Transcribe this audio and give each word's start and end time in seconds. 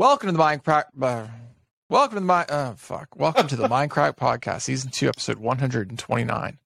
Welcome 0.00 0.28
to 0.28 0.32
the 0.32 0.42
Minecraft. 0.42 0.84
Uh, 1.02 1.26
welcome 1.90 2.20
to 2.20 2.24
the. 2.24 2.46
Oh 2.48 2.74
fuck! 2.78 3.14
Welcome 3.16 3.48
to 3.48 3.56
the 3.56 3.68
Minecraft 3.68 4.16
podcast, 4.16 4.62
season 4.62 4.90
two, 4.90 5.08
episode 5.08 5.36
one 5.36 5.58
hundred 5.58 5.90
and 5.90 5.98
twenty 5.98 6.24
nine. 6.24 6.56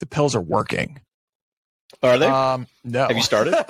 The 0.00 0.06
pills 0.06 0.34
are 0.34 0.40
working. 0.40 0.98
Are 2.02 2.18
they? 2.18 2.26
Um, 2.26 2.66
no. 2.82 3.06
Have 3.06 3.16
you 3.16 3.22
started? 3.22 3.54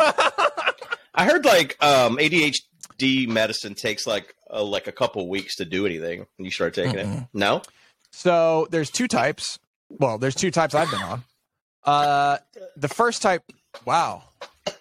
I 1.14 1.26
heard 1.26 1.44
like 1.44 1.76
um, 1.84 2.16
ADHD 2.16 3.28
medicine 3.28 3.74
takes 3.74 4.06
like 4.06 4.34
a, 4.48 4.62
like 4.62 4.86
a 4.86 4.92
couple 4.92 5.28
weeks 5.28 5.56
to 5.56 5.66
do 5.66 5.84
anything 5.84 6.20
when 6.38 6.46
you 6.46 6.50
start 6.50 6.72
taking 6.72 6.98
it. 6.98 7.06
Mm-mm. 7.06 7.28
No. 7.34 7.60
So 8.12 8.66
there's 8.70 8.90
two 8.90 9.08
types. 9.08 9.58
Well, 9.90 10.16
there's 10.16 10.34
two 10.34 10.50
types 10.50 10.74
I've 10.74 10.90
been 10.90 11.02
on. 11.02 11.24
Uh, 11.84 12.38
the 12.78 12.88
first 12.88 13.20
type. 13.20 13.42
Wow, 13.84 14.22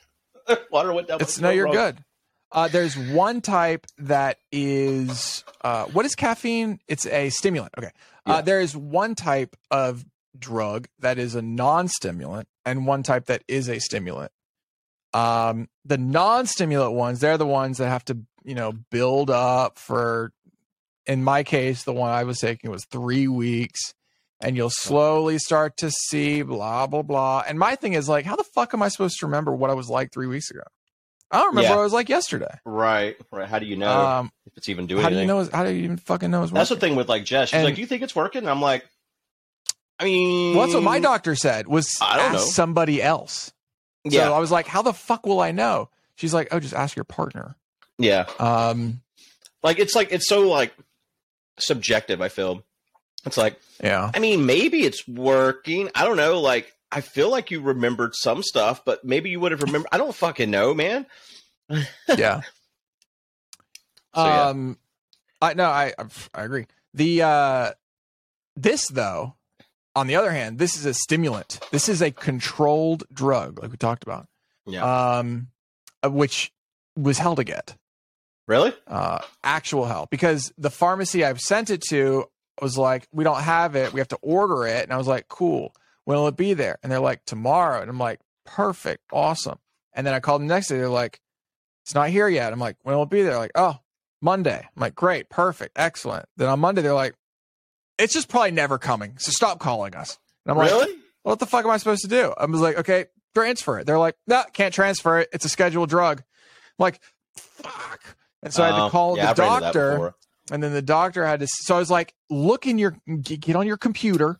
Water 0.71 0.93
went 0.93 1.09
down. 1.09 1.19
it's 1.19 1.37
no, 1.37 1.49
you're 1.49 1.65
wrong. 1.65 1.73
good. 1.73 2.03
Uh, 2.51 2.67
there's 2.67 2.97
one 2.97 3.39
type 3.41 3.87
that 3.97 4.37
is 4.51 5.43
uh, 5.63 5.85
what 5.85 6.05
is 6.05 6.15
caffeine? 6.15 6.79
It's 6.87 7.05
a 7.05 7.29
stimulant. 7.29 7.73
Okay. 7.77 7.91
Uh, 8.25 8.33
Yeah. 8.35 8.41
there 8.41 8.61
is 8.61 8.75
one 8.75 9.15
type 9.15 9.55
of 9.71 10.05
drug 10.37 10.87
that 10.99 11.17
is 11.17 11.35
a 11.35 11.41
non-stimulant, 11.41 12.47
and 12.65 12.85
one 12.85 13.03
type 13.03 13.25
that 13.27 13.43
is 13.47 13.69
a 13.69 13.79
stimulant. 13.79 14.31
Um, 15.13 15.67
the 15.85 15.97
non-stimulant 15.97 16.93
ones, 16.93 17.19
they're 17.19 17.37
the 17.37 17.45
ones 17.47 17.77
that 17.79 17.89
have 17.89 18.05
to, 18.05 18.17
you 18.43 18.55
know, 18.55 18.73
build 18.91 19.29
up 19.29 19.77
for. 19.79 20.31
In 21.07 21.23
my 21.23 21.41
case, 21.43 21.83
the 21.83 21.93
one 21.93 22.11
I 22.11 22.23
was 22.23 22.37
taking 22.39 22.69
was 22.69 22.85
three 22.85 23.27
weeks, 23.27 23.93
and 24.39 24.55
you'll 24.55 24.69
slowly 24.69 25.39
start 25.39 25.75
to 25.77 25.89
see 25.89 26.43
blah 26.43 26.85
blah 26.87 27.01
blah. 27.01 27.43
And 27.47 27.57
my 27.57 27.75
thing 27.75 27.93
is 27.93 28.07
like, 28.07 28.25
how 28.25 28.35
the 28.35 28.43
fuck 28.43 28.73
am 28.73 28.83
I 28.83 28.87
supposed 28.89 29.17
to 29.19 29.25
remember 29.25 29.53
what 29.53 29.69
I 29.69 29.73
was 29.73 29.89
like 29.89 30.11
three 30.11 30.27
weeks 30.27 30.51
ago? 30.51 30.61
I 31.31 31.37
don't 31.39 31.47
remember 31.49 31.69
Yeah. 31.69 31.75
what 31.75 31.79
I 31.81 31.83
was 31.83 31.93
like 31.93 32.09
yesterday. 32.09 32.59
Right. 32.65 33.15
Right. 33.31 33.47
How 33.47 33.59
do 33.59 33.65
you 33.65 33.77
know 33.77 34.05
Um, 34.05 34.31
if 34.45 34.57
it's 34.57 34.67
even 34.69 34.85
doing 34.87 35.01
how 35.03 35.09
do 35.09 35.15
you 35.17 35.25
know? 35.25 35.47
How 35.53 35.63
do 35.63 35.71
you 35.71 35.83
even 35.85 35.97
fucking 35.97 36.29
know? 36.29 36.43
It's 36.43 36.51
That's 36.51 36.69
the 36.69 36.75
thing 36.75 36.95
with 36.95 37.07
like 37.09 37.23
Jess. 37.23 37.49
She's 37.49 37.55
And- 37.55 37.63
like, 37.65 37.75
"Do 37.75 37.81
you 37.81 37.87
think 37.87 38.01
it's 38.03 38.15
working?" 38.15 38.47
I'm 38.47 38.61
like, 38.61 38.85
I 39.99 40.03
mean, 40.05 40.55
Well, 40.57 40.65
that's 40.65 40.73
what 40.75 40.83
my 40.83 40.99
doctor 40.99 41.35
said. 41.35 41.67
Was 41.67 41.87
I 42.01 42.17
don't 42.17 42.25
ask 42.33 42.33
know. 42.45 42.45
somebody 42.51 43.01
else. 43.01 43.53
So 44.09 44.17
Yeah. 44.17 44.31
I 44.31 44.39
was 44.39 44.49
like, 44.51 44.65
how 44.67 44.81
the 44.81 44.93
fuck 44.93 45.25
will 45.27 45.39
I 45.39 45.51
know? 45.51 45.89
She's 46.15 46.33
like, 46.33 46.47
oh, 46.51 46.59
just 46.59 46.73
ask 46.73 46.95
your 46.95 47.05
partner. 47.05 47.55
yeah. 47.99 48.25
Um, 48.39 49.01
Like 49.63 49.77
it's 49.79 49.93
like 49.95 50.11
it's 50.11 50.27
so 50.27 50.41
like 50.49 50.73
subjective. 51.59 52.19
I 52.21 52.29
feel 52.29 52.63
it's 53.25 53.37
like 53.37 53.59
yeah, 53.83 54.09
I 54.13 54.19
mean, 54.19 54.45
maybe 54.47 54.83
it's 54.83 55.07
working. 55.07 55.89
I 55.95 56.03
don't 56.05 56.17
know. 56.17 56.39
Like, 56.41 56.73
I 56.91 57.01
feel 57.01 57.29
like 57.29 57.51
you 57.51 57.61
remembered 57.61 58.15
some 58.15 58.43
stuff, 58.43 58.83
but 58.85 59.03
maybe 59.03 59.29
you 59.29 59.39
would 59.39 59.51
have 59.51 59.61
remembered. 59.63 59.89
I 59.91 59.97
don't 59.97 60.13
fucking 60.13 60.51
know, 60.51 60.73
man. 60.73 61.05
yeah. 61.69 62.41
So, 64.13 64.25
yeah. 64.25 64.47
um, 64.49 64.77
I 65.41 65.53
no, 65.53 65.65
I 65.65 65.93
I 66.33 66.43
agree. 66.43 66.65
The 66.93 67.21
uh, 67.21 67.71
this 68.55 68.87
though, 68.89 69.35
on 69.95 70.07
the 70.07 70.15
other 70.15 70.31
hand, 70.31 70.59
this 70.59 70.75
is 70.75 70.85
a 70.85 70.93
stimulant. 70.93 71.59
This 71.71 71.87
is 71.87 72.01
a 72.01 72.11
controlled 72.11 73.03
drug, 73.13 73.61
like 73.61 73.71
we 73.71 73.77
talked 73.77 74.03
about. 74.03 74.27
Yeah. 74.65 75.17
Um, 75.17 75.47
uh, 76.03 76.09
which 76.09 76.51
was 76.97 77.17
hell 77.17 77.35
to 77.35 77.43
get. 77.43 77.75
really? 78.47 78.73
uh, 78.87 79.19
actual 79.43 79.85
hell, 79.85 80.07
because 80.11 80.51
the 80.57 80.69
pharmacy 80.69 81.23
I've 81.23 81.39
sent 81.39 81.69
it 81.69 81.81
to 81.89 82.25
was 82.61 82.77
like, 82.77 83.07
we 83.11 83.23
don't 83.23 83.41
have 83.41 83.75
it. 83.75 83.93
We 83.93 83.99
have 83.99 84.09
to 84.09 84.19
order 84.21 84.65
it. 84.67 84.83
And 84.83 84.93
I 84.93 84.97
was 84.97 85.07
like, 85.07 85.27
cool. 85.29 85.73
When 86.05 86.17
will 86.17 86.27
it 86.27 86.37
be 86.37 86.53
there? 86.53 86.77
And 86.81 86.91
they're 86.91 86.99
like, 86.99 87.25
tomorrow. 87.25 87.81
And 87.81 87.89
I'm 87.89 87.99
like, 87.99 88.19
perfect. 88.45 89.03
Awesome. 89.11 89.59
And 89.93 90.05
then 90.05 90.13
I 90.13 90.19
called 90.19 90.41
them 90.41 90.47
next 90.47 90.67
day. 90.67 90.77
They're 90.77 90.89
like, 90.89 91.19
it's 91.83 91.95
not 91.95 92.09
here 92.09 92.27
yet. 92.27 92.53
I'm 92.53 92.59
like, 92.59 92.77
when 92.83 92.95
will 92.95 93.03
it 93.03 93.09
be 93.09 93.23
there? 93.23 93.37
Like, 93.37 93.51
oh, 93.55 93.79
Monday. 94.21 94.59
I'm 94.59 94.81
like, 94.81 94.95
great. 94.95 95.29
Perfect. 95.29 95.73
Excellent. 95.77 96.25
Then 96.37 96.47
on 96.47 96.59
Monday, 96.59 96.81
they're 96.81 96.93
like, 96.93 97.15
it's 97.97 98.13
just 98.13 98.29
probably 98.29 98.51
never 98.51 98.77
coming. 98.77 99.17
So 99.17 99.31
stop 99.31 99.59
calling 99.59 99.95
us. 99.95 100.17
And 100.45 100.51
I'm 100.51 100.57
like, 100.57 100.71
really? 100.71 100.95
what 101.23 101.39
the 101.39 101.45
fuck 101.45 101.65
am 101.65 101.71
I 101.71 101.77
supposed 101.77 102.01
to 102.03 102.07
do? 102.07 102.33
I 102.37 102.45
was 102.45 102.61
like, 102.61 102.77
okay, 102.77 103.05
transfer 103.33 103.79
it. 103.79 103.85
They're 103.85 103.99
like, 103.99 104.15
no, 104.27 104.43
can't 104.53 104.73
transfer 104.73 105.19
it. 105.19 105.29
It's 105.33 105.45
a 105.45 105.49
scheduled 105.49 105.89
drug. 105.89 106.19
I'm 106.19 106.83
like, 106.83 106.99
fuck. 107.35 108.01
And 108.43 108.53
so 108.53 108.63
I 108.63 108.67
had 108.67 108.75
to 108.75 108.81
um, 108.83 108.91
call 108.91 109.17
yeah, 109.17 109.25
the 109.25 109.29
I've 109.29 109.37
ran 109.39 109.47
into 109.47 109.59
that 109.65 109.73
doctor, 109.73 110.15
and 110.51 110.63
then 110.63 110.73
the 110.73 110.81
doctor 110.81 111.25
had 111.25 111.41
to. 111.41 111.47
So 111.47 111.75
I 111.75 111.79
was 111.79 111.91
like, 111.91 112.15
look 112.29 112.65
in 112.65 112.79
your, 112.79 112.97
get 113.21 113.55
on 113.55 113.67
your 113.67 113.77
computer, 113.77 114.39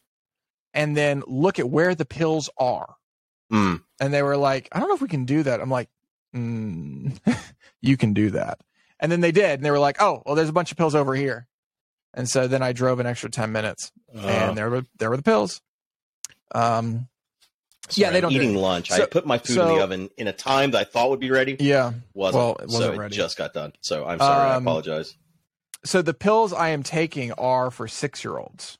and 0.74 0.96
then 0.96 1.24
look 1.28 1.60
at 1.60 1.70
where 1.70 1.96
the 1.96 2.06
pills 2.06 2.50
are. 2.58 2.96
Mm. 3.52 3.82
And 4.00 4.14
they 4.14 4.24
were 4.24 4.38
like, 4.38 4.70
I 4.72 4.80
don't 4.80 4.88
know 4.90 4.96
if 4.96 5.02
we 5.02 5.08
can 5.08 5.26
do 5.26 5.44
that. 5.44 5.60
I'm 5.62 5.70
like, 5.70 5.90
mm, 6.36 7.18
you 7.82 7.98
can 7.98 8.14
do 8.14 8.32
that. 8.32 8.60
And 9.00 9.12
then 9.12 9.22
they 9.22 9.32
did, 9.32 9.52
and 9.60 9.66
they 9.66 9.72
were 9.72 9.80
like, 9.80 10.02
oh, 10.02 10.22
well, 10.26 10.36
there's 10.36 10.50
a 10.50 10.54
bunch 10.54 10.72
of 10.72 10.78
pills 10.78 10.96
over 10.96 11.16
here. 11.16 11.48
And 12.14 12.30
so 12.30 12.48
then 12.48 12.62
I 12.62 12.72
drove 12.74 13.00
an 13.00 13.06
extra 13.08 13.30
ten 13.30 13.52
minutes, 13.52 13.92
Uh, 14.14 14.20
and 14.28 14.58
there 14.58 14.70
were 14.70 14.84
there 15.00 15.10
were 15.10 15.18
the 15.18 15.24
pills. 15.24 15.62
Um, 16.54 17.08
sorry, 17.90 18.04
yeah, 18.06 18.10
they 18.12 18.20
don't 18.22 18.32
do 18.32 18.38
eating 18.38 18.56
it. 18.56 18.60
lunch. 18.60 18.92
I 18.92 19.06
put 19.06 19.26
my 19.26 19.38
food 19.38 19.58
in 19.58 19.68
the 19.68 19.82
oven 19.84 20.10
in 20.18 20.28
a 20.28 20.34
time 20.34 20.72
that 20.72 20.80
I 20.80 20.84
thought 20.84 21.10
would 21.10 21.20
be 21.22 21.32
ready. 21.32 21.56
yeah. 21.60 21.94
Wasn't. 22.14 22.38
Well, 22.42 22.56
it 22.58 22.68
wasn't 22.68 22.84
so 22.96 23.00
ready. 23.00 23.16
it 23.16 23.18
just 23.18 23.38
got 23.38 23.54
done. 23.54 23.74
So 23.82 24.06
I'm 24.06 24.20
sorry. 24.20 24.50
I 24.52 24.56
Um, 24.56 24.64
apologize. 24.68 25.16
So 25.86 26.02
the 26.02 26.14
pills 26.14 26.54
I 26.54 26.70
am 26.70 26.84
taking 26.84 27.32
are 27.34 27.72
for 27.72 27.88
six 27.88 28.24
year 28.24 28.38
olds. 28.38 28.78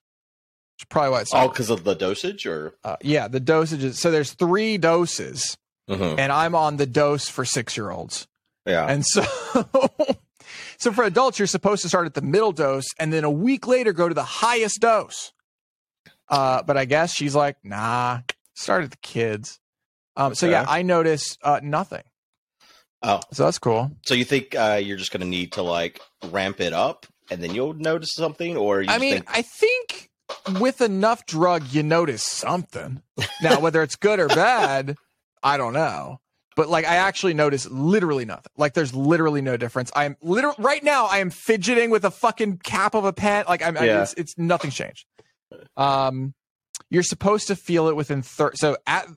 Is 0.82 0.86
probably 0.90 1.12
why 1.12 1.22
it's 1.22 1.34
all 1.34 1.48
because 1.48 1.70
of 1.70 1.84
the 1.84 1.94
dosage, 1.94 2.46
or 2.48 2.74
uh, 2.84 2.96
yeah, 3.02 3.28
the 3.28 3.40
dosages. 3.40 3.96
So 3.96 4.10
there's 4.12 4.34
three 4.34 4.78
doses, 4.80 5.58
Mhm. 5.90 6.18
and 6.18 6.32
I'm 6.32 6.56
on 6.56 6.78
the 6.78 6.86
dose 6.88 7.30
for 7.30 7.46
six 7.46 7.78
year 7.78 7.92
olds. 7.92 8.28
yeah, 8.66 8.86
And 8.88 9.06
so, 9.06 9.24
so 10.78 10.92
for 10.92 11.04
adults, 11.04 11.38
you're 11.40 11.48
supposed 11.48 11.82
to 11.84 11.88
start 11.90 12.06
at 12.06 12.14
the 12.14 12.22
middle 12.22 12.52
dose, 12.52 12.86
and 13.00 13.12
then 13.14 13.24
a 13.24 13.30
week 13.32 13.68
later 13.68 13.94
go 13.94 14.08
to 14.08 14.14
the 14.16 14.24
highest 14.24 14.80
dose. 14.82 15.32
Uh, 16.30 16.64
but 16.64 16.78
I 16.78 16.86
guess 16.86 17.14
she's 17.14 17.36
like, 17.36 17.58
nah, 17.64 18.22
start 18.56 18.84
at 18.84 18.92
the 18.92 18.98
kids. 18.98 19.60
Um, 20.16 20.34
so 20.36 20.48
yeah, 20.48 20.66
I 20.68 20.82
notice 20.82 21.38
uh, 21.44 21.60
nothing. 21.64 22.04
Oh. 23.04 23.20
so 23.34 23.46
that's 23.46 23.58
cool. 23.58 23.92
so 24.06 24.14
you 24.14 24.24
think 24.26 24.54
uh, 24.56 24.80
you're 24.82 24.98
just 24.98 25.12
going 25.12 25.22
to 25.22 25.28
need 25.28 25.54
to 25.54 25.64
like 25.64 26.00
ramp 26.30 26.62
it 26.62 26.72
up, 26.74 27.06
and 27.32 27.42
then 27.44 27.54
you'll 27.56 27.74
notice 27.74 28.10
something, 28.14 28.56
or 28.58 28.82
you 28.84 28.90
I 28.92 29.00
mean, 29.00 29.14
think, 29.14 29.26
I 29.28 29.42
think 29.42 30.11
with 30.60 30.82
enough 30.82 31.26
drug, 31.26 31.64
you 31.72 31.84
notice 31.84 32.24
something. 32.24 33.02
Now, 33.42 33.60
whether 33.60 33.82
it's 33.84 33.96
good 33.96 34.20
or 34.20 34.28
bad, 34.28 34.96
I 35.44 35.58
don't 35.58 35.74
know. 35.74 36.20
But 36.56 36.68
like, 36.70 36.86
I 36.86 36.96
actually 36.96 37.34
notice 37.34 37.70
literally 37.70 38.26
nothing. 38.26 38.52
Like, 38.58 38.74
there's 38.74 38.94
literally 38.94 39.42
no 39.42 39.56
difference. 39.58 39.92
I'm 39.96 40.18
literally 40.22 40.58
right 40.60 40.84
now. 40.84 41.06
I 41.06 41.20
am 41.20 41.30
fidgeting 41.30 41.90
with 41.92 42.04
a 42.04 42.12
fucking 42.12 42.58
cap 42.58 42.94
of 42.94 43.06
a 43.06 43.14
pen. 43.14 43.46
Like, 43.48 43.64
I'm. 43.66 43.78
I, 43.78 43.86
Yeah. 43.86 44.02
it's, 44.02 44.14
it's 44.16 44.38
nothing's 44.38 44.76
changed. 44.76 45.06
Um, 45.78 46.34
you're 46.90 47.04
supposed 47.04 47.48
to 47.48 47.56
feel 47.56 47.88
it 47.88 47.96
within 47.96 48.22
thirty. 48.22 48.58
So 48.58 48.76
at 48.86 49.08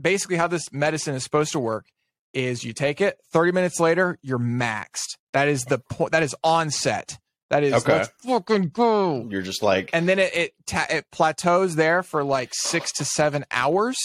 basically 0.00 0.36
how 0.36 0.48
this 0.48 0.72
medicine 0.72 1.14
is 1.14 1.22
supposed 1.22 1.52
to 1.52 1.60
work 1.60 1.86
is 2.32 2.64
you 2.64 2.72
take 2.72 3.00
it 3.00 3.18
30 3.32 3.52
minutes 3.52 3.78
later 3.80 4.16
you're 4.22 4.38
maxed 4.38 5.16
that 5.32 5.46
is 5.48 5.64
the 5.64 5.78
point 5.78 6.12
that 6.12 6.22
is 6.22 6.34
onset 6.42 7.18
that 7.50 7.62
is 7.62 7.74
Okay. 7.74 7.98
let's 7.98 8.10
fucking 8.24 8.68
go 8.70 9.26
you're 9.30 9.42
just 9.42 9.62
like, 9.62 9.90
and 9.92 10.08
then 10.08 10.18
it 10.18 10.34
it, 10.34 10.54
ta- 10.66 10.86
it 10.88 11.06
plateaus 11.10 11.76
there 11.76 12.02
for 12.02 12.24
like 12.24 12.50
six 12.52 12.90
to 12.92 13.04
seven 13.04 13.44
hours, 13.50 13.96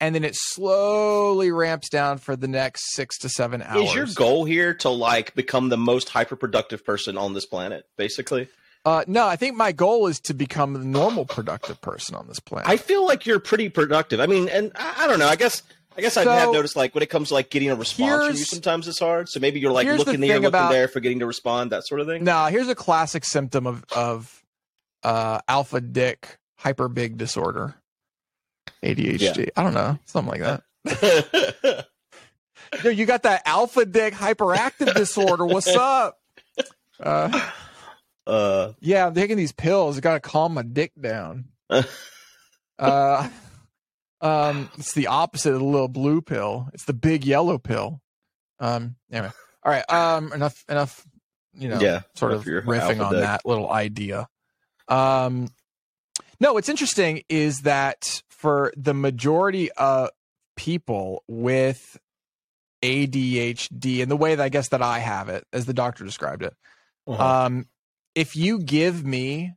and 0.00 0.14
then 0.14 0.24
it 0.24 0.34
slowly 0.36 1.50
ramps 1.52 1.88
down 1.88 2.18
for 2.18 2.36
the 2.36 2.48
next 2.48 2.92
six 2.94 3.18
to 3.18 3.28
seven 3.28 3.62
hours. 3.62 3.88
Is 3.88 3.94
your 3.94 4.06
goal 4.06 4.44
here 4.44 4.74
to 4.74 4.88
like 4.88 5.34
become 5.34 5.68
the 5.68 5.76
most 5.76 6.08
hyper 6.08 6.36
productive 6.36 6.84
person 6.84 7.16
on 7.16 7.34
this 7.34 7.46
planet, 7.46 7.86
basically? 7.96 8.48
Uh, 8.82 9.04
no, 9.06 9.26
I 9.26 9.36
think 9.36 9.56
my 9.56 9.72
goal 9.72 10.06
is 10.06 10.18
to 10.20 10.32
become 10.32 10.72
the 10.72 10.78
normal 10.86 11.26
productive 11.26 11.78
person 11.82 12.14
on 12.14 12.26
this 12.28 12.40
planet. 12.40 12.66
I 12.66 12.78
feel 12.78 13.04
like 13.04 13.26
you're 13.26 13.38
pretty 13.38 13.68
productive. 13.68 14.20
I 14.20 14.26
mean, 14.26 14.48
and 14.48 14.72
I, 14.74 15.04
I 15.04 15.06
don't 15.06 15.18
know. 15.18 15.28
I 15.28 15.36
guess 15.36 15.62
I 15.96 16.00
guess 16.02 16.16
I 16.16 16.24
have 16.24 16.52
noticed 16.52 16.76
like 16.76 16.94
when 16.94 17.02
it 17.02 17.10
comes 17.10 17.28
to 17.28 17.34
like 17.34 17.50
getting 17.50 17.68
a 17.70 17.74
response 17.74 18.26
from 18.26 18.36
you, 18.36 18.44
sometimes 18.44 18.86
it's 18.88 18.98
hard. 19.00 19.28
So 19.28 19.40
maybe 19.40 19.60
you're 19.60 19.72
like 19.72 19.86
here's 19.86 19.98
the 20.00 20.04
looking 20.06 20.20
there, 20.20 20.34
looking 20.36 20.44
about- 20.46 20.70
there, 20.72 20.88
forgetting 20.88 21.18
to 21.18 21.26
respond, 21.26 21.72
that 21.72 21.86
sort 21.86 22.00
of 22.00 22.06
thing. 22.06 22.24
no, 22.24 22.46
here's 22.46 22.68
a 22.68 22.74
classic 22.74 23.24
symptom 23.24 23.66
of 23.66 23.84
of 23.94 24.42
uh, 25.02 25.40
alpha 25.48 25.80
dick 25.80 26.38
hyper 26.56 26.88
big 26.88 27.16
disorder, 27.16 27.74
ADHD. 28.84 29.48
I 29.56 29.62
don't 29.62 29.74
know, 29.74 29.98
something 30.06 30.40
like 30.40 30.62
that. 30.84 31.86
Yo, 32.84 32.90
you 32.90 33.04
got 33.04 33.24
that 33.24 33.42
alpha 33.46 33.84
dick 33.84 34.14
hyperactive 34.14 34.94
disorder. 34.94 35.44
What's 35.44 35.66
up? 35.66 36.20
Uh, 37.00 37.50
uh, 38.26 38.72
Yeah, 38.80 39.06
I'm 39.06 39.14
taking 39.14 39.36
these 39.36 39.52
pills. 39.52 39.98
I 39.98 40.00
gotta 40.00 40.20
calm 40.20 40.54
my 40.54 40.62
dick 40.62 40.92
down. 41.00 41.46
uh, 42.78 43.28
um, 44.20 44.70
it's 44.78 44.92
the 44.94 45.06
opposite 45.06 45.52
of 45.52 45.60
the 45.60 45.64
little 45.64 45.88
blue 45.88 46.20
pill. 46.20 46.68
It's 46.74 46.84
the 46.84 46.92
big 46.92 47.24
yellow 47.24 47.58
pill. 47.58 48.00
Um, 48.58 48.96
anyway, 49.10 49.32
all 49.62 49.72
right. 49.72 49.90
Um, 49.90 50.32
enough, 50.32 50.64
enough. 50.68 51.06
You 51.52 51.68
know, 51.68 51.80
Yeah, 51.80 52.02
sort 52.14 52.32
of 52.32 52.44
riffing 52.44 53.04
on 53.04 53.12
dick. 53.12 53.22
that 53.22 53.44
little 53.44 53.70
idea. 53.70 54.28
Um, 54.88 55.48
no, 56.38 56.52
what's 56.54 56.68
interesting 56.68 57.22
is 57.28 57.58
that 57.64 58.22
for 58.28 58.72
the 58.76 58.94
majority 58.94 59.70
of 59.72 60.10
people 60.56 61.24
with 61.28 61.98
ADHD 62.82 64.00
and 64.02 64.10
the 64.10 64.16
way 64.16 64.34
that 64.34 64.42
I 64.42 64.48
guess 64.48 64.68
that 64.68 64.82
I 64.82 65.00
have 65.00 65.28
it, 65.28 65.44
as 65.52 65.66
the 65.66 65.74
doctor 65.74 66.04
described 66.04 66.42
it. 66.42 66.54
Uh-huh. 67.06 67.46
Um, 67.46 67.66
if 68.14 68.36
you 68.36 68.58
give 68.60 69.04
me 69.04 69.52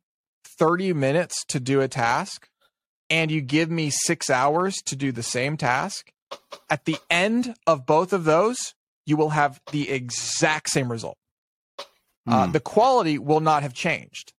30 0.57 0.93
minutes 0.93 1.43
to 1.49 1.59
do 1.59 1.81
a 1.81 1.87
task 1.87 2.47
and 3.09 3.31
you 3.31 3.41
give 3.41 3.69
me 3.69 3.89
six 3.91 4.29
hours 4.29 4.75
to 4.85 4.95
do 4.95 5.11
the 5.11 5.23
same 5.23 5.57
task, 5.57 6.11
at 6.69 6.85
the 6.85 6.97
end 7.09 7.55
of 7.67 7.85
both 7.85 8.13
of 8.13 8.23
those, 8.23 8.73
you 9.05 9.17
will 9.17 9.29
have 9.29 9.59
the 9.71 9.89
exact 9.89 10.69
same 10.69 10.91
result. 10.91 11.17
Uh, 12.27 12.45
Hmm. 12.45 12.51
the 12.51 12.59
quality 12.59 13.17
will 13.19 13.41
not 13.41 13.63
have 13.63 13.73
changed, 13.73 14.31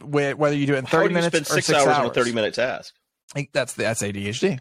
wh- 0.00 0.36
whether 0.36 0.54
you 0.54 0.66
do 0.66 0.74
it 0.74 0.78
in 0.78 0.84
How 0.84 0.98
30 0.98 1.08
you 1.08 1.14
minutes 1.14 1.34
spend 1.36 1.46
or 1.46 1.54
six, 1.54 1.66
six 1.66 1.78
hours, 1.78 1.88
hours. 1.88 1.98
on 1.98 2.10
a 2.10 2.14
thirty 2.14 2.32
minute 2.32 2.54
task? 2.54 2.94
I 3.32 3.38
think 3.38 3.50
that's 3.52 3.72
that's 3.72 4.02
ADHD. 4.02 4.60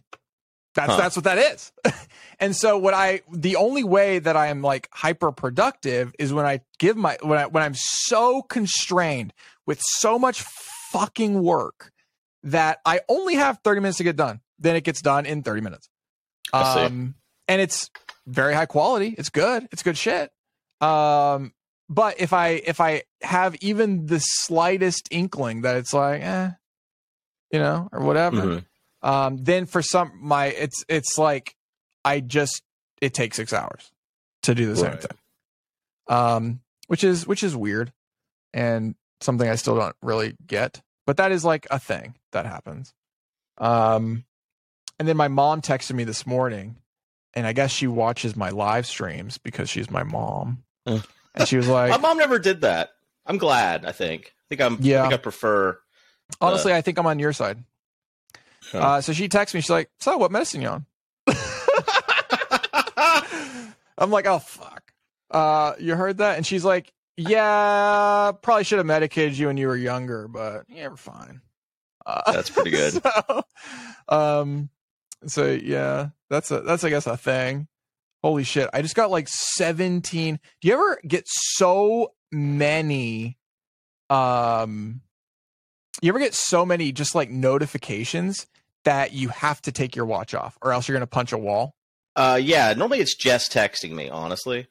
That's 0.76 0.92
Huh. 0.92 0.98
that's 0.98 1.16
what 1.18 1.26
that 1.26 1.38
is. 1.40 1.72
and 2.40 2.56
so 2.56 2.78
what 2.78 2.94
I 2.94 3.22
the 3.34 3.58
only 3.58 3.84
way 3.84 4.20
that 4.20 4.38
I 4.38 4.48
am 4.48 4.62
like 4.62 4.88
hyper 4.94 5.32
productive 5.34 6.14
is 6.20 6.32
when 6.32 6.46
I 6.46 6.62
give 6.78 6.96
my 6.96 7.18
when 7.22 7.38
I 7.40 7.48
when 7.48 7.64
I'm 7.64 7.74
so 7.76 8.44
constrained 8.44 9.34
with 9.66 9.82
so 9.82 10.18
much 10.18 10.42
fucking 10.92 11.42
work 11.44 11.92
that 12.44 12.80
I 12.86 13.02
only 13.10 13.36
have 13.36 13.60
30 13.64 13.82
minutes 13.82 13.98
to 13.98 14.04
get 14.04 14.16
done. 14.16 14.40
Then 14.60 14.76
it 14.76 14.84
gets 14.84 15.02
done 15.02 15.26
in 15.26 15.44
30 15.44 15.62
minutes. 15.62 15.90
Um 16.54 17.16
and 17.48 17.62
it's 17.62 17.90
very 18.28 18.54
high 18.54 18.66
quality. 18.66 19.16
It's 19.18 19.30
good. 19.30 19.68
It's 19.72 19.84
good 19.84 19.98
shit. 19.98 20.32
Um 20.82 21.54
but 21.90 22.20
if 22.20 22.34
I 22.34 22.50
if 22.66 22.80
I 22.80 23.04
have 23.22 23.56
even 23.62 24.06
the 24.06 24.20
slightest 24.20 25.08
inkling 25.12 25.62
that 25.62 25.76
it's 25.78 25.94
like, 25.94 26.22
eh, 26.22 26.52
you 27.52 27.60
know, 27.60 27.90
or 27.92 28.02
whatever, 28.02 28.38
Mhm. 28.38 28.66
um, 29.02 29.38
then 29.38 29.66
for 29.66 29.82
some 29.82 30.12
my 30.22 30.46
it's 30.48 30.86
it's 30.88 31.18
like 31.18 31.56
I 32.06 32.20
just 32.20 32.62
it 33.02 33.14
takes 33.16 33.38
six 33.38 33.54
hours 33.54 33.92
to 34.44 34.54
do 34.54 34.68
the 34.68 34.76
same 34.78 34.98
thing. 34.98 35.18
Um, 36.08 36.62
which 36.88 37.04
is 37.04 37.26
which 37.28 37.42
is 37.44 37.56
weird 37.56 37.92
and 38.54 38.96
something 39.22 39.50
I 39.50 39.56
still 39.56 39.76
don't 39.78 39.96
really 40.02 40.36
get. 40.46 40.82
But 41.10 41.18
that 41.18 41.32
is 41.32 41.44
like 41.44 41.66
a 41.72 41.80
thing 41.80 42.14
that 42.34 42.46
happens. 42.46 42.94
Um 43.58 44.26
and 45.00 45.08
then 45.08 45.18
my 45.18 45.28
mom 45.28 45.60
texted 45.60 45.94
me 45.94 46.04
this 46.04 46.28
morning 46.28 46.76
and 47.34 47.48
I 47.48 47.54
guess 47.54 47.72
she 47.72 47.88
watches 47.88 48.36
my 48.36 48.52
live 48.52 48.86
streams 48.86 49.40
because 49.40 49.72
she's 49.72 49.90
my 49.90 50.04
mom. 50.04 50.62
Mm. 50.88 51.04
And 51.34 51.48
she 51.48 51.58
was 51.58 51.68
like 51.68 51.90
My 51.90 51.98
mom 51.98 52.20
never 52.20 52.38
did 52.38 52.62
that. 52.62 52.92
I'm 53.26 53.40
glad. 53.40 53.86
I 53.86 53.92
think. 53.92 54.36
I 54.38 54.46
think 54.50 54.62
I'm. 54.62 54.78
Yeah. 54.82 55.00
I 55.00 55.02
think 55.06 55.16
I 55.16 55.18
prefer. 55.18 55.80
honestly 56.40 56.76
I 56.76 56.82
think 56.82 57.00
I'm 57.00 57.08
on 57.08 57.18
your 57.18 57.34
side. 57.34 57.58
Huh. 58.72 58.78
Uh, 58.78 59.02
so 59.02 59.12
she 59.12 59.30
texts 59.30 59.56
me, 59.56 59.62
she's 59.62 59.72
like, 59.72 59.90
So 60.00 60.16
what 60.16 60.32
medicine 60.32 60.62
you 60.62 60.68
on? 60.68 60.86
I'm 63.98 64.12
like, 64.12 64.28
oh 64.28 64.38
fuck. 64.38 64.94
Uh, 65.32 65.74
you 65.80 65.96
heard 65.96 66.20
that? 66.20 66.38
And 66.38 66.46
she's 66.46 66.64
like, 66.64 66.94
yeah, 67.20 68.32
probably 68.42 68.64
should 68.64 68.78
have 68.78 68.86
medicated 68.86 69.38
you 69.38 69.48
when 69.48 69.58
you 69.58 69.68
were 69.68 69.76
younger, 69.76 70.28
but 70.28 70.64
yeah, 70.70 70.88
we're 70.88 70.96
fine. 70.96 71.42
Uh, 72.06 72.32
That's 72.32 72.50
pretty 72.50 72.72
good. 72.72 73.02
So, 73.04 73.44
um, 74.08 74.70
so 75.28 75.46
yeah, 75.48 76.10
that's 76.30 76.50
a 76.50 76.62
that's 76.62 76.84
I 76.84 76.90
guess 76.90 77.06
a 77.06 77.18
thing. 77.18 77.68
Holy 78.24 78.44
shit! 78.44 78.70
I 78.74 78.82
just 78.82 78.96
got 78.96 79.12
like 79.12 79.28
17. 79.28 80.40
Do 80.62 80.68
you 80.68 80.74
ever 80.74 81.00
get 81.08 81.26
so 81.28 82.14
many? 82.32 83.38
Um, 84.10 85.02
you 86.02 86.10
ever 86.10 86.20
get 86.20 86.34
so 86.34 86.66
many 86.66 86.92
just 86.92 87.16
like 87.16 87.30
notifications 87.30 88.48
that 88.86 89.14
you 89.14 89.30
have 89.30 89.62
to 89.64 89.72
take 89.72 89.96
your 89.96 90.06
watch 90.06 90.34
off, 90.34 90.58
or 90.62 90.72
else 90.72 90.88
you're 90.88 90.96
gonna 90.96 91.06
punch 91.06 91.32
a 91.34 91.38
wall? 91.38 91.76
Uh, 92.16 92.40
yeah. 92.42 92.74
Normally 92.74 93.00
it's 93.00 93.16
just 93.16 93.52
texting 93.54 93.92
me. 93.92 94.10
Honestly, 94.10 94.68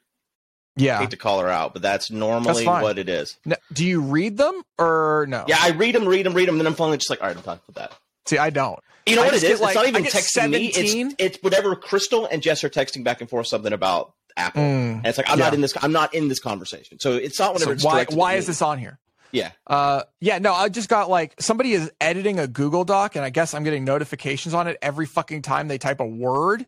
I 0.79 0.83
Yeah. 0.83 0.99
hate 0.99 1.11
to 1.11 1.17
call 1.17 1.39
her 1.39 1.49
out, 1.49 1.73
but 1.73 1.81
that's 1.81 2.09
normally 2.11 2.65
fine. 2.65 2.81
what 2.83 2.97
it 2.97 3.09
is. 3.09 3.37
No, 3.45 3.55
do 3.73 3.85
you 3.85 4.01
read 4.01 4.37
them 4.37 4.61
or 4.77 5.25
no? 5.29 5.45
Yeah, 5.47 5.57
I 5.59 5.71
read 5.71 5.95
them, 5.95 6.05
read 6.07 6.25
them, 6.25 6.33
read 6.33 6.47
them, 6.47 6.55
and 6.55 6.61
then 6.61 6.67
I'm 6.67 6.75
finally 6.75 6.97
just 6.97 7.09
like, 7.09 7.21
all 7.21 7.27
right, 7.27 7.37
I'm 7.37 7.43
done 7.43 7.59
with 7.67 7.75
that. 7.75 7.93
See, 8.25 8.37
I 8.37 8.49
don't. 8.49 8.79
You 9.05 9.15
know 9.15 9.23
I 9.23 9.25
what 9.25 9.33
it 9.33 9.37
is? 9.37 9.59
get, 9.59 9.67
it's 9.67 9.75
not 9.75 9.87
even 9.87 10.03
texting 10.03 10.51
me. 10.51 10.67
It's 10.67 11.15
it's 11.17 11.37
whatever 11.41 11.75
Crystal 11.75 12.27
and 12.31 12.41
Jess 12.41 12.63
are 12.63 12.69
texting 12.69 13.03
back 13.03 13.21
and 13.21 13.29
forth 13.29 13.47
something 13.47 13.73
about 13.73 14.13
Apple. 14.37 14.61
Mm. 14.61 14.97
And 14.97 15.05
it's 15.07 15.17
like 15.17 15.29
I'm 15.29 15.39
not 15.39 15.53
in 15.53 15.61
this. 15.61 15.73
I'm 15.81 15.91
not 15.91 16.13
in 16.13 16.27
this 16.27 16.39
conversation. 16.39 16.99
So 16.99 17.13
it's 17.13 17.39
not 17.39 17.53
whenever 17.55 17.77
So 17.79 17.87
why 17.87 18.05
why 18.09 18.33
is 18.35 18.45
me. 18.45 18.51
this 18.51 18.61
on 18.61 18.77
here? 18.77 18.99
Yeah. 19.31 19.51
Uh, 19.67 20.03
yeah, 20.19 20.37
no, 20.39 20.53
I 20.53 20.69
just 20.69 20.89
got 20.89 21.09
like 21.09 21.33
somebody 21.39 21.73
is 21.73 21.91
editing 22.01 22.39
a 22.39 22.47
Google 22.47 22.83
Doc, 22.83 23.15
and 23.15 23.23
I 23.25 23.29
guess 23.31 23.53
I'm 23.53 23.63
getting 23.63 23.83
notifications 23.83 24.53
on 24.53 24.67
it 24.67 24.77
every 24.81 25.05
fucking 25.07 25.41
time 25.43 25.67
they 25.67 25.77
type 25.77 25.99
a 25.99 26.05
word, 26.05 26.65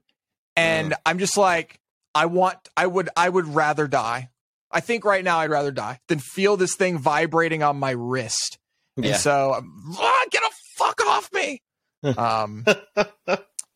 and 0.55 0.93
I'm 1.05 1.19
just 1.19 1.37
like, 1.37 1.79
I 2.13 2.25
want, 2.25 2.57
I 2.75 2.87
would, 2.87 3.09
I 3.15 3.29
would 3.29 3.47
rather 3.47 3.87
die. 3.87 4.29
I 4.71 4.79
think 4.79 5.03
right 5.05 5.23
now 5.23 5.39
I'd 5.39 5.49
rather 5.49 5.71
die 5.71 5.99
than 6.07 6.19
feel 6.19 6.55
this 6.57 6.75
thing 6.75 6.97
vibrating 6.97 7.61
on 7.63 7.77
my 7.77 7.91
wrist. 7.91 8.57
Yeah. 8.97 9.07
And 9.07 9.15
so, 9.17 9.53
um, 9.53 9.95
ah, 9.99 10.25
get 10.31 10.43
a 10.43 10.49
fuck 10.77 11.05
off 11.05 11.29
me. 11.33 11.61
um, 12.17 12.65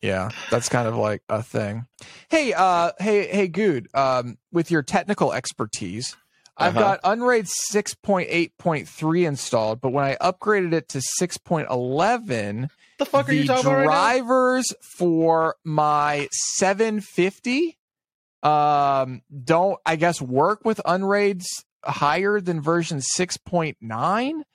yeah, 0.02 0.30
that's 0.50 0.68
kind 0.68 0.88
of 0.88 0.96
like 0.96 1.22
a 1.28 1.42
thing. 1.42 1.86
Hey, 2.28 2.52
uh, 2.54 2.92
hey, 2.98 3.26
hey, 3.28 3.48
good. 3.48 3.88
Um, 3.94 4.36
with 4.52 4.70
your 4.70 4.82
technical 4.82 5.32
expertise, 5.32 6.16
I've 6.56 6.76
Uh-huh. 6.76 6.80
got 6.96 7.00
Unraid 7.04 7.46
6.8.3 7.72 9.26
installed, 9.26 9.80
but 9.80 9.90
when 9.92 10.04
I 10.04 10.16
upgraded 10.16 10.72
it 10.72 10.88
to 10.90 11.00
6.11, 11.20 12.68
the 12.98 13.04
fuck 13.06 13.28
are 13.28 13.32
the 13.32 13.36
you 13.38 13.46
talking 13.46 13.70
about 13.70 13.76
right 13.78 13.84
drivers 13.86 14.72
for 14.98 15.56
my 15.64 16.28
750 16.56 17.78
um 18.46 19.22
don't 19.44 19.78
I 19.84 19.96
guess 19.96 20.20
work 20.20 20.64
with 20.64 20.80
Unraids 20.84 21.46
higher 21.84 22.40
than 22.40 22.60
version 22.60 22.98
6.9 22.98 23.76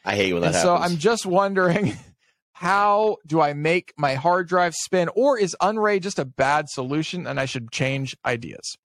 I 0.05 0.15
hate 0.15 0.33
when 0.33 0.41
that 0.41 0.47
and 0.47 0.55
so. 0.55 0.75
I'm 0.75 0.97
just 0.97 1.25
wondering 1.25 1.95
how 2.53 3.17
do 3.25 3.41
I 3.41 3.53
make 3.53 3.93
my 3.97 4.15
hard 4.15 4.47
drive 4.47 4.75
spin 4.75 5.09
or 5.15 5.37
is 5.37 5.55
Unraid 5.61 6.03
just 6.03 6.19
a 6.19 6.25
bad 6.25 6.69
solution 6.69 7.25
and 7.25 7.39
I 7.39 7.45
should 7.45 7.71
change 7.71 8.15
ideas? 8.25 8.77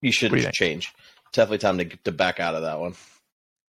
you 0.00 0.12
should 0.12 0.32
you 0.32 0.42
think? 0.42 0.54
change. 0.54 0.92
Definitely 1.32 1.58
time 1.58 1.78
to 1.78 1.84
to 2.04 2.12
back 2.12 2.40
out 2.40 2.54
of 2.54 2.62
that 2.62 2.78
one. 2.80 2.94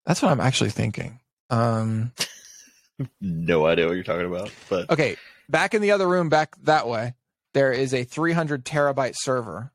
That's 0.05 0.21
what 0.21 0.31
I'm 0.31 0.39
actually 0.41 0.71
thinking. 0.71 1.19
Um 1.49 2.11
No 3.21 3.65
idea 3.65 3.87
what 3.87 3.93
you're 3.95 4.03
talking 4.03 4.27
about, 4.27 4.51
but 4.69 4.89
okay, 4.89 5.15
back 5.49 5.73
in 5.73 5.81
the 5.81 5.91
other 5.91 6.07
room 6.07 6.29
back 6.29 6.55
that 6.63 6.87
way, 6.87 7.13
there 7.53 7.71
is 7.71 7.93
a 7.93 8.03
300 8.03 8.63
terabyte 8.63 9.15
server, 9.15 9.71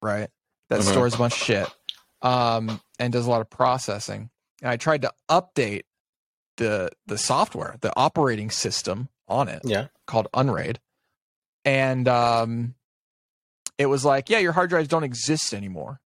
right? 0.00 0.30
That 0.68 0.80
Mhm. 0.80 0.90
stores 0.90 1.14
a 1.14 1.18
bunch 1.18 1.34
of 1.34 1.38
shit 1.38 1.68
um 2.22 2.80
and 2.98 3.12
does 3.12 3.26
a 3.26 3.30
lot 3.30 3.40
of 3.40 3.48
processing. 3.50 4.30
And 4.60 4.70
I 4.70 4.76
tried 4.76 5.02
to 5.02 5.12
update 5.30 5.84
the 6.56 6.90
the 7.06 7.16
software, 7.18 7.76
the 7.80 7.92
operating 7.96 8.50
system 8.50 9.08
on 9.28 9.48
it. 9.48 9.62
yeah. 9.64 9.86
called 10.06 10.26
Unraid, 10.34 10.80
and 11.64 12.08
um, 12.08 12.74
it 13.76 13.86
was 13.86 14.04
like, 14.04 14.30
yeah, 14.30 14.38
your 14.38 14.52
hard 14.52 14.70
drives 14.70 14.88
don't 14.88 15.04
exist 15.04 15.52
anymore. 15.54 16.00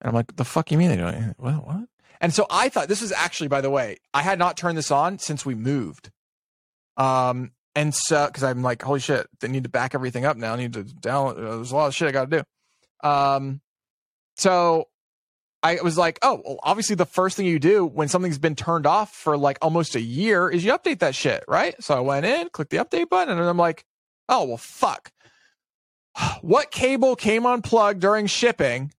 And 0.00 0.08
I'm 0.08 0.14
like, 0.14 0.34
the 0.36 0.44
fuck 0.44 0.70
you 0.72 0.78
mean 0.78 0.88
they 0.88 0.96
don't? 0.96 1.34
What? 1.38 1.66
What? 1.66 1.88
And 2.20 2.32
so 2.34 2.46
I 2.50 2.68
thought 2.70 2.88
this 2.88 3.02
was 3.02 3.12
actually, 3.12 3.48
by 3.48 3.60
the 3.60 3.70
way, 3.70 3.98
I 4.14 4.22
had 4.22 4.38
not 4.38 4.56
turned 4.56 4.76
this 4.78 4.90
on 4.90 5.18
since 5.18 5.44
we 5.46 5.54
moved. 5.54 6.10
Um, 6.96 7.52
and 7.74 7.94
so 7.94 8.26
because 8.26 8.42
I'm 8.42 8.62
like, 8.62 8.82
holy 8.82 9.00
shit, 9.00 9.26
they 9.40 9.48
need 9.48 9.64
to 9.64 9.70
back 9.70 9.94
everything 9.94 10.24
up 10.24 10.36
now. 10.36 10.54
I 10.54 10.56
need 10.56 10.72
to 10.72 10.84
download. 10.84 11.36
There's 11.36 11.70
a 11.72 11.76
lot 11.76 11.86
of 11.88 11.94
shit 11.94 12.08
I 12.08 12.12
got 12.12 12.30
to 12.30 12.38
do. 13.02 13.08
Um, 13.08 13.60
so 14.40 14.88
I 15.62 15.78
was 15.82 15.98
like, 15.98 16.18
oh, 16.22 16.40
well, 16.44 16.58
obviously 16.62 16.96
the 16.96 17.04
first 17.04 17.36
thing 17.36 17.44
you 17.44 17.58
do 17.58 17.84
when 17.84 18.08
something's 18.08 18.38
been 18.38 18.56
turned 18.56 18.86
off 18.86 19.12
for 19.14 19.36
like 19.36 19.58
almost 19.60 19.94
a 19.94 20.00
year 20.00 20.48
is 20.48 20.64
you 20.64 20.72
update 20.72 21.00
that 21.00 21.14
shit, 21.14 21.44
right? 21.46 21.74
So 21.82 21.94
I 21.94 22.00
went 22.00 22.24
in, 22.24 22.48
clicked 22.48 22.70
the 22.70 22.78
update 22.78 23.10
button, 23.10 23.36
and 23.38 23.46
I'm 23.46 23.58
like, 23.58 23.84
oh, 24.28 24.44
well, 24.44 24.56
fuck. 24.56 25.12
What 26.40 26.70
cable 26.70 27.14
came 27.16 27.44
unplugged 27.44 28.00
during 28.00 28.26
shipping? 28.26 28.92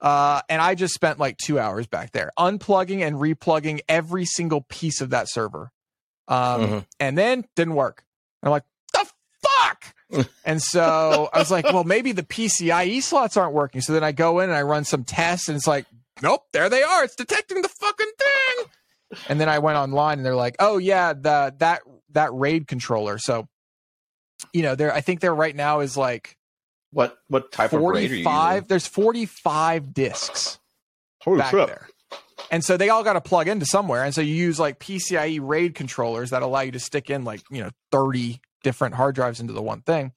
Uh, 0.00 0.40
and 0.48 0.60
I 0.62 0.74
just 0.74 0.94
spent 0.94 1.18
like 1.18 1.36
two 1.38 1.58
hours 1.58 1.86
back 1.86 2.12
there 2.12 2.30
unplugging 2.38 3.00
and 3.06 3.16
replugging 3.16 3.80
every 3.88 4.24
single 4.24 4.60
piece 4.68 5.00
of 5.00 5.10
that 5.10 5.28
server. 5.28 5.70
Um, 6.28 6.60
Mhm. 6.60 6.86
and 7.00 7.18
then 7.18 7.44
didn't 7.56 7.74
work. 7.74 8.04
And 8.42 8.48
I'm 8.48 8.52
like? 8.52 8.64
And 10.44 10.62
so 10.62 11.28
I 11.32 11.38
was 11.38 11.50
like, 11.50 11.64
well, 11.64 11.84
maybe 11.84 12.12
the 12.12 12.22
PCIe 12.22 13.02
slots 13.02 13.36
aren't 13.36 13.54
working. 13.54 13.80
So 13.80 13.92
then 13.92 14.04
I 14.04 14.12
go 14.12 14.40
in 14.40 14.50
and 14.50 14.56
I 14.56 14.62
run 14.62 14.84
some 14.84 15.04
tests, 15.04 15.48
and 15.48 15.56
it's 15.56 15.66
like, 15.66 15.86
nope, 16.22 16.42
there 16.52 16.68
they 16.68 16.82
are. 16.82 17.04
It's 17.04 17.16
detecting 17.16 17.62
the 17.62 17.68
fucking 17.68 18.12
thing. 18.18 18.66
And 19.28 19.40
then 19.40 19.48
I 19.48 19.58
went 19.58 19.76
online, 19.76 20.18
and 20.18 20.26
they're 20.26 20.34
like, 20.34 20.56
oh 20.58 20.78
yeah, 20.78 21.12
the 21.12 21.54
that 21.58 21.82
that 22.10 22.32
RAID 22.32 22.66
controller. 22.66 23.18
So, 23.18 23.48
you 24.52 24.62
know, 24.62 24.74
there 24.74 24.92
I 24.92 25.00
think 25.00 25.20
there 25.20 25.34
right 25.34 25.54
now 25.54 25.80
is 25.80 25.96
like 25.96 26.36
What 26.94 27.18
what 27.28 27.50
type 27.50 27.72
of 27.72 27.80
RAID 27.82 28.04
are 28.04 28.22
45. 28.22 28.68
There's 28.68 28.86
45 28.86 29.92
discs 29.92 30.60
Holy 31.22 31.38
back 31.38 31.50
crap. 31.50 31.66
there. 31.66 31.88
And 32.50 32.64
so 32.64 32.76
they 32.76 32.88
all 32.88 33.02
got 33.02 33.14
to 33.14 33.20
plug 33.20 33.48
into 33.48 33.66
somewhere. 33.66 34.04
And 34.04 34.14
so 34.14 34.20
you 34.20 34.34
use 34.34 34.60
like 34.60 34.78
PCIe 34.78 35.40
RAID 35.42 35.74
controllers 35.74 36.30
that 36.30 36.42
allow 36.42 36.60
you 36.60 36.72
to 36.72 36.78
stick 36.78 37.10
in 37.10 37.24
like, 37.24 37.42
you 37.50 37.62
know, 37.62 37.70
30 37.90 38.40
different 38.64 38.96
hard 38.96 39.14
drives 39.14 39.38
into 39.38 39.52
the 39.52 39.62
one 39.62 39.82
thing. 39.82 40.12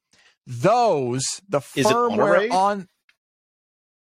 Those, 0.47 1.23
the 1.47 1.59
Is 1.75 1.85
it 1.85 1.95
on 1.95 2.13
a 2.13 2.15
firmware 2.17 2.31
RAID? 2.39 2.51
on, 2.51 2.87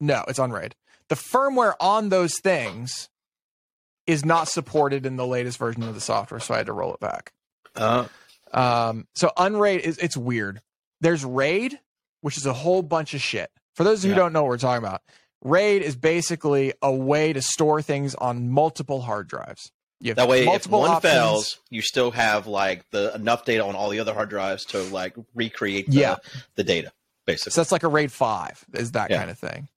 No, 0.01 0.25
it's 0.29 0.39
on 0.39 0.51
RAID. 0.53 0.75
The 1.09 1.15
firmware 1.15 1.75
on 1.81 2.11
those 2.11 2.39
things 2.41 3.09
is 4.07 4.25
not 4.25 4.49
supported 4.49 5.07
in 5.07 5.17
the 5.17 5.27
latest 5.27 5.57
version 5.59 5.85
of 5.85 5.95
the 5.95 6.01
software, 6.01 6.41
so 6.41 6.53
I 6.53 6.59
had 6.59 6.67
to 6.67 6.73
roll 6.73 6.93
it 6.93 7.01
back. 7.01 7.33
Uh, 7.75 8.07
Um, 8.53 9.07
so 9.15 9.31
Unraid 9.39 9.81
is 9.81 9.97
it's 9.99 10.17
weird. 10.17 10.61
There's 11.01 11.25
RAID, 11.25 11.79
which 12.21 12.37
is 12.37 12.45
a 12.45 12.53
whole 12.53 12.83
bunch 12.83 13.15
of 13.15 13.23
shit. 13.23 13.51
For 13.75 13.85
those 13.85 14.03
who 14.03 14.11
Yeah. 14.11 14.17
don't 14.17 14.33
know 14.35 14.43
what 14.43 14.49
we're 14.51 14.59
talking 14.59 14.85
about, 14.85 15.01
RAID 15.43 15.83
is 15.83 15.97
basically 15.97 16.73
a 16.83 16.93
way 16.93 17.33
to 17.33 17.41
store 17.41 17.81
things 17.81 18.15
on 18.17 18.51
multiple 18.51 19.03
hard 19.03 19.27
drives. 19.29 19.73
You 20.05 20.15
that 20.15 20.27
way, 20.29 20.47
if 20.49 20.67
one 20.67 20.91
options. 20.91 21.13
fails, 21.13 21.59
you 21.71 21.81
still 21.81 22.11
have 22.11 22.47
like 22.49 22.91
the 22.91 23.15
enough 23.15 23.45
data 23.45 23.65
on 23.65 23.77
all 23.77 23.89
the 23.89 24.01
other 24.01 24.13
hard 24.13 24.29
drives 24.31 24.65
to 24.67 24.83
like 24.83 25.15
recreate 25.35 25.87
the, 25.89 25.97
Yeah. 25.97 26.17
the 26.57 26.65
data, 26.65 26.91
basically. 27.25 27.53
So 27.53 27.61
that's 27.61 27.71
like 27.71 27.85
a 27.85 27.89
RAID 27.89 28.11
5 28.11 28.65
is 28.75 28.93
that 28.93 29.11
Yeah. 29.11 29.19
kind 29.19 29.31
of 29.31 29.39
thing. 29.39 29.69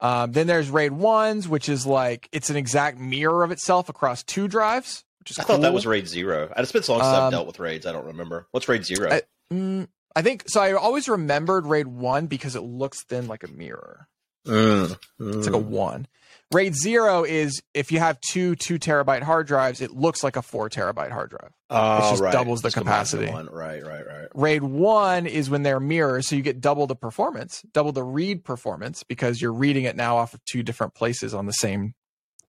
Um, 0.00 0.32
then 0.32 0.46
there's 0.46 0.70
RAID 0.70 0.92
1s, 0.92 1.46
which 1.48 1.68
is 1.68 1.84
like 1.86 2.28
it's 2.32 2.48
an 2.50 2.56
exact 2.56 2.98
mirror 2.98 3.44
of 3.44 3.50
itself 3.50 3.88
across 3.90 4.22
two 4.22 4.48
drives, 4.48 5.04
which 5.18 5.30
is 5.32 5.38
I 5.38 5.42
thought 5.44 5.60
that 5.60 5.74
was 5.74 5.86
RAID 5.86 6.08
zero. 6.08 6.50
It's 6.56 6.72
been 6.72 6.82
so 6.82 6.94
long 6.94 7.02
since 7.02 7.14
Um, 7.14 7.24
I've 7.24 7.30
dealt 7.32 7.46
with 7.46 7.58
raids. 7.58 7.84
I 7.84 7.92
don't 7.92 8.06
remember. 8.06 8.46
What's 8.52 8.66
RAID 8.68 8.84
zero? 8.86 9.12
I- 9.12 9.22
Mm, 9.52 9.88
I 10.16 10.22
think 10.22 10.44
so. 10.46 10.62
I 10.62 10.72
always 10.72 11.06
remembered 11.10 11.66
RAID 11.66 11.86
1 11.88 12.26
because 12.26 12.56
it 12.56 12.62
looks 12.62 13.02
thin 13.04 13.26
like 13.28 13.44
a 13.44 13.48
mirror. 13.48 14.08
Mm, 14.46 14.96
It's 15.20 15.46
like 15.46 15.54
a 15.54 15.58
one. 15.58 16.06
RAID 16.52 16.74
zero 16.76 17.24
is 17.24 17.62
if 17.72 17.90
you 17.90 17.98
have 17.98 18.20
two 18.20 18.54
two 18.54 18.78
terabyte 18.78 19.22
hard 19.22 19.46
drives, 19.46 19.80
it 19.80 19.90
looks 19.92 20.22
like 20.22 20.36
a 20.36 20.42
four 20.42 20.68
terabyte 20.70 21.10
hard 21.10 21.30
drive. 21.30 21.50
oh, 21.70 22.10
just 22.10 22.22
right. 22.22 22.32
doubles 22.32 22.62
the 22.62 22.68
Just 22.68 22.76
capacity. 22.76 23.26
One. 23.30 23.46
Right, 23.46 23.84
right, 23.84 24.06
right. 24.06 24.28
RAID 24.34 24.62
one 24.62 25.26
is 25.26 25.50
when 25.50 25.62
they're 25.62 25.80
mirrors, 25.80 26.28
so 26.28 26.36
you 26.36 26.42
get 26.42 26.60
double 26.60 26.86
the 26.86 26.94
performance, 26.94 27.62
double 27.72 27.90
the 27.92 28.04
read 28.04 28.44
performance 28.44 29.02
because 29.02 29.40
you're 29.42 29.52
reading 29.52 29.84
it 29.84 29.96
now 29.96 30.16
off 30.18 30.34
of 30.34 30.44
two 30.44 30.62
different 30.62 30.94
places 30.94 31.34
on 31.34 31.46
the 31.46 31.52
same 31.52 31.94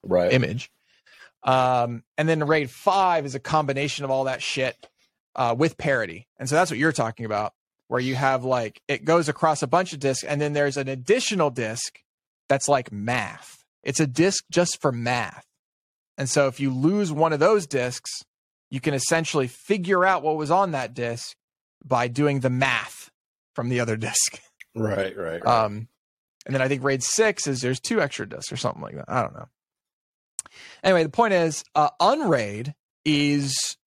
Right. 0.04 0.32
image. 0.32 0.72
Um, 1.44 2.04
and 2.18 2.28
then 2.30 2.44
RAID 2.46 2.70
five 2.70 3.26
is 3.26 3.34
a 3.36 3.40
combination 3.40 4.04
of 4.06 4.12
all 4.12 4.26
that 4.26 4.42
shit 4.42 4.76
uh, 5.36 5.56
with 5.58 5.78
parity, 5.78 6.28
and 6.38 6.48
so 6.50 6.56
that's 6.56 6.70
what 6.72 6.80
you're 6.80 6.92
talking 6.92 7.26
about, 7.26 7.54
where 7.88 8.00
you 8.00 8.16
have 8.16 8.44
like 8.44 8.82
it 8.88 9.04
goes 9.06 9.30
across 9.30 9.62
a 9.64 9.68
bunch 9.68 9.94
of 9.94 10.00
disks, 10.00 10.24
and 10.24 10.40
then 10.42 10.54
there's 10.54 10.78
an 10.78 10.88
additional 10.88 11.50
disk 11.50 12.02
that's 12.50 12.68
like 12.68 12.92
math. 12.92 13.55
It's 13.86 14.02
a 14.02 14.08
disk 14.08 14.44
just 14.52 14.82
for 14.82 14.92
math, 14.92 15.46
and 16.18 16.30
so 16.30 16.48
if 16.48 16.60
you 16.60 16.74
lose 16.74 17.12
one 17.12 17.32
of 17.32 17.40
those 17.40 17.68
disks, 17.68 18.12
you 18.70 18.82
can 18.82 18.94
essentially 18.94 19.48
figure 19.48 20.04
out 20.04 20.24
what 20.24 20.36
was 20.36 20.52
on 20.52 20.72
that 20.72 20.94
disk 20.94 21.36
by 21.86 22.08
doing 22.08 22.40
the 22.42 22.50
math 22.50 23.10
from 23.54 23.70
the 23.70 23.80
other 23.80 23.96
disk. 23.98 24.42
Right, 24.76 25.16
right. 25.16 25.44
right. 25.44 25.46
Um, 25.46 25.88
and 26.46 26.54
then 26.54 26.62
I 26.62 26.68
think 26.68 26.84
RAID 26.84 27.04
six 27.04 27.48
is 27.48 27.62
there's 27.62 27.80
two 27.80 28.02
extra 28.02 28.28
disks 28.28 28.52
or 28.52 28.58
something 28.58 28.82
like 28.82 28.96
that. 28.96 29.06
I 29.08 29.22
don't 29.22 29.34
know. 29.34 29.48
Anyway, 30.84 31.04
the 31.04 31.10
point 31.10 31.34
is, 31.34 31.64
uh, 31.74 31.90
Unraid 32.00 32.74
is 33.04 33.78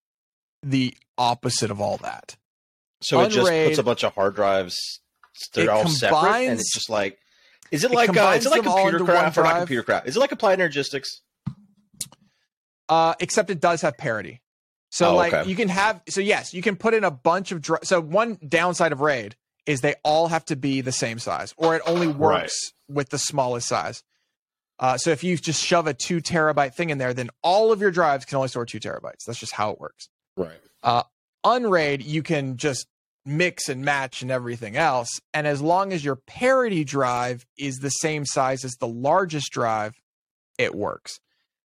the 0.63 0.95
opposite 1.17 1.71
of 1.71 1.81
all 1.81 1.99
that. 1.99 2.37
so 3.01 3.21
it 3.21 3.31
just 3.31 3.51
puts 3.51 3.79
a 3.79 3.83
bunch 3.83 4.05
of 4.05 4.15
hard 4.15 4.35
drives. 4.35 4.77
They're 5.55 5.71
all 5.71 5.89
separate, 5.89 6.47
and 6.47 6.59
it's 6.59 6.73
just 6.73 6.91
like. 6.91 7.19
Is 7.71 7.85
it 7.85 7.91
it 7.93 7.95
like 7.95 8.17
uh, 8.17 8.35
is 8.37 8.47
it 8.47 8.51
like 8.51 8.63
computer 8.63 9.05
craft 9.05 9.39
or 9.39 9.43
not 9.45 9.59
computer 9.59 9.83
craft? 9.83 10.09
Is 10.09 10.17
it 10.17 10.21
like 10.21 10.33
applied 10.33 10.59
energistics? 10.59 11.09
Uh, 12.89 13.15
except 13.21 13.51
it 13.51 13.61
does 13.61 13.83
have 13.83 13.97
parity. 13.99 14.41
So 14.91 15.11
Oh, 15.11 15.17
like 15.17 15.35
okay. 15.35 15.49
you 15.51 15.55
can 15.55 15.69
have 15.69 16.01
so 16.09 16.21
yes, 16.23 16.55
you 16.55 16.63
can 16.63 16.77
put 16.77 16.95
in 16.95 17.05
a 17.05 17.11
bunch 17.11 17.53
of 17.53 17.61
dri- 17.61 17.79
so 17.83 18.01
one 18.01 18.39
downside 18.49 18.93
of 18.93 19.01
RAID 19.03 19.37
is 19.67 19.83
they 19.83 19.95
all 20.03 20.29
have 20.29 20.45
to 20.47 20.57
be 20.57 20.81
the 20.81 20.93
same 20.93 21.19
size 21.19 21.53
or 21.59 21.77
it 21.77 21.83
only 21.85 22.07
works 22.07 22.73
with 22.89 23.11
the 23.11 23.19
smallest 23.19 23.69
size. 23.69 24.03
Uh, 24.79 24.97
so 24.97 25.11
if 25.11 25.23
you 25.23 25.37
just 25.37 25.63
shove 25.63 25.87
a 25.87 25.93
two 25.93 26.21
terabyte 26.23 26.73
thing 26.75 26.89
in 26.89 26.97
there, 26.99 27.13
then 27.13 27.29
all 27.43 27.73
of 27.73 27.81
your 27.83 27.91
drives 27.91 28.25
can 28.25 28.37
only 28.37 28.49
store 28.49 28.65
two 28.65 28.81
terabytes. 28.81 29.25
That's 29.27 29.39
just 29.39 29.53
how 29.53 29.71
it 29.73 29.81
works. 29.81 30.09
Right. 30.37 31.05
Unraid, 31.45 32.03
you 32.03 32.23
can 32.23 32.57
just 32.57 32.87
mix 33.25 33.69
and 33.69 33.85
match 33.85 34.23
and 34.23 34.31
everything 34.31 34.77
else. 34.77 35.21
And 35.35 35.47
as 35.47 35.61
long 35.61 35.93
as 35.93 36.05
your 36.05 36.17
parity 36.17 36.85
drive 36.85 37.47
is 37.59 37.77
the 37.77 37.91
same 37.91 38.25
size 38.25 38.65
as 38.65 38.75
the 38.75 38.89
largest 38.89 39.53
drive, 39.53 39.95
it 40.59 40.75
works. 40.75 41.21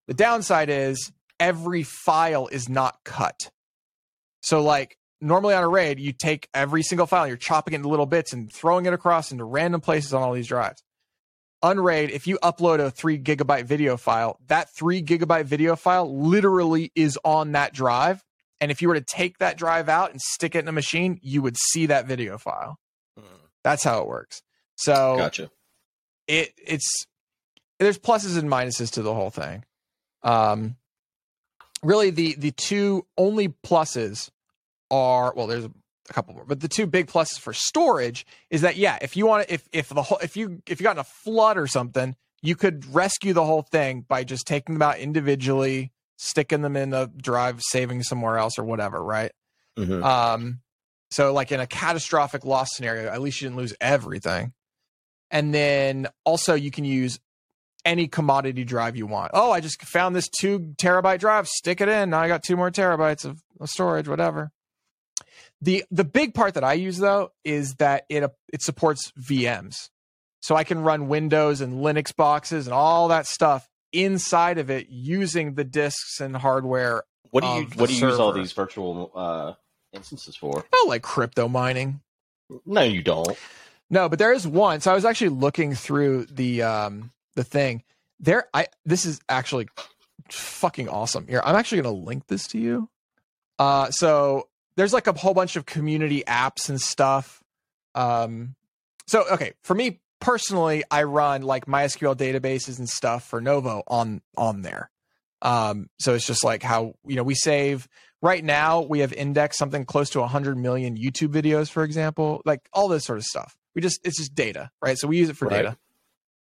The 0.08 0.14
downside 0.14 0.68
is 0.68 1.12
every 1.38 1.82
file 1.82 2.48
is 2.48 2.68
not 2.68 2.98
cut. 3.04 3.50
So, 4.42 4.62
like 4.62 4.96
normally 5.20 5.54
on 5.54 5.62
a 5.62 5.68
raid, 5.68 6.00
you 6.00 6.12
take 6.12 6.48
every 6.52 6.82
single 6.82 7.06
file, 7.06 7.28
you're 7.28 7.36
chopping 7.36 7.74
it 7.74 7.76
into 7.76 7.88
little 7.88 8.06
bits 8.06 8.32
and 8.32 8.52
throwing 8.52 8.86
it 8.86 8.92
across 8.92 9.30
into 9.30 9.44
random 9.44 9.80
places 9.80 10.12
on 10.12 10.22
all 10.22 10.32
these 10.32 10.48
drives. 10.48 10.82
Unraid, 11.62 12.10
if 12.10 12.26
you 12.26 12.38
upload 12.42 12.80
a 12.80 12.90
three 12.90 13.18
gigabyte 13.18 13.66
video 13.66 13.96
file, 13.96 14.36
that 14.48 14.74
three 14.74 15.00
gigabyte 15.00 15.44
video 15.44 15.76
file 15.76 16.12
literally 16.12 16.90
is 16.96 17.16
on 17.24 17.52
that 17.52 17.72
drive. 17.72 18.22
And 18.62 18.70
if 18.70 18.80
you 18.80 18.86
were 18.86 18.94
to 18.94 19.00
take 19.00 19.38
that 19.38 19.58
drive 19.58 19.88
out 19.88 20.12
and 20.12 20.20
stick 20.20 20.54
it 20.54 20.60
in 20.60 20.68
a 20.68 20.72
machine, 20.72 21.18
you 21.20 21.42
would 21.42 21.56
see 21.56 21.86
that 21.86 22.06
video 22.06 22.38
file. 22.38 22.78
Mm, 23.18 23.24
That's 23.64 23.82
how 23.82 24.00
it 24.02 24.06
works. 24.06 24.40
So 24.76 25.16
Gotcha. 25.18 25.50
it 26.28 26.52
it's 26.64 26.88
there's 27.80 27.98
pluses 27.98 28.38
and 28.38 28.48
minuses 28.48 28.92
to 28.92 29.02
the 29.02 29.12
whole 29.12 29.30
thing. 29.30 29.64
Um, 30.22 30.76
really, 31.82 32.10
the 32.10 32.36
the 32.38 32.52
two 32.52 33.04
only 33.18 33.48
pluses 33.48 34.30
are 34.92 35.34
well, 35.34 35.48
there's 35.48 35.64
a 35.64 36.12
couple 36.12 36.34
more, 36.34 36.44
but 36.44 36.60
the 36.60 36.68
two 36.68 36.86
big 36.86 37.08
pluses 37.08 37.40
for 37.40 37.52
storage 37.52 38.24
is 38.48 38.60
that 38.60 38.76
yeah, 38.76 38.96
if 39.02 39.16
you 39.16 39.26
want 39.26 39.48
to, 39.48 39.54
if 39.54 39.68
if 39.72 39.88
the 39.88 40.02
whole 40.02 40.18
if 40.18 40.36
you 40.36 40.62
if 40.68 40.80
you 40.80 40.84
got 40.84 40.94
in 40.94 41.00
a 41.00 41.04
flood 41.24 41.58
or 41.58 41.66
something, 41.66 42.14
you 42.42 42.54
could 42.54 42.86
rescue 42.94 43.32
the 43.32 43.44
whole 43.44 43.62
thing 43.62 44.04
by 44.06 44.22
just 44.22 44.46
taking 44.46 44.76
them 44.76 44.82
out 44.82 45.00
individually, 45.00 45.90
sticking 46.22 46.62
them 46.62 46.76
in 46.76 46.94
a 46.94 47.08
drive, 47.08 47.60
saving 47.60 48.02
somewhere 48.04 48.38
else 48.38 48.58
or 48.58 48.64
whatever, 48.64 49.02
right? 49.02 49.32
Mhm. 49.76 50.04
Um, 50.04 50.60
so 51.10 51.32
like 51.32 51.50
in 51.50 51.58
a 51.58 51.66
catastrophic 51.66 52.44
loss 52.44 52.68
scenario, 52.72 53.10
at 53.10 53.20
least 53.20 53.40
you 53.40 53.48
didn't 53.48 53.58
lose 53.58 53.74
everything. 53.80 54.52
And 55.32 55.52
then 55.52 56.06
also 56.24 56.54
you 56.54 56.70
can 56.70 56.84
use 56.84 57.18
any 57.84 58.06
commodity 58.06 58.62
drive 58.64 58.96
you 58.96 59.06
want. 59.06 59.32
Oh, 59.34 59.50
I 59.50 59.60
just 59.60 59.82
found 59.82 60.14
this 60.14 60.28
two 60.28 60.60
terabyte 60.76 61.18
drive, 61.18 61.48
stick 61.48 61.80
it 61.80 61.88
in. 61.88 62.10
Now 62.10 62.20
I 62.20 62.28
got 62.28 62.44
two 62.44 62.56
more 62.56 62.70
terabytes 62.70 63.24
of, 63.24 63.42
of 63.60 63.68
storage, 63.68 64.06
whatever. 64.06 64.52
The 65.60 65.84
the 65.90 66.04
big 66.04 66.34
part 66.34 66.54
that 66.54 66.64
I 66.64 66.74
use 66.74 66.98
though 66.98 67.32
is 67.44 67.74
that 67.74 68.04
it 68.08 68.24
it 68.52 68.62
supports 68.62 69.12
VMs. 69.20 69.90
So 70.40 70.54
I 70.54 70.64
can 70.64 70.82
run 70.82 71.08
Windows 71.08 71.60
and 71.60 71.74
Linux 71.84 72.14
boxes 72.14 72.66
and 72.66 72.74
all 72.74 73.08
that 73.08 73.26
stuff 73.26 73.68
inside 73.92 74.58
of 74.58 74.70
it 74.70 74.88
using 74.88 75.54
the 75.54 75.64
disks 75.64 76.20
and 76.20 76.36
hardware. 76.36 77.04
What 77.30 77.42
do 77.42 77.48
you 77.48 77.66
what 77.76 77.88
do 77.88 77.94
you 77.94 78.06
use 78.06 78.18
all 78.18 78.32
these 78.32 78.52
virtual 78.52 79.10
uh, 79.14 79.54
instances 79.92 80.36
for? 80.36 80.64
Oh, 80.74 80.86
like 80.88 81.02
crypto 81.02 81.48
mining. 81.48 82.00
No, 82.66 82.82
you 82.82 83.02
don't. 83.02 83.36
No, 83.90 84.08
but 84.08 84.18
there 84.18 84.32
is 84.32 84.46
one. 84.46 84.80
So 84.80 84.90
I 84.90 84.94
was 84.94 85.04
actually 85.04 85.30
looking 85.30 85.74
through 85.74 86.26
the 86.26 86.62
um 86.62 87.12
the 87.36 87.44
thing. 87.44 87.82
There 88.20 88.48
I 88.54 88.66
this 88.84 89.04
is 89.04 89.20
actually 89.28 89.68
fucking 90.30 90.88
awesome. 90.88 91.26
Here, 91.28 91.42
I'm 91.44 91.56
actually 91.56 91.82
going 91.82 91.94
to 91.94 92.04
link 92.04 92.26
this 92.26 92.46
to 92.48 92.58
you. 92.58 92.88
Uh 93.58 93.90
so 93.90 94.48
there's 94.76 94.92
like 94.92 95.06
a 95.06 95.12
whole 95.12 95.34
bunch 95.34 95.56
of 95.56 95.66
community 95.66 96.22
apps 96.26 96.68
and 96.68 96.80
stuff. 96.80 97.42
Um 97.94 98.54
so 99.06 99.24
okay, 99.30 99.52
for 99.62 99.74
me 99.74 100.00
personally, 100.22 100.84
I 100.90 101.02
run 101.02 101.42
like 101.42 101.66
MySQL 101.66 102.16
databases 102.16 102.78
and 102.78 102.88
stuff 102.88 103.24
for 103.28 103.40
Novo 103.42 103.82
on 103.86 104.22
on 104.36 104.62
there. 104.62 104.90
Um 105.42 105.88
so 105.98 106.14
it's 106.14 106.26
just 106.26 106.44
like 106.44 106.62
how, 106.62 106.94
you 107.04 107.16
know, 107.16 107.22
we 107.24 107.34
save 107.34 107.88
right 108.22 108.42
now 108.44 108.80
we 108.82 109.00
have 109.00 109.12
indexed 109.12 109.58
something 109.58 109.84
close 109.84 110.08
to 110.10 110.20
100 110.20 110.56
million 110.56 110.96
YouTube 110.96 111.32
videos 111.32 111.68
for 111.70 111.82
example, 111.84 112.40
like 112.46 112.60
all 112.72 112.88
this 112.88 113.04
sort 113.04 113.18
of 113.18 113.24
stuff. 113.24 113.56
We 113.74 113.82
just 113.82 114.00
it's 114.04 114.18
just 114.18 114.34
data, 114.34 114.70
right? 114.80 114.96
So 114.96 115.08
we 115.08 115.18
use 115.18 115.28
it 115.28 115.36
for 115.36 115.46
Right. 115.48 115.64
data. 115.64 115.76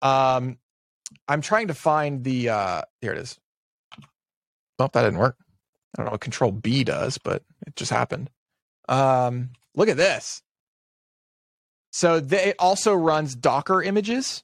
Um 0.03 0.59
I'm 1.27 1.41
trying 1.41 1.69
to 1.69 1.75
find 1.75 2.23
the 2.23 2.51
uh 2.51 2.83
here 3.01 3.13
it 3.13 3.19
is. 3.19 3.39
Oh, 4.79 4.89
that 4.93 5.03
didn't 5.03 5.19
work. 5.19 5.37
I 5.97 6.03
don't 6.03 6.07
know 6.07 6.13
what 6.13 6.21
control 6.21 6.53
B 6.53 6.85
does, 6.85 7.19
but 7.19 7.43
it 7.67 7.77
just 7.77 7.91
happened. 7.91 8.29
Um 8.89 9.51
look 9.75 9.89
at 9.89 9.97
this. 9.97 10.43
So 11.95 12.19
they, 12.19 12.47
it 12.47 12.57
also 12.59 12.93
runs 12.93 13.37
Docker 13.37 13.81
images. 13.81 14.43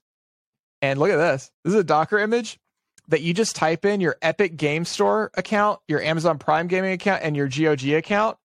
And 0.83 1.01
look 1.01 1.11
at 1.11 1.17
this. 1.17 1.51
This 1.65 1.75
is 1.75 1.81
a 1.81 1.85
Docker 1.85 2.21
image 2.21 2.61
that 3.09 3.23
you 3.23 3.35
just 3.35 3.57
type 3.57 3.85
in 3.85 4.01
your 4.01 4.17
Epic 4.23 4.57
Game 4.57 4.85
Store 4.85 5.33
account, 5.35 5.81
your 5.89 6.01
Amazon 6.01 6.39
Prime 6.39 6.69
Gaming 6.69 6.93
account, 6.93 7.25
and 7.25 7.37
your 7.37 7.49
GOG 7.49 7.89
account. 7.95 8.37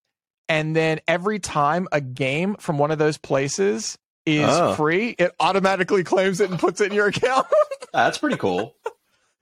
And 0.50 0.76
then 0.76 1.02
every 1.08 1.38
time 1.38 1.88
a 1.92 2.02
game 2.02 2.56
from 2.56 2.80
one 2.80 2.90
of 2.90 2.98
those 2.98 3.20
places 3.20 3.96
is 4.26 4.50
Oh. 4.50 4.74
free, 4.74 5.10
it 5.20 5.36
automatically 5.40 6.04
claims 6.04 6.42
it 6.42 6.50
and 6.50 6.60
puts 6.60 6.82
it 6.82 6.88
in 6.90 6.94
your 6.94 7.06
account. 7.06 7.46
That's 7.94 8.18
pretty 8.18 8.38
cool. 8.38 8.76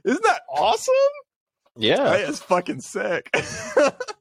Isn't 0.03 0.23
that 0.25 0.41
awesome? 0.49 0.93
Yeah. 1.77 2.03
That 2.03 2.19
is 2.29 2.41
fucking 2.41 2.81
sick. 2.81 3.33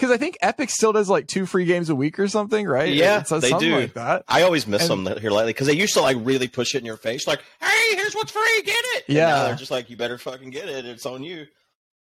because 0.00 0.10
I 0.12 0.16
think 0.16 0.38
Epic 0.40 0.70
still 0.70 0.92
does 0.92 1.08
like 1.10 1.26
two 1.26 1.44
free 1.46 1.64
games 1.66 1.90
a 1.90 1.94
week 1.94 2.18
or 2.18 2.26
something, 2.28 2.66
right? 2.66 2.92
Yeah, 2.92 3.20
It 3.20 3.28
says 3.28 3.42
they 3.42 3.50
something 3.50 3.68
do. 3.68 3.78
like 3.80 3.92
that. 3.94 4.24
I 4.26 4.42
always 4.42 4.66
miss 4.66 4.88
And- 4.88 5.06
them 5.06 5.18
here 5.20 5.30
lately 5.30 5.52
because 5.52 5.66
they 5.66 5.74
used 5.76 5.94
to 5.94 6.00
like 6.00 6.16
really 6.20 6.48
push 6.48 6.74
it 6.74 6.78
in 6.78 6.84
your 6.86 6.96
face, 6.96 7.26
like, 7.26 7.40
"Hey, 7.60 7.94
here's 7.96 8.14
what's 8.14 8.32
free, 8.32 8.62
get 8.64 8.74
it." 8.96 9.04
Yeah. 9.08 9.44
they're 9.44 9.54
just 9.56 9.70
like, 9.70 9.90
"You 9.90 9.96
better 9.96 10.16
fucking 10.18 10.50
get 10.50 10.68
it. 10.68 10.84
It's 10.86 11.04
on 11.06 11.22
you." 11.22 11.46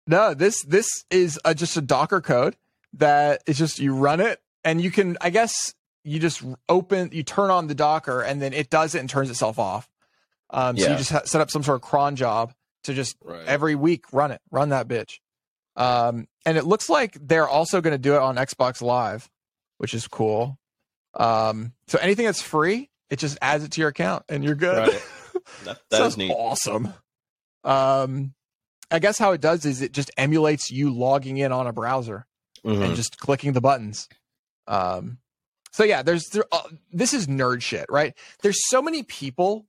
No, 0.06 0.34
this 0.34 0.62
this 0.62 0.86
is 1.10 1.38
a, 1.44 1.54
just 1.54 1.76
a 1.76 1.80
Docker 1.80 2.20
code 2.20 2.56
that 2.94 3.42
is 3.46 3.58
just 3.58 3.78
you 3.78 3.94
run 3.94 4.20
it 4.20 4.40
and 4.64 4.80
you 4.80 4.90
can 4.90 5.16
I 5.20 5.30
guess 5.30 5.74
you 6.04 6.18
just 6.20 6.42
open 6.68 7.10
you 7.12 7.22
turn 7.22 7.50
on 7.50 7.66
the 7.66 7.74
Docker 7.74 8.20
and 8.22 8.40
then 8.40 8.52
it 8.52 8.70
does 8.70 8.94
it 8.94 9.00
and 9.00 9.08
turns 9.10 9.30
itself 9.30 9.58
off. 9.58 9.88
Um, 10.50 10.76
So 10.78 10.90
you 10.90 10.96
just 10.96 11.10
ha- 11.10 11.22
set 11.24 11.40
up 11.40 11.50
some 11.50 11.62
sort 11.64 11.76
of 11.76 11.82
cron 11.82 12.14
job 12.16 12.52
to 12.84 12.94
just 12.94 13.16
Right. 13.24 13.44
every 13.46 13.74
week 13.74 14.04
run 14.12 14.30
it, 14.30 14.40
run 14.52 14.68
that 14.68 14.86
bitch. 14.86 15.18
Um, 15.76 16.26
and 16.44 16.56
it 16.56 16.64
looks 16.64 16.88
like 16.88 17.16
they're 17.20 17.48
also 17.48 17.80
going 17.80 17.92
to 17.94 17.98
do 17.98 18.14
it 18.14 18.20
on 18.20 18.36
Xbox 18.36 18.80
Live, 18.80 19.28
which 19.78 19.92
is 19.94 20.08
cool. 20.08 20.58
Um, 21.14 21.72
so 21.88 21.98
anything 21.98 22.26
that's 22.26 22.42
free, 22.42 22.90
it 23.10 23.18
just 23.18 23.38
adds 23.42 23.64
it 23.64 23.72
to 23.72 23.80
your 23.80 23.90
account 23.90 24.24
and 24.28 24.42
you're 24.44 24.54
good. 24.54 24.78
Right. 24.88 25.02
that, 25.64 25.78
that 25.90 25.96
Sounds 25.98 26.12
is 26.14 26.16
neat. 26.18 26.30
Awesome. 26.30 26.92
Um, 27.64 28.34
I 28.90 28.98
guess 29.00 29.18
how 29.18 29.32
it 29.32 29.40
does 29.40 29.64
is 29.64 29.82
it 29.82 29.92
just 29.92 30.10
emulates 30.16 30.70
you 30.70 30.90
logging 30.90 31.36
in 31.38 31.52
on 31.52 31.66
a 31.66 31.72
browser 31.72 32.26
Mhm. 32.64 32.82
and 32.84 32.96
just 32.96 33.18
clicking 33.18 33.52
the 33.52 33.60
buttons. 33.60 34.08
Um, 34.66 35.18
so 35.72 35.84
yeah, 35.84 36.02
there's 36.02 36.24
there, 36.32 36.44
uh, 36.52 36.62
this 36.92 37.12
is 37.12 37.26
nerd 37.26 37.62
shit, 37.62 37.86
right? 37.90 38.14
There's 38.42 38.58
so 38.68 38.80
many 38.80 39.02
people 39.02 39.66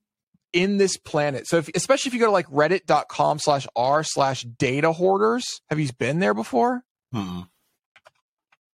in 0.53 0.77
this 0.77 0.97
planet. 0.97 1.47
So 1.47 1.57
if, 1.57 1.69
especially 1.75 2.09
if 2.09 2.13
you 2.13 2.19
go 2.19 2.25
to 2.27 2.31
like 2.31 2.47
reddit.com 2.47 3.39
slash 3.39 3.67
r 3.75 4.03
slash 4.03 4.43
data 4.43 4.91
hoarders, 4.91 5.43
have 5.69 5.79
you 5.79 5.89
been 5.97 6.19
there 6.19 6.33
before? 6.33 6.83
Mhm. 7.13 7.47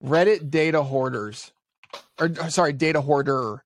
Reddit 0.03 0.49
data 0.49 0.83
hoarders, 0.83 1.51
or, 2.19 2.29
or 2.41 2.49
sorry, 2.49 2.73
data 2.73 2.99
hoarder. 3.01 3.63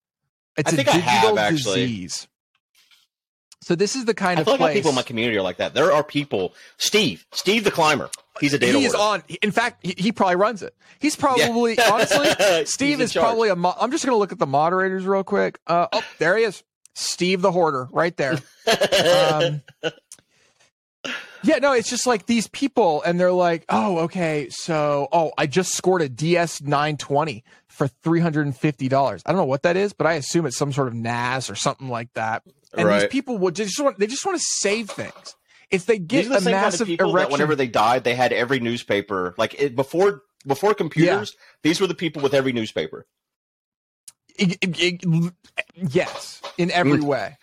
It's 0.55 0.71
I 0.71 0.75
a 0.75 0.77
digital 0.83 1.35
have, 1.35 1.53
disease. 1.55 2.27
So 3.61 3.75
this 3.75 3.95
is 3.95 4.05
the 4.05 4.13
kind 4.13 4.37
I 4.39 4.41
of 4.41 4.47
like 4.47 4.59
place. 4.59 4.73
people 4.75 4.89
in 4.89 4.95
my 4.95 5.01
community 5.01 5.37
are 5.37 5.41
like 5.41 5.57
that. 5.57 5.73
There 5.73 5.91
are 5.91 6.03
people. 6.03 6.53
Steve, 6.77 7.25
Steve 7.33 7.63
the 7.63 7.71
climber. 7.71 8.09
He's 8.39 8.53
a 8.53 8.59
data 8.59 8.77
He's 8.79 8.93
hoarder. 8.93 9.23
on. 9.29 9.35
In 9.41 9.51
fact, 9.51 9.83
he, 9.85 9.95
he 9.97 10.11
probably 10.11 10.35
runs 10.35 10.61
it. 10.61 10.75
He's 10.99 11.15
probably 11.15 11.73
Yeah. 11.75 11.89
honestly. 11.91 12.65
Steve 12.65 13.01
is 13.01 13.11
charge. 13.13 13.23
probably 13.25 13.49
a. 13.49 13.55
Mo- 13.55 13.75
I'm 13.79 13.91
just 13.91 14.05
gonna 14.05 14.17
look 14.17 14.31
at 14.31 14.39
the 14.39 14.45
moderators 14.45 15.05
real 15.05 15.23
quick. 15.23 15.59
Uh, 15.65 15.87
oh, 15.91 16.01
there 16.19 16.37
he 16.37 16.43
is, 16.43 16.63
Steve 16.97 17.41
the 17.41 17.51
hoarder, 17.51 17.87
right 17.91 18.15
there. 18.17 18.37
Um, 18.67 19.61
yeah, 21.43 21.59
no, 21.59 21.71
it's 21.71 21.89
just 21.89 22.05
like 22.05 22.25
these 22.25 22.47
people, 22.47 23.01
and 23.03 23.17
they're 23.17 23.31
like, 23.31 23.63
oh, 23.69 23.99
okay, 23.99 24.49
so, 24.49 25.07
oh, 25.13 25.31
I 25.37 25.47
just 25.47 25.73
scored 25.73 26.01
a 26.01 26.09
DS 26.09 26.61
920 26.61 27.45
for 27.69 27.87
three 27.87 28.19
hundred 28.19 28.45
and 28.47 28.57
fifty 28.57 28.89
dollars. 28.89 29.21
I 29.25 29.31
don't 29.31 29.39
know 29.39 29.45
what 29.45 29.63
that 29.63 29.77
is, 29.77 29.93
but 29.93 30.07
I 30.07 30.13
assume 30.13 30.45
it's 30.47 30.57
some 30.57 30.73
sort 30.73 30.87
of 30.89 30.95
NAS 30.95 31.49
or 31.49 31.55
something 31.55 31.87
like 31.87 32.11
that. 32.13 32.43
And 32.73 32.89
these 32.89 33.07
people 33.07 33.37
would 33.37 33.55
just 33.55 33.79
want 33.79 33.99
they 33.99 34.07
just 34.07 34.25
want 34.25 34.37
to 34.37 34.43
save 34.45 34.89
things. 34.89 35.35
If 35.69 35.85
they 35.85 35.99
get 35.99 36.27
the 36.27 36.35
a 36.37 36.41
same 36.41 36.53
kind 36.53 36.63
massive 36.63 36.89
of 36.89 36.99
erection, 36.99 37.31
whenever 37.31 37.55
they 37.55 37.67
died, 37.67 38.03
they 38.03 38.15
had 38.15 38.33
every 38.33 38.59
newspaper. 38.59 39.35
Like 39.37 39.55
it, 39.61 39.75
before, 39.75 40.23
before 40.45 40.73
computers, 40.73 41.33
these 41.61 41.79
were 41.79 41.87
the 41.87 41.95
people 41.95 42.21
with 42.21 42.33
every 42.33 42.51
newspaper. 42.53 43.05
It- 44.37 44.57
it- 44.61 44.79
it- 45.05 45.33
yes, 45.75 46.41
in 46.57 46.71
every 46.71 47.01
way. 47.01 47.37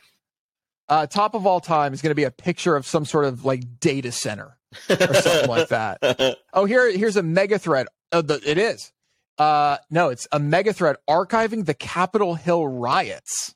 Uh, 0.89 1.07
top 1.07 1.35
of 1.35 1.47
all 1.47 1.61
time 1.61 1.93
is 1.95 2.03
going 2.03 2.11
to 2.11 2.15
be 2.15 2.25
a 2.25 2.31
picture 2.31 2.77
of 2.77 2.87
some 2.87 3.05
sort 3.05 3.25
of 3.25 3.45
like 3.45 3.81
data 3.81 4.13
center 4.13 4.57
or 4.91 5.15
something 5.15 5.49
like 5.49 5.69
that. 5.69 6.39
Oh, 6.53 6.67
here, 6.67 6.91
here's 6.97 7.17
a 7.17 7.23
mega 7.23 7.59
thread. 7.59 7.87
Oh, 8.13 8.21
the, 8.23 8.41
it 8.49 8.59
is. 8.59 8.93
Uh, 9.39 9.79
no, 9.91 10.11
it's 10.11 10.29
a 10.31 10.39
mega 10.39 10.73
thread 10.73 10.97
archiving 11.11 11.65
the 11.67 11.75
Capitol 11.75 12.35
Hill 12.37 12.67
riots. 12.69 13.55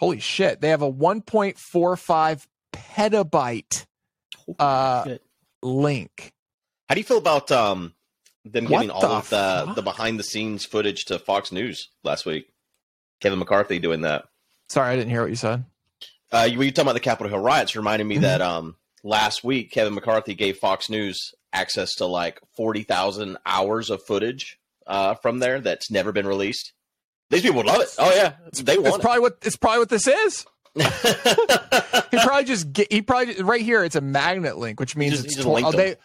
Holy 0.00 0.18
shit! 0.18 0.60
They 0.60 0.70
have 0.70 0.82
a 0.82 0.92
1.45 0.92 2.46
petabyte 2.72 3.86
uh, 4.58 5.16
link. 5.62 6.32
How 6.88 6.94
do 6.94 7.00
you 7.00 7.04
feel 7.04 7.18
about 7.18 7.50
um 7.52 7.94
them 8.52 8.66
giving 8.66 8.90
all 8.90 9.00
the 9.00 9.06
of 9.08 9.28
the 9.30 9.62
fuck? 9.66 9.74
the 9.76 9.82
behind 9.82 10.18
the 10.18 10.24
scenes 10.24 10.64
footage 10.64 11.04
to 11.06 11.18
Fox 11.18 11.52
News 11.52 11.88
last 12.04 12.26
week? 12.26 12.48
Kevin 13.20 13.38
McCarthy 13.38 13.78
doing 13.78 14.02
that. 14.02 14.24
Sorry, 14.68 14.90
I 14.92 14.96
didn't 14.96 15.10
hear 15.10 15.22
what 15.22 15.30
you 15.30 15.36
said. 15.36 15.64
Uh, 16.32 16.46
you 16.50 16.58
were 16.58 16.64
talking 16.66 16.82
about 16.82 16.92
the 16.94 17.00
Capitol 17.00 17.30
Hill 17.30 17.38
riots. 17.38 17.74
Reminded 17.76 18.04
me 18.06 18.16
Mhm. 18.16 18.22
that 18.22 18.40
um 18.42 18.76
last 19.04 19.44
week 19.44 19.70
Kevin 19.70 19.94
McCarthy 19.94 20.34
gave 20.34 20.58
Fox 20.58 20.90
News 20.90 21.32
access 21.52 21.94
to 21.96 22.06
like 22.06 22.40
forty 22.56 22.82
thousand 22.82 23.38
hours 23.46 23.90
of 23.90 24.02
footage 24.04 24.58
uh, 24.86 25.14
from 25.14 25.38
there 25.38 25.60
that's 25.60 25.90
never 25.90 26.12
been 26.12 26.26
released. 26.26 26.72
These 27.30 27.42
people 27.42 27.58
would 27.58 27.66
love 27.66 27.80
it. 27.80 27.88
Oh 27.98 28.12
yeah, 28.14 28.34
they 28.62 28.74
It's 28.74 28.82
want 28.90 29.02
probably 29.02 29.20
what 29.20 29.38
it's 29.42 29.56
probably 29.56 29.78
what 29.80 29.88
this 29.88 30.06
is. 30.06 30.46
he 30.76 32.18
probably 32.18 32.44
just 32.44 32.72
get 32.72 32.92
he 32.92 33.00
probably 33.02 33.40
right 33.42 33.62
here 33.62 33.82
it's 33.82 33.96
a 33.96 34.00
magnet 34.00 34.58
link 34.58 34.78
which 34.78 34.94
means 34.94 35.12
just- 35.14 35.24
it's 35.24 35.34
just 35.36 35.46
tor- 35.46 35.54
linked 35.54 35.68
oh, 35.68 35.76
they 35.76 35.96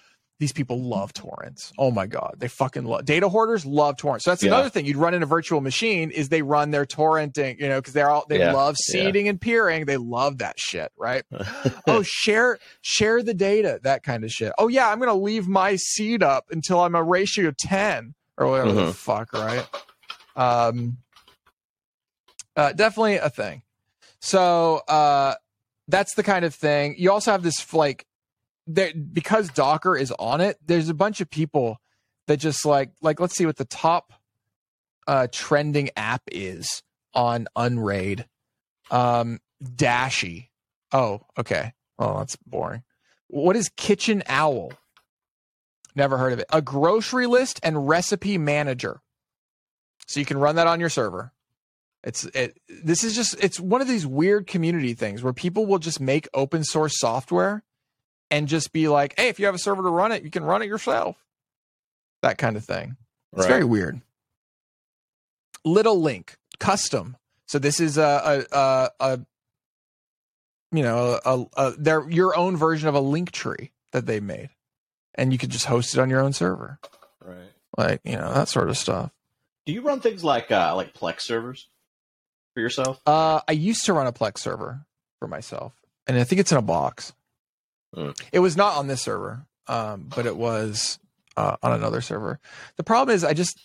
these 0.42 0.52
people 0.52 0.82
love 0.82 1.14
torrents. 1.14 1.72
Oh 1.78 1.92
my 1.92 2.08
god. 2.08 2.36
They 2.40 2.48
fucking 2.48 2.84
love 2.84 3.06
data 3.06 3.30
hoarders 3.30 3.64
love 3.64 3.96
torrents. 3.96 4.26
So 4.26 4.32
that's 4.32 4.42
Yeah. 4.42 4.50
another 4.50 4.70
thing. 4.70 4.86
You'd 4.88 4.98
run 4.98 5.14
in 5.14 5.22
a 5.22 5.26
virtual 5.28 5.62
machine 5.62 6.10
is 6.10 6.30
they 6.30 6.42
run 6.42 6.72
their 6.72 6.84
torrenting 6.86 7.60
you 7.60 7.70
know 7.70 7.80
because 7.80 7.94
they're 7.94 8.10
all 8.10 8.26
they 8.28 8.40
Yeah. 8.40 8.52
love 8.52 8.76
Yeah. 8.90 8.94
seeding 9.04 9.28
and 9.28 9.40
peering. 9.40 9.86
They 9.86 9.98
love 9.98 10.40
that 10.40 10.60
shit 10.60 10.92
right? 10.98 11.24
Oh 11.88 12.02
share 12.04 12.58
share 12.82 13.22
the 13.22 13.36
data 13.36 13.80
that 13.84 14.02
kind 14.04 14.24
of 14.24 14.32
shit. 14.32 14.52
Oh 14.58 14.68
yeah 14.68 14.90
i'm 14.90 15.00
gonna 15.00 15.14
leave 15.14 15.48
my 15.48 15.76
seed 15.78 16.24
up 16.24 16.46
until 16.52 16.80
i'm 16.82 16.96
a 16.96 17.04
ratio 17.04 17.48
of 17.50 17.58
10 17.58 18.16
or 18.38 18.48
whatever 18.48 18.74
the 18.74 18.82
Mhm. 18.82 18.96
fuck 18.96 19.34
right? 19.34 19.68
Um 20.36 20.98
uh, 22.56 22.74
definitely 22.74 23.16
a 23.16 23.30
thing. 23.30 23.62
So 24.20 24.78
uh 24.88 25.36
that's 25.88 26.16
the 26.16 26.24
kind 26.24 26.46
of 26.46 26.56
thing. 26.56 26.96
You 26.98 27.12
also 27.12 27.32
have 27.32 27.44
this 27.44 27.74
like 27.74 28.06
there 28.76 28.94
because 28.94 29.50
docker 29.50 29.96
is 29.96 30.12
on 30.20 30.42
it 30.42 30.58
there's 30.66 30.90
a 30.90 30.94
bunch 30.94 31.22
of 31.22 31.30
people 31.30 31.78
that 32.28 32.38
just 32.38 32.66
like 32.66 32.92
like 33.02 33.20
let's 33.20 33.36
see 33.36 33.46
what 33.46 33.58
the 33.58 33.66
top 33.66 34.14
uh 35.08 35.28
trending 35.32 35.90
app 35.96 36.22
is 36.32 36.84
on 37.14 37.48
unraid. 37.56 38.26
Um 38.90 39.40
dashy. 39.76 40.52
Oh 40.92 41.22
okay. 41.38 41.74
Oh 42.00 42.20
that's 42.20 42.36
boring. 42.38 42.84
What 43.28 43.56
is 43.56 43.70
kitchen 43.76 44.24
owl? 44.28 44.74
Never 45.96 46.18
heard 46.18 46.34
of 46.34 46.40
it. 46.40 46.48
A 46.52 46.62
grocery 46.62 47.28
list 47.28 47.60
and 47.64 47.88
recipe 47.88 48.38
manager. 48.38 49.02
So 50.08 50.20
you 50.20 50.26
can 50.26 50.38
run 50.38 50.56
that 50.56 50.68
on 50.68 50.80
your 50.80 50.90
server. 50.90 51.32
It's 52.04 52.26
it 52.26 52.60
this 52.68 53.04
is 53.04 53.16
just 53.16 53.36
it's 53.44 53.60
one 53.60 53.82
of 53.82 53.88
these 53.88 54.08
weird 54.08 54.48
community 54.48 54.94
things 54.94 55.22
where 55.22 55.34
people 55.34 55.66
will 55.66 55.80
just 55.80 56.00
make 56.00 56.28
open 56.34 56.64
source 56.64 57.00
software 57.00 57.64
and 58.32 58.48
just 58.48 58.72
be 58.74 58.88
like 58.88 59.14
hey 59.20 59.28
if 59.28 59.40
you 59.40 59.46
have 59.46 59.54
a 59.56 59.60
server 59.60 59.84
to 59.84 59.90
run 59.90 60.12
it 60.12 60.24
you 60.24 60.32
can 60.32 60.44
run 60.44 60.62
it 60.64 60.68
yourself. 60.68 61.16
That 62.24 62.38
kind 62.40 62.56
of 62.58 62.66
thing. 62.66 62.98
It's 63.34 63.42
Right. 63.42 63.48
very 63.50 63.64
weird. 63.64 64.02
Little 65.64 66.02
link 66.02 66.38
custom. 66.60 67.18
So 67.48 67.60
this 67.60 67.80
is 67.80 67.98
a 67.98 68.46
a 68.52 68.58
a, 68.58 68.90
a 69.00 69.20
you 70.72 70.84
know 70.84 71.20
a, 71.26 71.46
a 71.58 71.72
their 71.78 72.10
your 72.10 72.36
own 72.36 72.58
version 72.58 72.88
of 72.90 72.96
a 72.96 73.00
link 73.00 73.32
tree 73.32 73.72
that 73.92 74.06
they 74.06 74.20
made. 74.20 74.50
And 75.16 75.32
you 75.32 75.38
could 75.38 75.50
just 75.50 75.66
host 75.66 75.94
it 75.94 76.00
on 76.00 76.10
your 76.10 76.22
own 76.22 76.34
server. 76.34 76.80
Right. 77.24 77.52
like 77.78 78.02
you 78.04 78.16
know 78.18 78.34
that 78.34 78.48
sort 78.48 78.70
of 78.70 78.78
stuff. 78.78 79.12
Do 79.66 79.74
you 79.74 79.82
run 79.82 80.00
things 80.00 80.24
like 80.24 80.50
uh, 80.52 80.74
like 80.76 80.94
Plex 80.94 81.22
servers 81.22 81.68
for 82.54 82.60
yourself? 82.62 83.00
uh 83.06 83.40
i 83.48 83.52
used 83.54 83.86
to 83.86 83.94
run 83.94 84.08
a 84.08 84.12
plex 84.12 84.40
server 84.40 84.86
for 85.20 85.28
myself. 85.28 85.74
And 86.08 86.18
i 86.18 86.24
think 86.24 86.40
it's 86.42 86.52
in 86.52 86.58
a 86.58 86.62
box 86.64 87.14
Hmm. 87.94 88.12
it 88.32 88.40
was 88.40 88.56
not 88.56 88.78
on 88.78 88.88
this 88.88 89.02
server 89.02 89.46
um 89.68 90.06
but 90.16 90.26
it 90.26 90.38
was 90.38 90.98
uh, 91.38 91.58
on 91.62 91.72
another 91.74 92.00
server 92.02 92.40
the 92.78 92.84
problem 92.84 93.14
is 93.16 93.24
i 93.24 93.34
just 93.34 93.58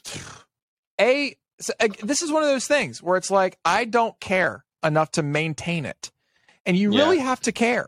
a 1.00 1.36
so, 1.60 1.72
uh, 1.80 1.88
this 2.02 2.22
is 2.22 2.30
one 2.30 2.42
of 2.42 2.48
those 2.48 2.66
things 2.66 3.02
where 3.02 3.16
it's 3.16 3.30
like 3.30 3.58
i 3.64 3.84
don't 3.84 4.18
care 4.20 4.64
enough 4.84 5.10
to 5.12 5.22
maintain 5.22 5.84
it 5.84 6.10
and 6.64 6.76
you 6.76 6.92
Yeah. 6.92 7.04
really 7.04 7.18
have 7.18 7.40
to 7.42 7.52
care 7.52 7.86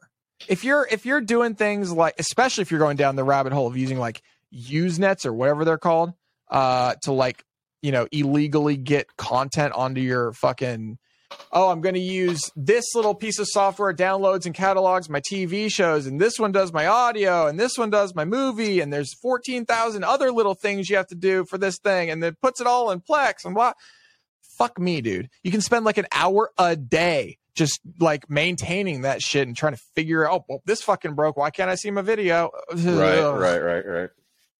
if 0.48 0.64
you're 0.64 0.86
if 0.90 1.04
you're 1.04 1.20
doing 1.20 1.54
things 1.54 1.92
like 1.92 2.14
especially 2.18 2.62
if 2.62 2.70
you're 2.70 2.80
going 2.80 2.96
down 2.96 3.16
the 3.16 3.24
rabbit 3.24 3.52
hole 3.52 3.66
of 3.66 3.76
using 3.76 3.98
like 3.98 4.22
usenets 4.54 5.26
or 5.26 5.32
whatever 5.32 5.64
they're 5.64 5.76
called 5.78 6.12
uh 6.50 6.94
to 7.02 7.12
like 7.12 7.44
you 7.82 7.92
know 7.92 8.06
illegally 8.12 8.76
get 8.76 9.16
content 9.16 9.72
onto 9.74 10.00
your 10.00 10.32
fucking 10.32 10.98
oh 11.52 11.70
i'm 11.70 11.80
going 11.80 11.94
to 11.94 12.00
use 12.00 12.50
this 12.56 12.94
little 12.94 13.14
piece 13.14 13.38
of 13.38 13.46
software 13.48 13.92
downloads 13.94 14.46
and 14.46 14.54
catalogs 14.54 15.08
my 15.08 15.20
tv 15.20 15.70
shows 15.70 16.06
and 16.06 16.20
this 16.20 16.38
one 16.38 16.52
does 16.52 16.72
my 16.72 16.86
audio 16.86 17.46
and 17.46 17.58
this 17.58 17.76
one 17.76 17.90
does 17.90 18.14
my 18.14 18.24
movie 18.24 18.80
and 18.80 18.92
there's 18.92 19.14
14,000 19.14 20.04
other 20.04 20.30
little 20.32 20.54
things 20.54 20.88
you 20.88 20.96
have 20.96 21.06
to 21.08 21.14
do 21.14 21.44
for 21.48 21.58
this 21.58 21.78
thing 21.78 22.10
and 22.10 22.22
it 22.24 22.40
puts 22.40 22.60
it 22.60 22.66
all 22.66 22.90
in 22.90 23.00
plex 23.00 23.44
and 23.44 23.54
what 23.54 23.76
fuck 24.58 24.78
me 24.78 25.00
dude 25.00 25.28
you 25.42 25.50
can 25.50 25.60
spend 25.60 25.84
like 25.84 25.98
an 25.98 26.06
hour 26.12 26.50
a 26.58 26.74
day 26.76 27.38
just 27.54 27.80
like 27.98 28.30
maintaining 28.30 29.02
that 29.02 29.20
shit 29.20 29.46
and 29.46 29.56
trying 29.56 29.74
to 29.74 29.80
figure 29.94 30.24
out 30.28 30.40
oh 30.40 30.44
well, 30.48 30.62
this 30.64 30.80
fucking 30.82 31.14
broke 31.14 31.36
why 31.36 31.50
can't 31.50 31.70
i 31.70 31.74
see 31.74 31.90
my 31.90 32.02
video 32.02 32.50
Right, 32.74 33.58
right, 33.58 33.58
right, 33.84 33.86
right. 33.86 34.10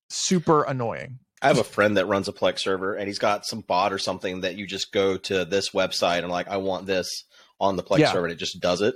super 0.09 0.63
annoying. 0.65 1.19
I 1.41 1.49
have 1.49 1.59
a 1.59 1.65
friend 1.65 1.97
that 1.97 2.07
runs 2.07 2.27
a 2.29 2.33
Plex 2.33 2.61
server, 2.61 2.95
and 2.95 3.07
he's 3.07 3.19
got 3.19 3.47
some 3.47 3.61
bot 3.61 3.93
or 3.93 3.99
something 3.99 4.41
that 4.41 4.57
you 4.57 4.67
just 4.67 4.93
go 4.93 5.17
to 5.17 5.45
this 5.45 5.71
website 5.71 6.19
and 6.19 6.29
like, 6.31 6.49
I 6.49 6.57
want 6.57 6.87
this 6.87 7.25
on 7.61 7.77
the 7.77 7.83
Plex 7.83 7.99
Yeah. 7.99 8.13
server, 8.13 8.27
and 8.27 8.33
it 8.33 8.39
just 8.39 8.61
does 8.61 8.81
it. 8.81 8.95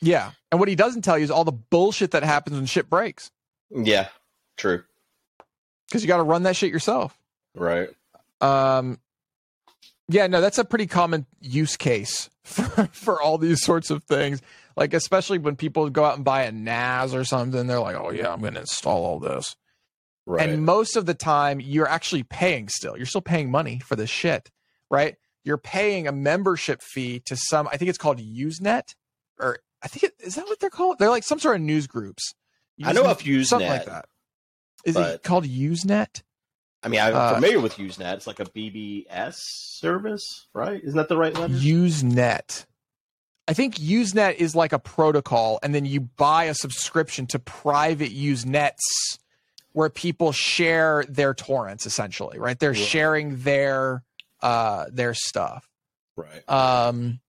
Yeah. 0.00 0.32
And 0.50 0.58
what 0.58 0.68
he 0.68 0.74
doesn't 0.74 1.02
tell 1.02 1.18
you 1.18 1.24
is 1.24 1.30
all 1.30 1.44
the 1.44 1.52
bullshit 1.52 2.12
that 2.12 2.22
happens 2.24 2.56
when 2.56 2.66
shit 2.66 2.88
breaks. 2.90 3.30
Yeah, 3.70 4.08
true. 4.56 4.82
Because 5.88 6.02
you 6.02 6.08
got 6.08 6.16
to 6.16 6.22
run 6.22 6.44
that 6.44 6.56
shit 6.56 6.70
yourself. 6.72 7.18
Right. 7.54 7.90
Um, 8.40 8.98
yeah, 10.08 10.26
no, 10.26 10.40
that's 10.40 10.58
a 10.58 10.64
pretty 10.64 10.86
common 10.86 11.26
use 11.40 11.76
case 11.76 12.30
for, 12.44 12.64
for 12.92 13.20
all 13.22 13.38
these 13.38 13.62
sorts 13.62 13.90
of 13.90 14.02
things. 14.04 14.40
Like, 14.76 14.94
especially 14.94 15.38
when 15.38 15.56
people 15.56 15.88
go 15.90 16.04
out 16.04 16.16
and 16.16 16.24
buy 16.24 16.44
a 16.44 16.52
NAS 16.52 17.14
or 17.14 17.24
something, 17.24 17.66
they're 17.66 17.78
like, 17.80 17.96
oh, 17.96 18.10
yeah, 18.10 18.32
I'm 18.32 18.40
going 18.40 18.54
to 18.54 18.60
install 18.60 19.04
all 19.04 19.20
this. 19.20 19.54
Right. 20.26 20.48
And 20.48 20.64
most 20.64 20.96
of 20.96 21.06
the 21.06 21.14
time, 21.14 21.60
you're 21.60 21.88
actually 21.88 22.22
paying 22.22 22.68
still. 22.68 22.96
You're 22.96 23.06
still 23.06 23.20
paying 23.20 23.50
money 23.50 23.80
for 23.84 23.96
this 23.96 24.10
shit, 24.10 24.50
right? 24.90 25.16
You're 25.44 25.58
paying 25.58 26.06
a 26.06 26.12
membership 26.12 26.80
fee 26.80 27.20
to 27.26 27.36
some, 27.36 27.66
I 27.68 27.76
think 27.76 27.88
it's 27.88 27.98
called 27.98 28.20
Usenet, 28.20 28.94
or 29.40 29.58
I 29.82 29.88
think 29.88 30.04
it, 30.04 30.12
is 30.24 30.36
that 30.36 30.46
what 30.46 30.60
they're 30.60 30.70
called? 30.70 30.98
They're 31.00 31.10
like 31.10 31.24
some 31.24 31.40
sort 31.40 31.56
of 31.56 31.62
news 31.62 31.88
groups. 31.88 32.34
I 32.84 32.92
know 32.92 33.02
Usenet- 33.02 33.10
of 33.10 33.18
Usenet, 33.18 33.46
something 33.46 33.68
like 33.68 33.84
that. 33.86 34.04
Is 34.84 34.96
it 34.96 35.22
called 35.24 35.44
Usenet? 35.44 36.22
I 36.84 36.88
mean, 36.88 37.00
I'm 37.00 37.14
Uh, 37.14 37.34
familiar 37.34 37.60
with 37.60 37.74
Usenet. 37.76 38.14
It's 38.14 38.26
like 38.26 38.40
a 38.40 38.44
BBS 38.44 39.34
service, 39.38 40.46
right? 40.54 40.80
Isn't 40.82 40.96
that 40.96 41.08
the 41.08 41.16
right 41.16 41.34
letter? 41.34 41.52
Usenet. 41.54 42.66
I 43.48 43.54
think 43.54 43.76
Usenet 43.76 44.36
is 44.36 44.54
like 44.54 44.72
a 44.72 44.78
protocol, 44.78 45.58
and 45.62 45.74
then 45.74 45.84
you 45.84 46.00
buy 46.00 46.44
a 46.44 46.54
subscription 46.54 47.26
to 47.28 47.38
private 47.40 48.12
Usenets 48.12 48.78
where 49.72 49.88
people 49.90 50.32
share 50.32 51.04
their 51.08 51.34
torrents, 51.34 51.86
essentially, 51.86 52.38
right? 52.38 52.58
They're 52.58 52.70
Right. 52.70 52.78
sharing 52.78 53.38
their 53.42 54.02
uh 54.40 54.86
their 54.90 55.14
stuff. 55.14 55.68
right. 56.16 56.48
Um 56.48 57.20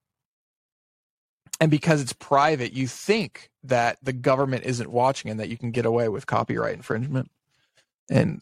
and 1.59 1.69
because 1.71 2.01
it's 2.01 2.13
private, 2.13 2.73
you 2.73 2.87
think 2.87 3.49
that 3.63 3.97
the 4.03 4.11
government 4.13 4.65
isn't 4.65 4.89
watching 4.91 5.31
and 5.31 5.39
that 5.39 5.49
you 5.49 5.57
can 5.57 5.71
get 5.71 5.85
away 5.85 6.09
with 6.09 6.25
copyright 6.25 6.75
infringement. 6.75 7.31
And 8.09 8.41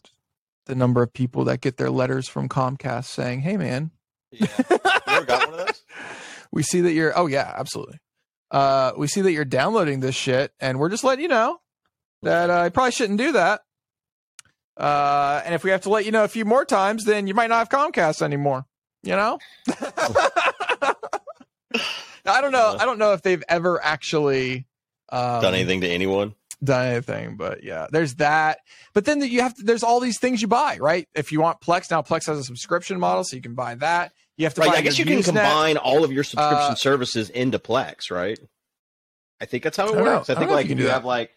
the 0.66 0.74
number 0.74 1.02
of 1.02 1.12
people 1.12 1.44
that 1.44 1.60
get 1.60 1.76
their 1.76 1.90
letters 1.90 2.28
from 2.28 2.48
Comcast 2.48 3.04
saying, 3.04 3.42
"Hey 3.42 3.56
man, 3.56 3.90
Yeah. 4.32 4.46
You 4.70 4.78
ever 5.08 5.24
got 5.24 5.48
one 5.50 5.60
of 5.60 5.66
those? 5.66 5.82
we 6.52 6.62
see 6.62 6.80
that 6.80 6.92
you're 6.92 7.16
oh 7.18 7.26
yeah 7.26 7.52
absolutely 7.56 7.98
uh 8.50 8.92
we 8.96 9.06
see 9.06 9.20
that 9.22 9.32
you're 9.32 9.44
downloading 9.44 10.00
this 10.00 10.14
shit 10.14 10.52
and 10.60 10.78
we're 10.78 10.88
just 10.88 11.04
letting 11.04 11.22
you 11.22 11.28
know 11.28 11.58
that 12.22 12.50
uh, 12.50 12.60
i 12.60 12.68
probably 12.68 12.92
shouldn't 12.92 13.18
do 13.18 13.32
that 13.32 13.62
uh 14.76 15.42
and 15.44 15.54
if 15.54 15.64
we 15.64 15.70
have 15.70 15.80
to 15.82 15.90
let 15.90 16.04
you 16.04 16.10
know 16.12 16.24
a 16.24 16.28
few 16.28 16.44
more 16.44 16.64
times 16.64 17.04
then 17.04 17.26
you 17.26 17.34
might 17.34 17.48
not 17.48 17.58
have 17.58 17.68
comcast 17.68 18.22
anymore 18.22 18.64
you 19.02 19.12
know 19.14 19.38
i 22.24 22.40
don't 22.40 22.52
know 22.52 22.76
i 22.78 22.84
don't 22.84 22.98
know 22.98 23.12
if 23.12 23.22
they've 23.22 23.42
ever 23.48 23.82
actually 23.82 24.66
um, 25.10 25.42
Done 25.42 25.54
anything 25.54 25.80
to 25.82 25.88
anyone? 25.88 26.34
done 26.64 26.86
anything 26.86 27.36
but 27.36 27.64
yeah 27.64 27.86
there's 27.90 28.14
that 28.16 28.58
but 28.94 29.04
then 29.04 29.20
you 29.20 29.40
have 29.42 29.54
to 29.56 29.62
there's 29.64 29.82
all 29.82 29.98
these 30.00 30.18
things 30.20 30.40
you 30.40 30.48
buy 30.48 30.78
right 30.78 31.08
if 31.14 31.32
you 31.32 31.40
want 31.40 31.60
plex 31.60 31.90
now 31.90 32.00
plex 32.02 32.26
has 32.26 32.38
a 32.38 32.44
subscription 32.44 33.00
model 33.00 33.24
so 33.24 33.34
you 33.36 33.42
can 33.42 33.54
buy 33.54 33.74
that 33.74 34.12
you 34.36 34.46
have 34.46 34.54
to 34.54 34.60
Right. 34.62 34.70
buy 34.70 34.76
I 34.76 34.80
guess 34.80 34.98
you 34.98 35.04
can 35.04 35.22
combine 35.22 35.76
all 35.76 36.04
of 36.04 36.12
your 36.12 36.24
subscription 36.24 36.72
Uh, 36.72 36.74
services 36.76 37.28
into 37.28 37.58
Plex, 37.58 38.10
right? 38.10 38.38
I 39.40 39.44
think 39.44 39.62
that's 39.62 39.76
how 39.76 39.88
it 39.88 39.92
don't 39.92 40.04
know. 40.06 40.16
works. 40.18 40.30
I 40.30 40.32
I 40.32 40.36
think 40.36 40.50
if 40.50 40.54
like 40.54 40.68
you 40.68 40.76
you 40.76 40.88
have 40.88 41.04
like 41.04 41.32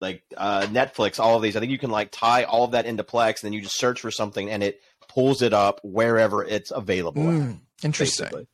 like 0.00 0.22
uh, 0.36 0.62
Netflix, 0.62 1.18
all 1.18 1.36
of 1.36 1.42
these. 1.42 1.56
I 1.56 1.60
think 1.60 1.72
you 1.72 1.78
can 1.78 1.90
like 1.90 2.10
tie 2.10 2.44
all 2.44 2.64
of 2.64 2.72
that 2.72 2.86
into 2.86 3.02
Plex, 3.04 3.42
and 3.42 3.48
then 3.48 3.52
you 3.52 3.60
just 3.62 3.78
search 3.78 4.00
for 4.00 4.10
something, 4.10 4.50
and 4.50 4.62
it 4.62 4.80
pulls 5.08 5.42
it 5.42 5.52
up 5.52 5.80
wherever 5.82 6.44
it's 6.44 6.70
available. 6.70 7.22
at, 7.22 7.28
Mm, 7.28 7.60
interesting 7.82 8.24
basically. 8.24 8.46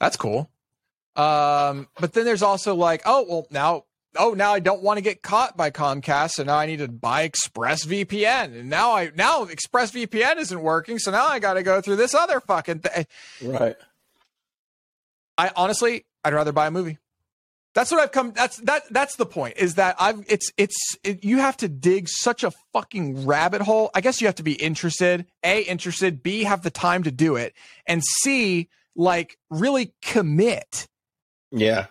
That's 0.00 0.16
cool. 0.16 0.50
Um, 1.16 1.88
but 1.98 2.12
then 2.12 2.24
there's 2.24 2.42
also 2.42 2.74
like, 2.74 3.02
oh 3.04 3.26
well, 3.28 3.46
now 3.50 3.84
oh 4.16 4.34
now 4.34 4.52
I 4.52 4.60
don't 4.60 4.82
want 4.82 4.98
to 4.98 5.02
get 5.02 5.22
caught 5.22 5.56
by 5.56 5.70
Comcast, 5.70 6.32
so 6.32 6.44
now 6.44 6.56
I 6.56 6.66
need 6.66 6.78
to 6.78 6.88
buy 6.88 7.28
ExpressVPN, 7.28 8.58
and 8.58 8.68
now 8.70 8.92
I 8.92 9.10
now 9.14 9.44
ExpressVPN 9.44 10.36
isn't 10.38 10.60
working, 10.60 10.98
so 10.98 11.10
now 11.10 11.26
I 11.26 11.38
got 11.38 11.54
to 11.54 11.62
go 11.62 11.80
through 11.80 11.96
this 11.96 12.14
other 12.14 12.40
fucking 12.40 12.80
thing. 12.80 13.06
Right. 13.42 13.76
I 15.36 15.50
honestly, 15.54 16.04
I'd 16.24 16.34
rather 16.34 16.52
buy 16.52 16.66
a 16.66 16.70
movie. 16.70 16.98
That's 17.74 17.90
what 17.90 18.00
I've 18.00 18.12
come. 18.12 18.32
That's 18.32 18.56
that. 18.58 18.82
That's 18.90 19.16
the 19.16 19.26
point. 19.26 19.56
Is 19.56 19.76
that 19.76 19.96
I've. 20.00 20.24
It's 20.28 20.50
it's. 20.56 20.96
It, 21.04 21.22
you 21.22 21.38
have 21.38 21.56
to 21.58 21.68
dig 21.68 22.08
such 22.08 22.42
a 22.42 22.50
fucking 22.72 23.26
rabbit 23.26 23.62
hole. 23.62 23.90
I 23.94 24.00
guess 24.00 24.20
you 24.20 24.26
have 24.26 24.36
to 24.36 24.42
be 24.42 24.54
interested. 24.54 25.26
A 25.44 25.62
interested. 25.62 26.22
B 26.22 26.44
have 26.44 26.62
the 26.62 26.70
time 26.70 27.04
to 27.04 27.10
do 27.10 27.36
it. 27.36 27.54
And 27.86 28.02
C 28.04 28.68
like 28.96 29.38
really 29.50 29.94
commit. 30.02 30.88
Yeah. 31.50 31.86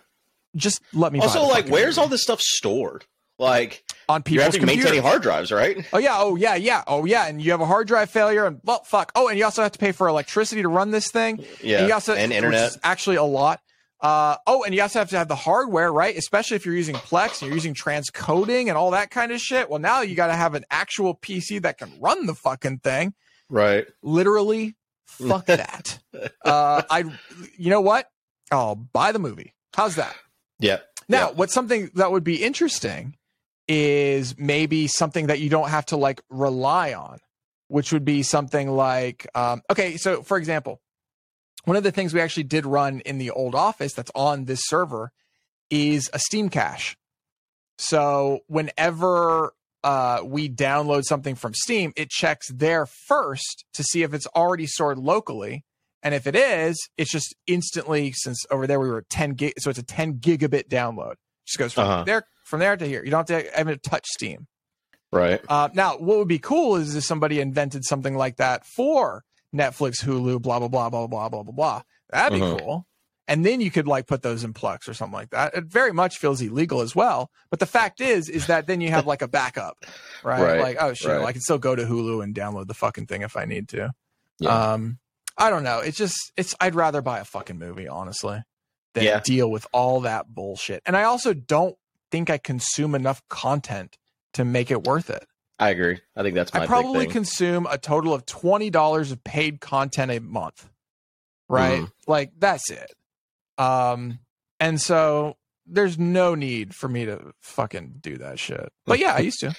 Just 0.54 0.80
let 0.92 1.12
me. 1.12 1.20
Also, 1.20 1.42
like, 1.42 1.68
where's 1.68 1.96
movie. 1.96 2.04
all 2.04 2.08
this 2.08 2.22
stuff 2.22 2.40
stored? 2.40 3.06
Like, 3.38 3.84
on 4.08 4.24
people's 4.24 4.54
to 4.54 4.58
computers? 4.58 4.84
maintaining 4.84 5.02
hard 5.02 5.22
drives, 5.22 5.52
right? 5.52 5.86
Oh 5.92 5.98
yeah, 5.98 6.16
oh 6.18 6.34
yeah, 6.34 6.56
yeah, 6.56 6.82
oh 6.88 7.04
yeah, 7.04 7.28
and 7.28 7.40
you 7.40 7.52
have 7.52 7.60
a 7.60 7.66
hard 7.66 7.86
drive 7.86 8.10
failure, 8.10 8.46
and 8.46 8.60
well, 8.64 8.82
fuck. 8.82 9.12
Oh, 9.14 9.28
and 9.28 9.38
you 9.38 9.44
also 9.44 9.62
have 9.62 9.72
to 9.72 9.78
pay 9.78 9.92
for 9.92 10.08
electricity 10.08 10.62
to 10.62 10.68
run 10.68 10.90
this 10.90 11.10
thing. 11.10 11.44
Yeah. 11.62 11.78
And, 11.78 11.88
you 11.88 11.94
also, 11.94 12.14
and 12.14 12.32
internet. 12.32 12.76
actually 12.82 13.16
a 13.16 13.22
lot. 13.22 13.60
Uh, 14.00 14.36
oh, 14.46 14.62
and 14.64 14.74
you 14.74 14.80
also 14.82 14.98
have 15.00 15.10
to 15.10 15.18
have 15.18 15.26
the 15.28 15.34
hardware, 15.34 15.92
right? 15.92 16.16
Especially 16.16 16.54
if 16.56 16.64
you're 16.64 16.74
using 16.76 16.94
Plex 16.94 17.40
and 17.42 17.48
you're 17.48 17.54
using 17.56 17.74
transcoding 17.74 18.68
and 18.68 18.72
all 18.78 18.92
that 18.92 19.10
kind 19.10 19.32
of 19.32 19.40
shit. 19.40 19.68
Well, 19.68 19.80
now 19.80 20.02
you 20.02 20.14
got 20.14 20.28
to 20.28 20.34
have 20.34 20.54
an 20.54 20.64
actual 20.70 21.14
PC 21.16 21.62
that 21.62 21.78
can 21.78 21.90
run 22.00 22.26
the 22.26 22.34
fucking 22.34 22.78
thing. 22.78 23.14
Right. 23.50 23.86
Literally, 24.02 24.76
fuck 25.06 25.46
that. 25.46 25.98
Uh, 26.44 26.82
I, 26.88 27.04
you 27.56 27.70
know 27.70 27.80
what? 27.80 28.08
I'll 28.52 28.76
buy 28.76 29.10
the 29.12 29.18
movie. 29.18 29.54
How's 29.74 29.96
that? 29.96 30.14
Yeah. 30.60 30.78
Now, 31.08 31.28
Yeah. 31.30 31.34
what's 31.34 31.52
something 31.54 31.90
that 31.94 32.12
would 32.12 32.24
be 32.24 32.42
interesting 32.44 33.16
is 33.66 34.38
maybe 34.38 34.86
something 34.86 35.26
that 35.26 35.40
you 35.40 35.48
don't 35.50 35.68
have 35.68 35.86
to 35.86 35.96
like 35.96 36.22
rely 36.30 36.94
on, 36.94 37.18
which 37.68 37.92
would 37.92 38.04
be 38.04 38.22
something 38.22 38.68
like, 38.70 39.26
um, 39.34 39.60
okay, 39.70 39.96
so 39.96 40.22
for 40.22 40.38
example, 40.38 40.80
one 41.64 41.76
of 41.76 41.82
the 41.82 41.92
things 41.92 42.14
we 42.14 42.20
actually 42.20 42.44
did 42.44 42.64
run 42.66 43.00
in 43.00 43.18
the 43.18 43.30
old 43.30 43.54
office 43.54 43.92
that's 43.92 44.10
on 44.14 44.44
this 44.46 44.60
server 44.64 45.12
is 45.70 46.08
a 46.12 46.18
Steam 46.18 46.48
cache. 46.48 46.96
So 47.78 48.40
whenever 48.46 49.52
uh, 49.84 50.20
we 50.24 50.48
download 50.48 51.04
something 51.04 51.34
from 51.34 51.54
Steam, 51.54 51.92
it 51.96 52.10
checks 52.10 52.48
there 52.52 52.86
first 52.86 53.64
to 53.74 53.82
see 53.84 54.02
if 54.02 54.14
it's 54.14 54.26
already 54.28 54.66
stored 54.66 54.98
locally. 54.98 55.64
And 56.02 56.14
if 56.14 56.26
it 56.26 56.34
is, 56.36 56.76
it's 56.96 57.10
just 57.10 57.34
instantly 57.46 58.12
since 58.12 58.44
over 58.50 58.66
there 58.66 58.80
we 58.80 58.88
were 58.88 59.04
10 59.10 59.32
gig, 59.34 59.54
so 59.58 59.68
it's 59.70 59.78
a 59.78 59.82
10 59.84 60.14
gigabit 60.20 60.68
download. 60.68 61.14
Just 61.46 61.58
goes 61.58 61.72
from 61.72 61.88
Uh-huh. 61.88 62.04
there 62.04 62.24
from 62.44 62.60
there 62.60 62.76
to 62.76 62.86
here. 62.86 63.04
You 63.04 63.10
don't 63.10 63.28
have 63.28 63.42
to 63.44 63.60
even 63.60 63.78
touch 63.80 64.06
Steam. 64.06 64.46
Right. 65.12 65.40
Uh, 65.48 65.68
now, 65.74 65.96
what 65.96 66.18
would 66.18 66.28
be 66.28 66.38
cool 66.38 66.76
is 66.76 66.94
if 66.94 67.04
somebody 67.04 67.40
invented 67.40 67.84
something 67.84 68.14
like 68.16 68.36
that 68.36 68.64
for 68.64 69.24
Netflix, 69.54 70.02
Hulu, 70.04 70.40
blah 70.42 70.58
blah 70.58 70.68
blah 70.68 70.88
blah 70.90 71.06
blah 71.06 71.28
blah 71.28 71.42
blah 71.42 71.52
blah. 71.52 71.82
That'd 72.10 72.38
be 72.38 72.44
Mhm. 72.44 72.58
cool. 72.58 72.86
And 73.26 73.44
then 73.44 73.60
you 73.60 73.70
could 73.70 73.86
like 73.86 74.06
put 74.06 74.22
those 74.22 74.42
in 74.42 74.54
Plex 74.54 74.88
or 74.88 74.94
something 74.94 75.12
like 75.14 75.30
that. 75.30 75.54
It 75.54 75.64
very 75.64 75.92
much 75.92 76.16
feels 76.16 76.40
illegal 76.40 76.80
as 76.80 76.96
well. 76.96 77.30
But 77.50 77.60
the 77.60 77.66
fact 77.66 78.00
is, 78.00 78.28
is 78.30 78.46
that 78.46 78.66
then 78.66 78.80
you 78.80 78.88
have 78.90 79.06
like 79.06 79.20
a 79.20 79.28
backup, 79.28 79.76
right? 80.24 80.42
Right, 80.42 80.60
Like, 80.60 80.76
oh 80.80 80.94
shit, 80.94 81.10
right. 81.10 81.24
I 81.26 81.32
can 81.32 81.42
still 81.42 81.58
go 81.58 81.76
to 81.76 81.82
Hulu 81.84 82.22
and 82.24 82.34
download 82.34 82.68
the 82.68 82.74
fucking 82.74 83.06
thing 83.06 83.20
if 83.22 83.36
I 83.36 83.44
need 83.44 83.68
to. 83.70 83.90
Yeah. 84.38 84.72
Um, 84.72 84.98
I 85.36 85.50
don't 85.50 85.62
know. 85.62 85.78
It's 85.80 85.96
just 85.98 86.32
it's. 86.36 86.54
I'd 86.60 86.74
rather 86.74 87.00
buy 87.02 87.18
a 87.20 87.24
fucking 87.24 87.58
movie, 87.58 87.86
honestly, 87.86 88.42
than 88.94 89.04
Yeah. 89.04 89.20
deal 89.20 89.50
with 89.50 89.66
all 89.72 90.00
that 90.00 90.34
bullshit. 90.34 90.82
And 90.86 90.96
I 90.96 91.02
also 91.04 91.32
don't 91.34 91.76
think 92.10 92.30
I 92.30 92.38
consume 92.38 92.94
enough 92.94 93.22
content 93.28 93.98
to 94.32 94.44
make 94.44 94.70
it 94.70 94.84
worth 94.84 95.10
it. 95.10 95.26
I 95.58 95.70
agree. 95.70 96.00
I 96.14 96.22
think 96.22 96.34
that's 96.34 96.54
my 96.54 96.62
I 96.62 96.66
probably 96.66 97.06
consume 97.06 97.66
a 97.68 97.78
total 97.78 98.14
of 98.14 98.24
twenty 98.26 98.70
dollars 98.70 99.10
of 99.10 99.22
paid 99.24 99.60
content 99.60 100.10
a 100.10 100.20
month. 100.20 100.68
Right? 101.48 101.82
Mhm. 101.82 101.92
Like 102.06 102.32
that's 102.38 102.70
it. 102.70 102.92
Um 103.56 104.20
and 104.60 104.80
so 104.80 105.36
there's 105.66 105.98
no 105.98 106.34
need 106.34 106.74
for 106.74 106.88
me 106.88 107.06
to 107.06 107.32
fucking 107.40 107.96
do 108.00 108.18
that 108.18 108.38
shit. 108.38 108.72
But 108.86 108.98
yeah, 108.98 109.14
I 109.14 109.18
used 109.18 109.40
to. 109.40 109.54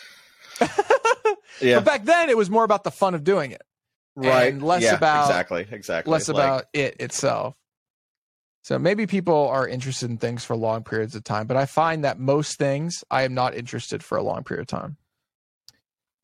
yeah. 1.62 1.76
But 1.76 1.86
back 1.86 2.06
then 2.06 2.30
it 2.30 2.38
was 2.38 2.50
more 2.50 2.64
about 2.64 2.84
the 2.84 2.92
fun 2.92 3.14
of 3.14 3.24
doing 3.24 3.52
it, 3.52 3.62
right. 4.16 4.54
and 4.54 4.64
less 4.64 4.84
yeah, 4.84 4.96
about- 4.96 5.30
exactly. 5.30 5.68
Exactly. 5.70 6.12
less 6.12 6.28
Like, 6.30 6.36
about 6.36 6.66
it 6.74 6.96
itself. 7.00 7.56
So 8.62 8.78
maybe 8.78 9.08
people 9.08 9.48
are 9.48 9.68
interested 9.68 10.10
in 10.10 10.18
things 10.18 10.44
for 10.44 10.56
long 10.56 10.84
periods 10.84 11.16
of 11.16 11.24
time, 11.24 11.48
but 11.48 11.58
I 11.58 11.66
find 11.66 12.04
that 12.04 12.20
most 12.20 12.58
things 12.58 13.04
I 13.10 13.24
am 13.24 13.34
not 13.34 13.56
interested 13.56 14.04
for 14.04 14.18
a 14.18 14.22
long 14.24 14.44
period 14.44 14.62
of 14.62 14.68
time. 14.68 14.98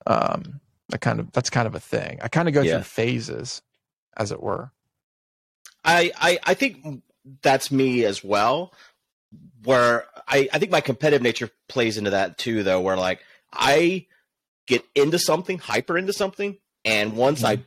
Um, 0.08 0.60
that 0.90 1.02
kind 1.02 1.20
of 1.20 1.32
that's 1.32 1.50
kind 1.50 1.68
of 1.68 1.76
a 1.76 1.80
thing. 1.80 2.20
I 2.22 2.28
kind 2.28 2.48
of 2.48 2.54
go 2.54 2.62
Yeah. 2.62 2.76
through 2.76 2.84
phases, 2.84 3.62
as 4.18 4.32
it 4.32 4.42
were. 4.42 4.72
I, 5.84 6.12
I 6.18 6.40
I 6.44 6.54
think 6.54 7.04
that's 7.42 7.72
me 7.72 8.06
as 8.06 8.24
well. 8.24 8.74
Where 9.64 10.06
I, 10.28 10.48
I 10.54 10.60
think 10.60 10.72
my 10.72 10.82
competitive 10.82 11.22
nature 11.22 11.50
plays 11.68 11.98
into 11.98 12.12
that 12.12 12.38
too, 12.38 12.64
though. 12.64 12.82
Where 12.82 12.98
like 12.98 13.20
I 13.52 14.06
get 14.68 14.86
into 14.96 15.18
something, 15.20 15.58
hyper 15.58 15.98
into 15.98 16.14
something, 16.14 16.58
and 16.84 17.16
once 17.18 17.44
I 17.44 17.60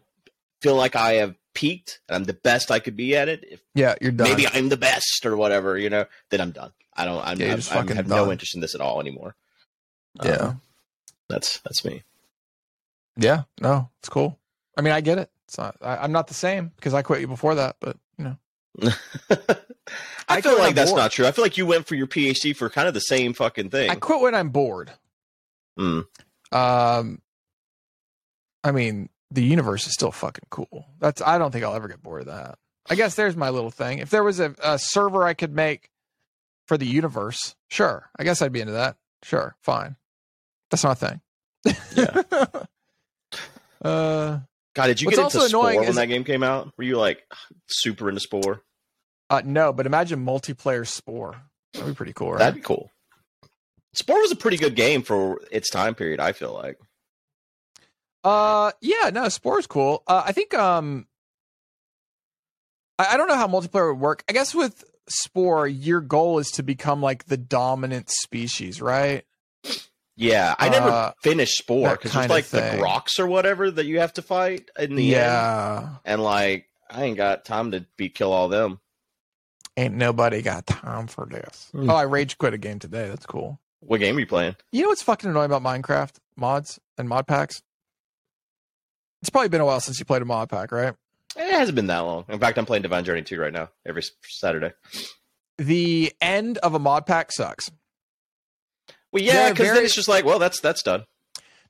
feel 0.62 0.77
like 0.77 0.96
I 0.96 1.14
have 1.14 1.35
peaked 1.55 2.01
and 2.09 2.14
I'm 2.16 2.24
the 2.24 2.33
best 2.35 2.70
I 2.70 2.79
could 2.79 2.96
be 2.96 3.16
at 3.16 3.29
it, 3.29 3.44
if 3.51 3.61
Yeah, 3.74 3.94
you're 4.01 4.12
done. 4.12 4.29
maybe 4.29 4.46
I'm 4.48 4.68
the 4.68 4.77
best 4.77 5.24
or 5.27 5.37
whatever, 5.37 5.77
you 5.77 5.90
know, 5.90 6.07
then 6.31 6.40
I'm 6.40 6.53
done. 6.53 6.72
I 6.96 7.05
don't. 7.05 7.24
I'm, 7.24 7.40
Yeah, 7.40 7.51
I'm, 7.53 7.57
just 7.57 7.72
I 7.72 7.77
fucking 7.77 7.96
have 7.96 8.07
done. 8.09 8.27
no 8.27 8.33
interest 8.33 8.55
in 8.55 8.61
this 8.61 8.74
at 8.77 8.81
all 8.81 9.01
anymore. 9.01 9.35
yeah. 10.22 10.37
Um, 10.37 10.61
that's 11.29 11.59
that's 11.61 11.85
me. 11.85 12.03
Yeah, 13.18 13.42
no, 13.61 13.90
it's 13.98 14.09
cool. 14.09 14.38
I 14.76 14.81
mean, 14.81 14.92
I 14.92 15.00
get 15.00 15.18
it. 15.18 15.31
It's 15.46 15.59
not. 15.59 15.76
I, 15.83 15.96
I'm 15.98 16.12
not 16.12 16.28
the 16.28 16.35
same 16.35 16.72
because 16.76 16.94
I 16.94 17.02
quit 17.02 17.20
you 17.20 17.26
before 17.26 17.57
that, 17.57 17.76
but 17.81 17.96
you 18.16 18.24
know, 18.24 18.37
I, 19.28 19.57
I 20.28 20.40
feel 20.40 20.52
quit 20.52 20.59
like 20.59 20.68
on 20.68 20.74
that's 20.74 20.90
board. 20.90 21.00
not 21.00 21.11
true. 21.11 21.26
I 21.26 21.33
feel 21.33 21.44
like 21.44 21.59
you 21.59 21.66
went 21.66 21.87
for 21.87 21.96
your 21.96 22.07
PhD 22.07 22.54
for 22.54 22.70
kind 22.70 22.87
of 22.87 22.94
the 22.94 23.00
same 23.00 23.35
fucking 23.35 23.70
thing. 23.70 23.90
I 23.90 23.96
quit 23.96 24.20
when 24.20 24.35
I'm 24.35 24.50
bored. 24.50 24.92
Mm. 25.78 26.04
Um, 26.52 27.20
I 28.62 28.70
mean, 28.72 29.09
the 29.31 29.42
universe 29.42 29.87
is 29.87 29.94
still 29.94 30.12
fucking 30.12 30.46
cool. 30.50 30.87
That's. 31.00 31.20
I 31.20 31.38
don't 31.38 31.50
think 31.50 31.64
I'll 31.64 31.74
ever 31.74 31.88
get 31.88 32.02
bored 32.02 32.22
of 32.22 32.26
that. 32.28 32.59
I 32.88 32.94
guess 32.94 33.16
there's 33.16 33.37
my 33.37 33.50
little 33.50 33.70
thing. 33.70 33.98
If 33.98 34.11
there 34.11 34.24
was 34.24 34.38
a, 34.40 34.54
a 34.62 34.78
server 34.78 35.24
I 35.24 35.35
could 35.35 35.54
make 35.54 35.90
for 36.66 36.78
the 36.78 36.87
universe, 36.87 37.57
sure. 37.68 38.11
I 38.18 38.24
guess 38.24 38.40
I'd 38.42 38.52
be 38.52 38.61
into 38.61 38.74
that. 38.74 38.96
Sure, 39.22 39.57
fine. 39.62 39.96
That's 40.70 40.85
not 40.85 41.00
a 41.02 41.07
thing. 41.07 41.20
Yeah. 41.96 42.44
uh, 43.85 44.38
God, 44.75 44.87
did 44.87 45.01
you 45.01 45.11
get 45.11 45.19
into 45.19 45.41
Spore 45.49 45.64
when 45.77 45.85
is- 45.85 45.97
that 45.97 46.07
game 46.07 46.25
came 46.25 46.43
out? 46.43 46.73
Were 46.77 46.85
you 46.85 46.97
like 46.99 47.23
super 47.67 48.09
into 48.09 48.21
Spore? 48.21 48.62
uh, 49.31 49.43
no, 49.45 49.73
but 49.73 49.87
imagine 49.87 50.25
multiplayer 50.25 50.87
Spore. 50.87 51.37
That'd 51.75 51.88
be 51.88 51.95
pretty 51.95 52.12
cool, 52.12 52.31
right? 52.33 52.38
That'd 52.38 52.55
be 52.57 52.61
cool. 52.61 52.91
Spore 53.95 54.21
was 54.21 54.33
a 54.33 54.37
pretty 54.37 54.57
good 54.57 54.75
game 54.75 55.03
for 55.03 55.41
its 55.51 55.71
time 55.71 55.95
period. 55.95 56.21
I 56.21 56.33
feel 56.33 56.53
like. 56.55 56.79
Uh, 58.25 58.73
yeah, 58.81 59.11
no, 59.12 59.29
Spore 59.29 59.59
is 59.59 59.67
cool. 59.67 60.03
Uh, 60.07 60.23
I 60.27 60.33
think 60.33 60.55
um, 60.55 61.07
I, 62.99 63.14
I 63.14 63.17
don't 63.17 63.29
know 63.29 63.37
how 63.37 63.47
multiplayer 63.49 63.93
would 63.93 64.01
work. 64.01 64.25
I 64.29 64.33
guess 64.33 64.55
with 64.55 64.85
Spore, 65.09 65.67
your 65.67 66.01
goal 66.01 66.38
is 66.38 66.51
to 66.53 66.62
become 66.62 67.01
like 67.03 67.25
the 67.27 67.37
dominant 67.37 68.11
species, 68.11 68.81
right? 68.83 69.25
Yeah, 70.20 70.54
I 70.59 70.68
never 70.68 70.88
Uh, 70.90 71.12
finished 71.22 71.59
Spore 71.59 71.90
because 71.92 72.12
there's 72.12 72.22
kinda 72.26 72.35
like 72.35 72.46
the. 72.46 72.61
Grox 72.83 73.20
or 73.20 73.28
whatever 73.28 73.70
that 73.70 73.87
you 73.87 74.00
have 74.00 74.12
to 74.14 74.22
fight 74.22 74.68
in 74.76 74.96
the 74.96 75.14
end, 75.14 75.22
yeah, 75.24 75.88
and 76.04 76.20
like 76.22 76.66
I 76.90 77.04
ain't 77.04 77.16
got 77.16 77.44
time 77.44 77.70
to 77.70 77.87
be 77.96 78.09
kill 78.09 78.33
all 78.33 78.48
them. 78.48 78.81
ain't 79.76 79.94
nobody 79.94 80.42
got 80.42 80.66
time 80.66 81.07
for 81.07 81.24
this. 81.26 81.70
Mm. 81.72 81.88
Oh, 81.90 81.94
I 81.94 82.02
rage 82.02 82.37
quit 82.37 82.52
a 82.52 82.59
game 82.59 82.81
today. 82.81 83.09
That's 83.09 83.26
cool. 83.26 83.61
What 83.78 84.00
game 84.00 84.16
are 84.16 84.20
you 84.20 84.26
playing? 84.26 84.57
You 84.72 84.83
know 84.83 84.88
what's 84.88 85.02
fucking 85.04 85.31
annoying 85.31 85.52
about 85.52 85.62
Minecraft 85.62 86.16
mods 86.37 86.81
and 86.98 87.09
mod 87.09 87.28
packs? 87.28 87.62
It's 89.22 89.31
probably 89.31 89.50
been 89.50 89.61
a 89.61 89.64
while 89.66 89.78
since 89.81 90.00
you 90.00 90.04
played 90.04 90.22
a 90.22 90.24
mod 90.24 90.48
pack, 90.48 90.72
right? 90.72 90.94
It 91.37 91.52
hasn't 91.52 91.76
been 91.76 91.87
that 91.87 91.98
long. 92.00 92.24
In 92.28 92.40
fact, 92.40 92.59
I'm 92.59 92.66
playing 92.66 92.83
Divine 92.83 93.04
Journey 93.04 93.22
2 93.22 93.38
right 93.38 93.52
now 93.52 93.68
every 93.87 94.02
Saturday. 94.22 94.72
The 95.59 96.12
end 96.20 96.59
of 96.59 96.74
a 96.74 96.78
mod 96.81 97.07
pack 97.07 97.31
sucks. 97.31 97.70
Well, 99.12 99.23
yeah, 99.23 99.51
because 99.51 99.66
very- 99.66 99.77
then 99.79 99.85
it's 99.85 99.94
just 99.94 100.09
like, 100.09 100.25
well, 100.25 100.38
that's 100.38 100.61
that's 100.61 100.83
done. 100.83 101.05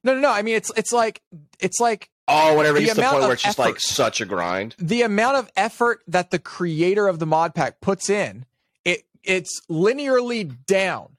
No, 0.05 0.15
no, 0.15 0.21
no. 0.21 0.31
I 0.31 0.43
mean, 0.43 0.55
it's 0.57 0.71
it's 0.77 0.93
like 0.93 1.23
it's 1.61 1.81
like 1.81 2.11
Oh, 2.31 2.57
whenever 2.59 2.77
it 2.77 2.81
The 2.81 2.87
gets 2.87 2.97
to 2.97 3.01
the 3.03 3.09
point 3.09 3.23
where 3.23 3.33
it's 3.33 3.43
just 3.43 3.59
like 3.59 3.81
such 3.81 4.21
a 4.21 4.27
grind. 4.27 4.75
the 4.79 5.01
amount 5.03 5.37
of 5.39 5.51
effort 5.57 6.03
that 6.09 6.31
the 6.31 6.39
creator 6.39 7.09
of 7.09 7.19
the 7.19 7.27
mod 7.27 7.55
pack 7.55 7.81
puts 7.81 8.11
in. 8.11 8.45
It 8.85 9.05
it's 9.25 9.61
linearly 9.71 10.55
down 10.67 11.17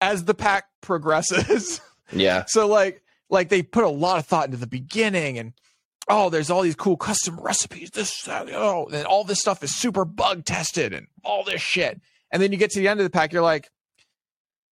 as 0.00 0.24
the 0.24 0.34
pack 0.34 0.66
progresses. 0.80 1.80
Yeah, 2.10 2.44
so 2.48 2.66
like 2.66 3.02
like 3.28 3.50
they 3.50 3.62
put 3.62 3.84
a 3.84 3.88
lot 3.90 4.18
of 4.18 4.24
thought 4.24 4.46
into 4.46 4.56
the 4.56 4.66
beginning 4.66 5.38
and 5.38 5.52
oh 6.08 6.30
there's 6.30 6.48
all 6.48 6.62
these 6.62 6.74
cool 6.74 6.96
custom 6.96 7.38
recipes 7.38 7.90
this 7.90 8.22
that, 8.22 8.48
oh 8.50 8.88
and 8.90 9.04
all 9.06 9.24
this 9.24 9.40
stuff 9.40 9.62
is 9.62 9.76
super 9.76 10.06
bug 10.06 10.46
tested 10.46 10.94
and 10.94 11.08
all 11.22 11.44
this 11.44 11.60
shit 11.60 12.00
and 12.32 12.42
then 12.42 12.50
you 12.50 12.56
get 12.56 12.70
to 12.70 12.78
the 12.78 12.88
end 12.88 12.98
of 12.98 13.04
the 13.04 13.10
pack 13.10 13.30
you're 13.30 13.42
like 13.42 13.68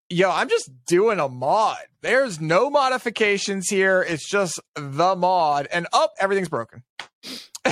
yo 0.08 0.30
i'm 0.30 0.48
just 0.48 0.70
doing 0.86 1.20
a 1.20 1.28
mod. 1.28 1.78
There's 2.02 2.40
no 2.40 2.70
modifications 2.70 3.68
here. 3.68 4.04
It's 4.08 4.28
just 4.28 4.60
the 4.76 5.16
mod. 5.16 5.66
And 5.72 5.88
up 5.92 6.12
everything's 6.20 6.48
broken. 6.48 6.84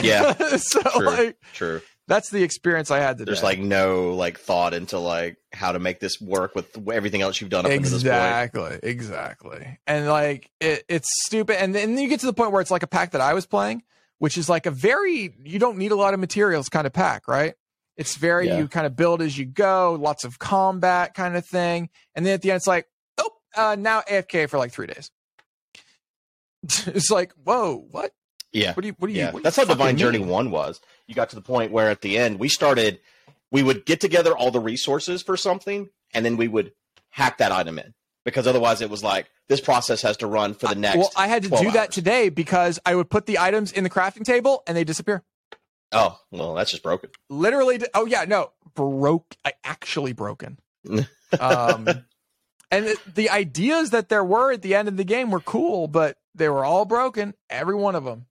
Yeah, 0.03 0.33
so 0.57 0.81
true. 0.83 1.07
like 1.07 1.37
true. 1.53 1.81
that's 2.09 2.31
the 2.31 2.42
experience 2.42 2.90
i 2.90 2.99
had 2.99 3.16
today. 3.18 3.31
There's 3.31 3.44
like 3.44 3.61
no 3.61 4.14
like 4.14 4.38
thought 4.40 4.75
into 4.75 4.99
like 4.99 5.37
how 5.53 5.70
to 5.70 5.79
make 5.79 6.01
this 6.01 6.20
work 6.20 6.57
with 6.57 6.77
everything 6.90 7.23
else 7.23 7.40
you've 7.40 7.51
done 7.51 7.64
up 7.64 7.70
until 7.70 7.83
this 7.92 8.03
point. 8.03 8.07
exactly. 8.07 8.81
Exactly. 8.83 9.79
And 9.87 10.09
like 10.09 10.51
it, 10.61 10.85
it's 10.88 11.09
stupid. 11.27 11.62
And 11.62 11.73
then 11.75 11.97
you 11.97 12.09
get 12.09 12.20
to 12.20 12.27
the 12.27 12.33
point 12.33 12.51
where 12.51 12.61
it's 12.61 12.73
like 12.73 12.83
a 12.83 12.88
pack 12.88 13.12
that 13.12 13.20
i 13.20 13.35
was 13.35 13.47
playing 13.47 13.83
which 14.18 14.37
is 14.38 14.49
like 14.49 14.66
a 14.66 14.70
very 14.70 15.35
you 15.44 15.59
don't 15.59 15.79
need 15.79 15.92
a 15.92 15.97
lot 15.97 16.14
of 16.14 16.20
materials 16.20 16.68
kind 16.68 16.87
of 16.87 16.92
pack 16.92 17.29
right 17.29 17.55
it's 17.97 18.17
very 18.17 18.47
Yeah. 18.49 18.59
you 18.59 18.69
kind 18.69 18.87
of 18.87 18.97
build 18.97 19.23
as 19.23 19.37
you 19.39 19.45
go 19.45 19.97
lots 20.01 20.25
of 20.25 20.39
combat 20.39 21.15
kind 21.15 21.37
of 21.37 21.47
thing 21.47 21.89
and 22.15 22.25
then 22.27 22.35
at 22.35 22.43
the 22.43 22.51
end 22.51 22.57
it's 22.59 22.67
like 22.67 22.89
oh 23.19 23.31
uh, 23.57 23.77
now 23.79 24.01
afk 24.11 24.49
for 24.49 24.59
like 24.59 24.73
three 24.73 24.87
days 24.87 25.11
it's 26.63 27.11
like 27.11 27.33
whoa 27.45 27.87
what 27.91 28.13
Yeah, 28.53 28.73
what 28.75 28.83
do 28.83 28.89
you 28.89 28.95
what 28.99 29.09
do 29.09 29.13
you 29.13 29.19
yeah. 29.21 29.27
what 29.27 29.33
do 29.33 29.39
you 29.39 29.43
That's 29.43 29.57
how 29.57 29.65
Divine 29.65 29.97
Journey 29.97 30.19
mean? 30.19 30.29
One 30.29 30.51
was. 30.51 30.81
You 31.07 31.15
got 31.15 31.29
to 31.31 31.37
the 31.37 31.43
point 31.43 31.73
where 31.73 31.91
at 31.91 32.01
the 32.03 32.17
end 32.17 32.39
we 32.39 32.49
started, 32.49 33.01
we 33.51 33.63
would 33.63 33.85
get 33.85 34.01
together 34.01 34.35
all 34.37 34.51
the 34.51 34.61
resources 34.61 35.23
for 35.23 35.37
something, 35.37 35.89
and 36.15 36.25
then 36.25 36.37
we 36.37 36.49
would 36.49 36.73
hack 37.11 37.39
that 37.39 37.53
item 37.53 37.79
in 37.79 37.95
because 38.25 38.47
otherwise 38.47 38.81
it 38.81 38.89
was 38.91 39.03
like 39.05 39.29
this 39.49 39.61
process 39.61 40.01
has 40.03 40.17
to 40.19 40.27
run 40.27 40.55
for 40.55 40.67
the 40.69 40.75
next. 40.75 40.97
well 40.97 41.13
i 41.17 41.29
had 41.29 41.43
to 41.45 41.49
12 41.49 41.65
do 41.67 41.71
that 41.73 41.93
today 41.93 42.29
because 42.29 42.81
i 42.85 42.93
would 42.95 43.09
put 43.09 43.27
the 43.27 43.39
items 43.39 43.71
in 43.71 43.85
the 43.85 43.91
crafting 43.91 44.25
table 44.25 44.65
and 44.67 44.77
they 44.77 44.83
disappear 44.83 45.23
Oh 45.95 46.19
well, 46.31 46.55
that's 46.55 46.71
just 46.73 46.83
broken. 46.83 47.11
literally 47.31 47.81
oh 47.95 48.05
yeah 48.07 48.25
no 48.25 48.51
broke 48.75 49.37
I 49.45 49.53
actually 49.65 50.13
broken. 50.13 50.59
Um 51.41 51.89
and 52.71 52.87
it, 52.87 53.15
the 53.15 53.31
ideas 53.31 53.91
that 53.91 54.09
there 54.09 54.23
were 54.23 54.53
at 54.53 54.63
the 54.63 54.75
end 54.75 54.87
of 54.89 54.97
the 54.97 55.05
game 55.05 55.31
were 55.31 55.41
cool 55.41 55.89
but 55.89 56.17
they 56.35 56.49
were 56.49 56.65
all 56.65 56.85
broken 56.85 57.35
every 57.51 57.75
one 57.75 57.95
of 57.97 58.05
them 58.05 58.27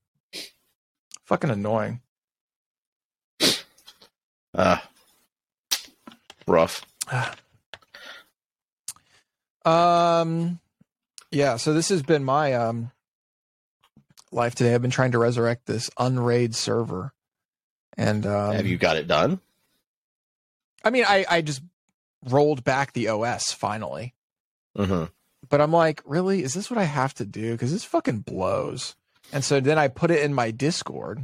fucking 1.25 1.49
annoying. 1.49 1.99
Uh, 4.53 4.77
rough. 6.47 6.85
um 9.65 10.59
yeah 11.31 11.55
so 11.57 11.73
this 11.73 11.89
has 11.89 12.03
been 12.03 12.23
my 12.23 12.53
um 12.53 12.91
life 14.31 14.55
today. 14.55 14.73
I've 14.73 14.81
been 14.81 14.91
trying 14.91 15.11
to 15.11 15.19
resurrect 15.19 15.65
this 15.65 15.89
unraid 15.97 16.55
server 16.55 17.13
and 17.97 18.25
um 18.25 18.55
Have 18.55 18.67
you 18.67 18.77
got 18.77 18.97
it 18.97 19.07
done? 19.07 19.39
i 20.83 20.89
mean 20.89 21.05
i 21.07 21.25
i 21.29 21.41
just 21.41 21.61
rolled 22.29 22.63
back 22.63 22.93
the 22.93 23.07
os 23.09 23.51
finally 23.51 24.13
Mm-hmm. 24.77 25.03
but 25.49 25.61
I'm 25.61 25.71
like, 25.71 26.01
really? 26.03 26.41
Is 26.41 26.53
this 26.55 26.71
what 26.71 26.79
I 26.79 26.85
have 26.85 27.13
to 27.15 27.25
do? 27.25 27.51
Because 27.51 27.71
this 27.71 27.83
fucking 27.83 28.21
blows. 28.21 28.95
And 29.31 29.43
so 29.43 29.59
then 29.59 29.77
I 29.77 29.87
put 29.87 30.09
it 30.09 30.23
in 30.23 30.33
my 30.33 30.49
Discord. 30.49 31.21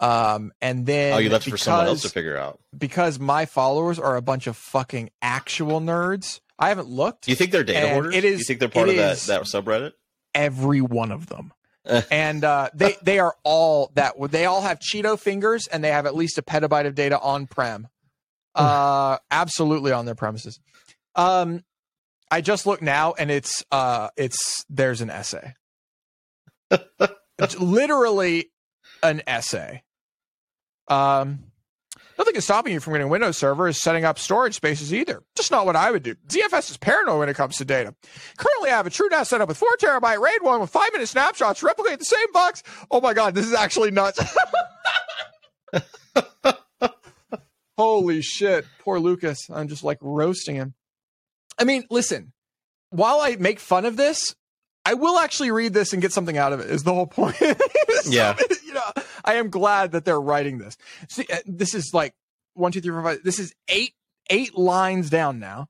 Um, 0.00 0.52
and 0.60 0.86
then 0.86 1.14
Oh, 1.14 1.18
you 1.18 1.28
left 1.30 1.46
it 1.46 1.50
for 1.50 1.56
someone 1.56 1.86
else 1.86 2.02
to 2.02 2.08
figure 2.08 2.36
out. 2.36 2.58
because 2.76 3.18
my 3.18 3.46
followers 3.46 3.98
are 3.98 4.16
a 4.16 4.22
bunch 4.22 4.46
of 4.48 4.56
fucking 4.56 5.10
actual 5.22 5.80
nerds. 5.80 6.40
I 6.58 6.68
haven't 6.68 6.88
looked. 6.88 7.26
Do 7.26 7.32
you 7.32 7.36
think 7.36 7.50
they're 7.52 7.62
data 7.64 7.88
hoarders? 7.90 8.14
it 8.14 8.24
you 8.24 8.38
think 8.38 8.60
they're 8.60 8.68
part 8.68 8.88
of 8.88 8.96
that 8.96 9.12
is- 9.12 9.26
that 9.26 9.42
subreddit? 9.42 9.92
every 10.34 10.80
one 10.80 11.10
of 11.12 11.26
them. 11.26 11.52
And 11.84 12.44
uh, 12.44 12.70
they 12.74 12.96
they 13.02 13.18
are 13.18 13.34
all 13.44 13.90
that 13.94 14.14
they 14.30 14.46
all 14.46 14.62
have 14.62 14.78
Cheeto 14.78 15.18
fingers 15.18 15.66
and 15.66 15.82
they 15.82 15.90
have 15.90 16.06
at 16.06 16.14
least 16.14 16.38
a 16.38 16.42
petabyte 16.42 16.86
of 16.86 16.94
data 16.94 17.18
on 17.18 17.46
prem. 17.46 17.88
Uh, 18.54 19.18
absolutely 19.30 19.92
on 19.92 20.04
their 20.04 20.16
premises. 20.16 20.58
Um, 21.14 21.62
I 22.30 22.40
just 22.40 22.66
look 22.66 22.82
now 22.82 23.14
and 23.16 23.30
it's 23.30 23.64
uh 23.70 24.08
it's 24.16 24.64
there's 24.68 25.00
an 25.00 25.10
essay. 25.10 25.54
it's 27.38 27.58
literally 27.58 28.50
an 29.02 29.22
essay. 29.26 29.82
Um, 30.88 31.44
nothing 32.18 32.34
is 32.36 32.44
stopping 32.44 32.72
you 32.72 32.80
from 32.80 32.92
getting 32.94 33.06
a 33.06 33.10
Windows 33.10 33.38
server 33.38 33.68
is 33.68 33.80
setting 33.80 34.04
up 34.04 34.18
storage 34.18 34.54
spaces 34.54 34.92
either. 34.92 35.22
Just 35.36 35.50
not 35.50 35.64
what 35.64 35.76
I 35.76 35.90
would 35.90 36.02
do. 36.02 36.14
ZFS 36.28 36.70
is 36.70 36.76
paranoid 36.76 37.20
when 37.20 37.28
it 37.28 37.34
comes 37.36 37.56
to 37.56 37.64
data. 37.64 37.94
Currently, 38.36 38.70
I 38.70 38.76
have 38.76 38.86
a 38.86 38.90
TrueNAS 38.90 39.26
set 39.26 39.40
up 39.40 39.48
with 39.48 39.56
four 39.56 39.68
terabyte 39.80 40.20
RAID 40.20 40.42
one 40.42 40.60
with 40.60 40.70
five 40.70 40.90
minute 40.92 41.08
snapshots, 41.08 41.62
replicate 41.62 41.98
the 41.98 42.04
same 42.04 42.32
box. 42.32 42.62
Oh 42.90 43.00
my 43.00 43.14
god, 43.14 43.34
this 43.34 43.46
is 43.46 43.54
actually 43.54 43.90
nuts. 43.90 44.20
Holy 47.78 48.22
shit. 48.22 48.66
Poor 48.80 48.98
Lucas. 48.98 49.48
I'm 49.50 49.68
just 49.68 49.84
like 49.84 49.98
roasting 50.00 50.56
him. 50.56 50.74
I 51.58 51.64
mean, 51.64 51.84
listen, 51.90 52.32
while 52.90 53.20
I 53.20 53.36
make 53.36 53.60
fun 53.60 53.84
of 53.84 53.96
this, 53.96 54.34
I 54.84 54.94
will 54.94 55.18
actually 55.18 55.50
read 55.50 55.74
this 55.74 55.92
and 55.92 56.02
get 56.02 56.12
something 56.12 56.38
out 56.38 56.52
of 56.52 56.60
it, 56.60 56.70
is 56.70 56.82
the 56.82 56.94
whole 56.94 57.06
point. 57.06 57.36
Yeah. 58.06 58.36
I 59.24 59.34
am 59.34 59.50
glad 59.50 59.92
that 59.92 60.04
they're 60.04 60.20
writing 60.20 60.58
this. 60.58 60.76
See, 61.08 61.26
uh, 61.32 61.38
this 61.46 61.74
is 61.74 61.90
like 61.92 62.14
one, 62.54 62.72
two, 62.72 62.80
three, 62.80 62.92
four, 62.92 63.02
five. 63.02 63.22
This 63.24 63.38
is 63.38 63.54
eight, 63.68 63.94
eight 64.30 64.56
lines 64.56 65.10
down 65.10 65.38
now. 65.38 65.68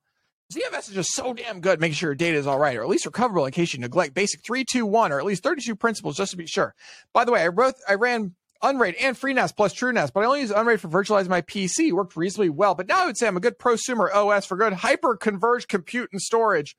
ZFS 0.52 0.88
is 0.88 0.94
just 0.94 1.12
so 1.12 1.34
damn 1.34 1.60
good 1.60 1.78
making 1.78 1.94
sure 1.94 2.10
your 2.10 2.14
data 2.14 2.38
is 2.38 2.46
all 2.46 2.58
right, 2.58 2.76
or 2.76 2.82
at 2.82 2.88
least 2.88 3.04
recoverable 3.04 3.44
in 3.44 3.52
case 3.52 3.74
you 3.74 3.80
neglect 3.80 4.14
basic 4.14 4.40
321 4.46 5.12
or 5.12 5.18
at 5.18 5.26
least 5.26 5.42
32 5.42 5.76
principles 5.76 6.16
just 6.16 6.30
to 6.30 6.38
be 6.38 6.46
sure. 6.46 6.74
By 7.12 7.26
the 7.26 7.32
way, 7.32 7.42
I 7.42 7.48
wrote 7.48 7.74
I 7.86 7.94
ran 7.94 8.34
Unraid 8.62 8.96
and 8.98 9.16
FreeNAS 9.16 9.54
plus 9.54 9.74
TrueNAS, 9.74 10.10
but 10.12 10.22
I 10.22 10.26
only 10.26 10.40
use 10.40 10.50
Unraid 10.50 10.80
for 10.80 10.88
virtualizing 10.88 11.28
my 11.28 11.42
PC. 11.42 11.92
Worked 11.92 12.16
reasonably 12.16 12.48
well. 12.48 12.74
But 12.74 12.88
now 12.88 13.02
I 13.02 13.06
would 13.06 13.18
say 13.18 13.26
I'm 13.26 13.36
a 13.36 13.40
good 13.40 13.58
prosumer 13.58 14.12
OS 14.12 14.46
for 14.46 14.56
good 14.56 14.72
hyper 14.72 15.16
converged 15.16 15.68
compute 15.68 16.08
and 16.12 16.20
storage. 16.20 16.76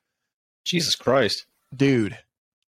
Jesus 0.66 0.96
Christ. 0.96 1.46
Dude, 1.74 2.18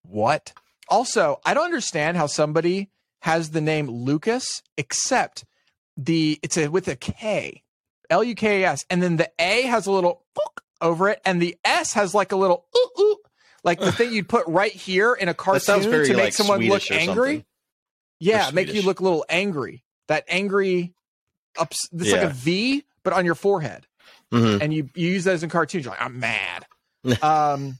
what? 0.04 0.54
Also, 0.90 1.40
I 1.46 1.54
don't 1.54 1.66
understand 1.66 2.18
how 2.18 2.28
somebody 2.28 2.90
has 3.22 3.52
the 3.52 3.62
name 3.62 3.90
Lucas, 3.90 4.62
except 4.78 5.46
the 5.98 6.40
it's 6.44 6.58
a 6.58 6.68
with 6.68 6.88
a 6.88 6.96
K, 6.96 7.64
L 8.10 8.24
U 8.24 8.36
K 8.36 8.64
A 8.64 8.70
S, 8.70 8.86
and 8.90 9.02
then 9.02 9.18
the 9.18 9.32
A 9.40 9.64
has 9.64 9.88
a 9.88 9.92
little 9.92 10.24
over 10.82 11.10
it, 11.10 11.22
and 11.26 11.42
the 11.42 11.56
S 11.64 11.94
has 11.94 12.14
like 12.14 12.32
a 12.32 12.36
little 12.36 12.66
ooh, 12.76 13.02
ooh, 13.02 13.18
like 13.64 13.80
the 13.80 13.92
thing 13.92 14.12
you'd 14.12 14.28
put 14.30 14.48
right 14.48 14.72
here 14.72 15.14
in 15.14 15.30
a 15.30 15.34
cartoon 15.34 15.82
very, 15.90 16.08
to 16.08 16.14
make 16.16 16.24
like, 16.26 16.34
someone 16.34 16.60
Swedish 16.60 16.90
look 16.90 17.00
angry. 17.00 17.28
something. 17.30 17.46
Yeah, 18.20 18.52
make 18.54 18.74
you 18.74 18.82
look 18.84 19.00
a 19.00 19.04
little 19.04 19.26
angry. 19.30 19.84
That 20.08 20.26
angry, 20.28 20.94
ups. 21.58 21.88
This 21.92 22.12
like 22.12 22.24
a 22.24 22.30
V, 22.30 22.84
but 23.04 23.14
on 23.14 23.26
your 23.26 23.36
forehead, 23.36 23.88
Mhm. 24.32 24.62
and 24.62 24.74
you, 24.74 24.90
you 24.96 25.10
use 25.10 25.24
those 25.24 25.44
in 25.44 25.50
cartoons. 25.50 25.86
You're 25.86 25.94
like, 25.94 26.02
I'm 26.02 26.20
mad. 26.20 26.66
um, 27.24 27.78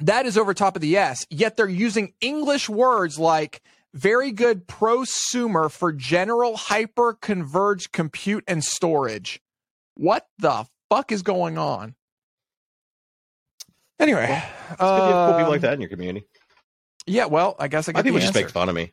that 0.00 0.26
is 0.26 0.36
over 0.38 0.54
top 0.54 0.76
of 0.76 0.82
the 0.82 0.96
S. 0.96 1.26
Yet 1.30 1.56
they're 1.56 1.68
using 1.68 2.14
English 2.20 2.68
words 2.68 3.18
like 3.18 3.62
very 3.94 4.32
good 4.32 4.66
prosumer 4.66 5.70
for 5.70 5.92
general 5.92 6.56
hyper 6.56 7.14
converged 7.14 7.92
compute 7.92 8.44
and 8.46 8.62
storage. 8.62 9.40
What 9.94 10.26
the 10.38 10.66
fuck 10.90 11.12
is 11.12 11.22
going 11.22 11.56
on? 11.56 11.94
Anyway, 14.00 14.26
to 14.26 14.34
have 14.34 14.78
cool 14.78 15.32
people 15.32 15.44
um, 15.44 15.48
like 15.48 15.60
that 15.60 15.74
in 15.74 15.80
your 15.80 15.88
community. 15.88 16.26
Yeah, 17.06 17.26
well, 17.26 17.54
I 17.58 17.68
guess 17.68 17.88
I 17.88 17.92
My 17.92 17.98
get 17.98 18.02
the 18.02 18.08
people 18.08 18.20
just 18.20 18.34
make 18.34 18.50
fun 18.50 18.68
of 18.68 18.74
me. 18.74 18.92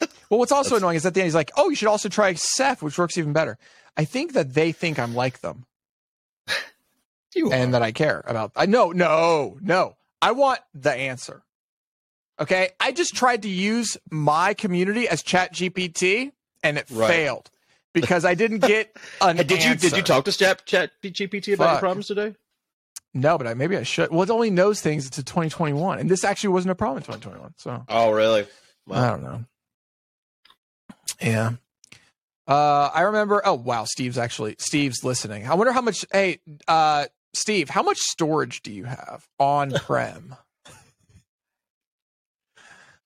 Well, 0.30 0.40
what's 0.40 0.52
also 0.52 0.76
annoying 0.76 0.96
is 0.96 1.06
at 1.06 1.14
the 1.14 1.20
end 1.20 1.26
he's 1.26 1.34
like, 1.34 1.52
"Oh, 1.56 1.68
you 1.68 1.76
should 1.76 1.86
also 1.86 2.08
try 2.08 2.32
Ceph, 2.34 2.82
which 2.82 2.98
works 2.98 3.16
even 3.18 3.32
better." 3.32 3.58
I 3.96 4.04
think 4.04 4.32
that 4.32 4.52
they 4.54 4.72
think 4.72 4.98
I'm 4.98 5.14
like 5.14 5.40
them 5.40 5.66
You 7.34 7.52
and 7.52 7.74
that 7.74 7.82
I 7.82 7.92
care 7.92 8.24
about. 8.26 8.52
I 8.56 8.66
no, 8.66 8.90
no, 8.90 9.58
no. 9.60 9.96
I 10.20 10.32
want 10.32 10.60
the 10.74 10.92
answer. 10.92 11.43
Okay, 12.40 12.70
I 12.80 12.92
just 12.92 13.14
tried 13.14 13.42
to 13.42 13.48
use 13.48 13.96
my 14.10 14.54
community 14.54 15.08
as 15.08 15.22
Chat 15.22 15.54
GPT, 15.54 16.32
and 16.62 16.78
it 16.78 16.88
Right. 16.90 17.06
failed 17.08 17.50
because 17.92 18.24
I 18.24 18.34
didn't 18.34 18.60
get 18.60 18.96
an 19.20 19.36
did 19.36 19.50
you 19.64 19.74
did 19.76 19.96
you 19.96 20.02
talk 20.02 20.24
to 20.24 20.32
Chat 20.32 20.66
Chat 20.66 20.90
GPT 21.02 21.54
about 21.54 21.70
your 21.70 21.78
problems 21.78 22.08
today? 22.08 22.34
No, 23.16 23.38
but 23.38 23.46
I, 23.46 23.54
maybe 23.54 23.76
I 23.76 23.84
should. 23.84 24.10
Well, 24.10 24.22
it 24.22 24.30
only 24.30 24.50
knows 24.50 24.80
things 24.80 25.08
to 25.10 25.22
2021, 25.22 26.00
and 26.00 26.10
this 26.10 26.24
actually 26.24 26.48
wasn't 26.50 26.72
a 26.72 26.74
problem 26.74 26.98
in 26.98 27.02
2021. 27.04 27.54
So 27.58 27.84
Oh, 27.88 28.10
really? 28.10 28.46
I 28.90 29.08
don't 29.10 29.22
know. 29.22 29.44
Yeah. 31.22 31.52
Uh, 32.48 32.90
I 32.92 33.02
remember. 33.02 33.40
Oh 33.44 33.54
wow, 33.54 33.84
Steve's 33.84 34.18
actually 34.18 34.56
Steve's 34.58 35.04
listening. 35.04 35.46
I 35.46 35.54
wonder 35.54 35.72
how 35.72 35.80
much. 35.80 36.04
Hey, 36.12 36.40
uh, 36.66 37.06
Steve, 37.32 37.70
how 37.70 37.82
much 37.82 37.98
storage 37.98 38.62
do 38.62 38.72
you 38.72 38.84
have 38.84 39.26
on 39.38 39.70
prem? 39.74 40.34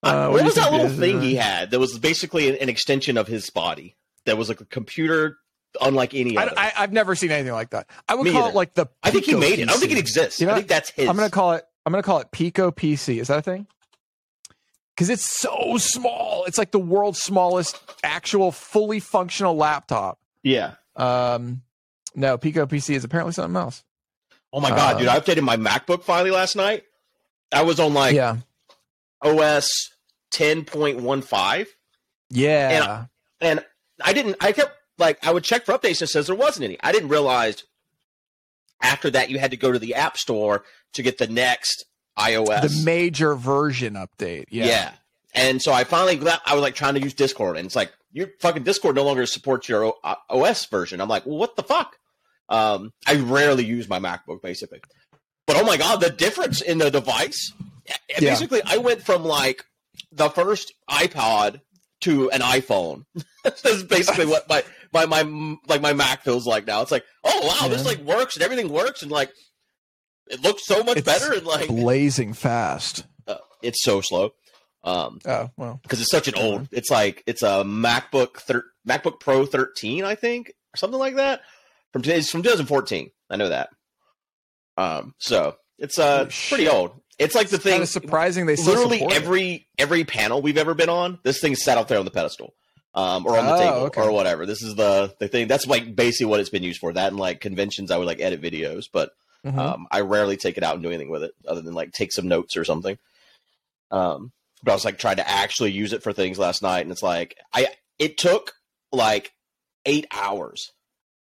Uh, 0.03 0.29
what 0.29 0.33
what 0.33 0.45
was 0.45 0.55
that 0.55 0.71
little 0.73 0.89
thing 0.89 1.21
he 1.21 1.35
had 1.35 1.71
that 1.73 1.79
was 1.81 1.99
basically 1.99 2.49
an, 2.49 2.57
an 2.57 2.69
extension 2.69 3.17
of 3.17 3.27
his 3.27 3.51
body? 3.51 3.97
That 4.27 4.37
was 4.39 4.49
like 4.49 4.61
a 4.61 4.65
computer 4.67 5.39
unlike 5.81 6.15
any 6.15 6.37
other. 6.37 6.53
I, 6.57 6.73
I've 6.77 6.93
never 6.93 7.15
seen 7.15 7.31
anything 7.31 7.53
like 7.53 7.71
that. 7.71 7.89
I 8.09 8.15
would 8.15 8.25
Me 8.25 8.33
call 8.33 8.43
either. 8.43 8.51
it 8.51 8.55
like 8.55 8.75
the. 8.75 8.87
I 9.03 9.11
think 9.11 9.25
he 9.25 9.33
Pico 9.33 9.41
made 9.41 9.59
it. 9.59 9.69
I 9.69 9.73
don't 9.73 9.81
think 9.81 9.93
it 9.93 9.99
exists. 9.99 10.41
You 10.41 10.47
know 10.47 10.53
I 10.53 10.57
think 10.57 10.69
that's 10.69 10.91
his. 10.91 11.09
I'm 11.09 11.17
gonna 11.17 11.31
call 11.31 11.53
it. 11.53 11.65
I'm 11.87 11.93
gonna 11.93 12.03
call 12.03 12.19
it 12.21 12.31
Pico 12.31 12.71
PC. 12.71 13.19
Is 13.21 13.29
that 13.29 13.39
a 13.39 13.43
thing? 13.43 13.67
Because 14.95 15.11
it's 15.11 15.25
so 15.25 15.77
small. 15.79 16.45
It's 16.47 16.59
like 16.59 16.73
the 16.73 16.79
world's 16.79 17.21
smallest 17.23 17.81
actual 18.03 18.51
fully 18.53 19.01
functional 19.01 19.57
laptop. 19.57 20.19
yeah. 20.43 20.75
Um, 20.97 21.63
no, 22.17 22.37
Pico 22.37 22.67
PC 22.67 22.97
is 22.97 23.05
apparently 23.05 23.33
something 23.33 23.55
else. 23.57 23.85
Oh 24.53 24.61
my 24.61 24.71
god, 24.71 24.95
Um, 24.95 24.99
dude! 25.01 25.09
I 25.09 25.21
updated 25.21 25.43
my 25.43 25.57
MacBook 25.57 26.03
finally 26.03 26.33
last 26.33 26.57
night. 26.57 26.83
I 27.53 27.63
was 27.63 27.79
on 27.79 27.95
like 27.95 28.15
yeah, 28.17 28.39
OS 29.23 29.91
10.15, 30.33 31.67
yeah. 32.31 33.07
and 33.41 33.65
I 34.03 34.13
didn't. 34.13 34.37
I 34.41 34.53
kept 34.53 34.73
like 34.99 35.25
I 35.27 35.33
would 35.33 35.45
check 35.45 35.65
for 35.65 35.73
updates 35.73 36.01
and 36.01 36.03
it 36.03 36.09
says 36.09 36.27
there 36.27 36.37
wasn't 36.37 36.65
any. 36.65 36.79
I 36.83 36.93
didn't 36.93 37.09
realize 37.09 37.65
after 38.83 39.11
that 39.11 39.31
you 39.31 39.39
had 39.39 39.51
to 39.51 39.57
go 39.57 39.73
to 39.73 39.79
the 39.79 39.95
App 39.95 40.17
Store 40.17 40.65
to 40.95 41.03
get 41.03 41.19
the 41.19 41.27
next 41.27 41.85
iOS. 42.19 42.79
the 42.79 42.85
major 42.85 43.35
version 43.35 43.95
update. 43.95 44.47
Yeah. 44.51 44.67
Yeah. 44.67 44.93
And 45.35 45.63
so 45.63 45.73
I 45.73 45.85
finally 45.85 46.19
I 46.47 46.55
was 46.55 46.63
like 46.63 46.75
trying 46.75 46.95
to 46.95 47.01
use 47.01 47.15
Discord 47.15 47.57
and 47.57 47.67
it's 47.67 47.77
like, 47.77 47.93
your 48.13 48.29
fucking 48.41 48.63
Discord 48.63 48.97
no 48.97 49.05
longer 49.05 49.27
supports 49.27 49.69
your 49.69 49.95
uh, 50.03 50.15
OS 50.31 50.65
version. 50.67 51.01
I'm 51.01 51.09
like, 51.09 51.27
well, 51.27 51.37
what 51.37 51.57
the 51.57 51.63
fuck? 51.63 51.97
Um, 52.49 52.93
I 53.07 53.17
rarely 53.17 53.65
use 53.65 53.89
my 53.89 54.01
MacBook 54.01 54.41
basically. 54.43 54.81
But 55.47 55.57
oh 55.57 55.65
my 55.65 55.77
God, 55.77 56.01
the 56.01 56.11
difference 56.11 56.61
in 56.61 56.79
the 56.79 56.91
device. 56.91 57.53
Yeah. 58.09 58.21
Basically, 58.21 58.61
I 58.65 58.79
went 58.79 59.03
from 59.03 59.25
like 59.25 59.65
the 60.13 60.29
first 60.31 60.73
iPod 60.91 61.61
to 62.03 62.31
an 62.31 62.41
iPhone. 62.41 63.05
That's 63.45 63.83
basically 63.83 64.27
what 64.27 64.49
my, 64.49 64.63
my, 64.93 65.07
my, 65.23 65.57
like 65.67 65.81
my 65.83 65.93
Mac 65.93 66.23
feels 66.23 66.47
like 66.47 66.67
now. 66.67 66.81
It's 66.83 66.91
like, 66.93 67.05
oh 67.25 67.47
wow, 67.61 67.69
this 67.69 67.85
like 67.85 67.99
works 67.99 68.37
and 68.37 68.43
everything 68.45 68.69
works 68.73 69.03
and 69.03 69.11
like, 69.11 69.31
it 70.31 70.43
looks 70.43 70.67
so 70.67 70.83
much 70.85 70.99
It's 70.99 71.05
better 71.07 71.33
and 71.33 71.45
like, 71.47 71.69
blazing 71.69 72.33
fast. 72.35 73.05
uh, 73.27 73.37
it's 73.63 73.83
so 73.83 74.01
slow. 74.01 74.31
Um, 74.85 75.19
Oh 75.27 75.51
well. 75.57 75.81
because 75.83 76.01
it's 76.01 76.11
such 76.11 76.29
an 76.29 76.35
old. 76.37 76.69
It's 76.71 76.91
like 76.91 77.23
it's 77.27 77.43
a 77.43 77.65
MacBook 77.65 78.37
thir- 78.39 78.65
MacBook 78.89 79.19
Pro 79.21 79.45
13, 79.45 80.05
I 80.05 80.15
think, 80.15 80.49
or 80.73 80.77
something 80.77 80.99
like 81.01 81.17
that. 81.17 81.41
From 81.93 82.03
today's 82.03 82.31
from 82.31 82.43
2014. 82.43 83.11
I 83.29 83.37
know 83.37 83.49
that. 83.49 83.71
Um, 84.77 85.15
so 85.19 85.57
it's 85.79 85.99
uh 85.99 86.19
Holy 86.19 86.31
pretty 86.49 86.65
shit. 86.65 86.73
old. 86.73 87.01
It's 87.19 87.35
like 87.35 87.49
the 87.49 87.57
Kind 87.59 87.63
thing. 87.63 87.83
of 87.83 87.89
surprising 87.89 88.47
they 88.47 88.57
Literally 88.57 88.99
support 88.99 89.13
it. 89.15 89.23
every 89.23 89.67
every 89.77 90.05
panel 90.05 90.41
we've 90.41 90.57
ever 90.59 90.75
been 90.75 90.89
on, 90.89 91.19
this 91.25 91.41
thing's 91.41 91.63
sat 91.65 91.77
out 91.79 91.89
there 91.89 91.99
on 91.99 92.05
the 92.05 92.11
pedestal, 92.13 92.55
um, 92.95 93.27
or 93.27 93.37
on 93.39 93.47
the 93.47 93.55
Oh, 93.55 93.59
table, 93.59 93.77
okay. 93.87 94.01
or 94.03 94.13
whatever. 94.13 94.47
This 94.47 94.63
is 94.63 94.77
the 94.77 95.15
the 95.19 95.27
thing. 95.29 95.49
That's 95.49 95.67
like 95.67 95.97
basically 95.97 96.27
what 96.27 96.41
it's 96.41 96.51
been 96.51 96.63
used 96.63 96.79
for. 96.81 96.93
That 96.93 97.09
and 97.09 97.19
like 97.19 97.41
conventions, 97.41 97.91
I 97.91 97.97
would 97.99 98.07
like 98.07 98.21
edit 98.21 98.41
videos, 98.41 98.85
but 98.93 99.11
Mhm. 99.45 99.59
um, 99.59 99.87
I 99.91 100.01
rarely 100.03 100.37
take 100.37 100.57
it 100.59 100.63
out 100.65 100.75
and 100.75 100.83
do 100.83 100.89
anything 100.91 101.11
with 101.11 101.23
it 101.25 101.33
other 101.47 101.61
than 101.61 101.75
like 101.75 101.93
take 101.93 102.13
some 102.13 102.29
notes 102.29 102.57
or 102.57 102.65
something. 102.65 102.99
Um, 103.91 104.33
but 104.63 104.73
I 104.73 104.75
was 104.75 104.85
like 104.85 104.99
trying 104.99 105.17
to 105.17 105.29
actually 105.29 105.73
use 105.73 105.93
it 105.93 106.03
for 106.03 106.13
things 106.13 106.39
last 106.39 106.63
night, 106.63 106.81
and 106.83 106.91
it's 106.93 107.03
like 107.03 107.37
I 107.53 107.69
it 107.99 108.17
took 108.19 108.55
like 108.93 109.33
eight 109.87 110.07
hours 110.13 110.73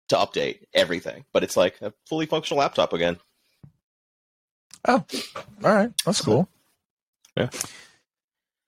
to 0.09 0.15
update 0.15 0.59
everything, 0.73 1.25
but 1.33 1.43
it's 1.43 1.57
like 1.57 1.75
a 1.81 1.93
fully 2.07 2.25
functional 2.25 2.59
laptop 2.59 2.93
again. 2.93 3.19
Oh, 4.85 5.03
all 5.63 5.73
right, 5.73 5.91
that's 6.05 6.21
cool. 6.21 6.49
Yeah. 7.37 7.49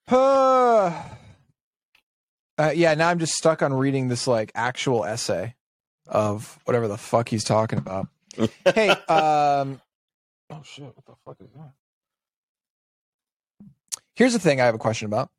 Uh, 0.08 1.04
uh, 2.58 2.72
yeah. 2.74 2.94
Now 2.94 3.10
I'm 3.10 3.20
just 3.20 3.34
stuck 3.34 3.62
on 3.62 3.74
reading 3.74 4.08
this 4.08 4.28
like 4.28 4.52
actual 4.56 5.04
essay 5.06 5.56
of 6.08 6.58
whatever 6.66 6.88
the 6.88 6.98
fuck 6.98 7.30
he's 7.30 7.44
talking 7.44 7.80
about. 7.80 8.08
hey, 8.74 8.90
um, 8.90 9.82
oh 10.50 10.62
shit, 10.64 10.86
what 10.86 11.06
the 11.06 11.16
fuck 11.26 11.38
is 11.42 11.52
that? 11.56 11.72
Here's 14.16 14.34
the 14.34 14.40
thing 14.40 14.62
I 14.62 14.66
have 14.66 14.76
a 14.76 14.80
question 14.80 15.08
about. 15.08 15.30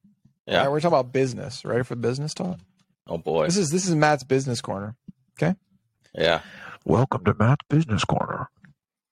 Yeah. 0.47 0.59
All 0.59 0.65
right, 0.65 0.73
we're 0.73 0.81
talking 0.81 0.99
about 0.99 1.13
business. 1.13 1.65
Ready 1.65 1.83
for 1.85 1.97
business 1.97 2.35
talk? 2.35 2.59
Oh 3.07 3.19
boy, 3.19 3.47
This 3.47 3.57
is 3.57 3.71
this 3.71 3.89
is 3.89 3.95
Matt's 3.95 4.25
business 4.25 4.61
corner. 4.61 4.95
Okay? 5.41 5.55
Yeah. 6.15 6.41
Welcome 6.85 7.25
to 7.25 7.35
Matt's 7.35 7.65
Business 7.69 8.05
Corner. 8.05 8.49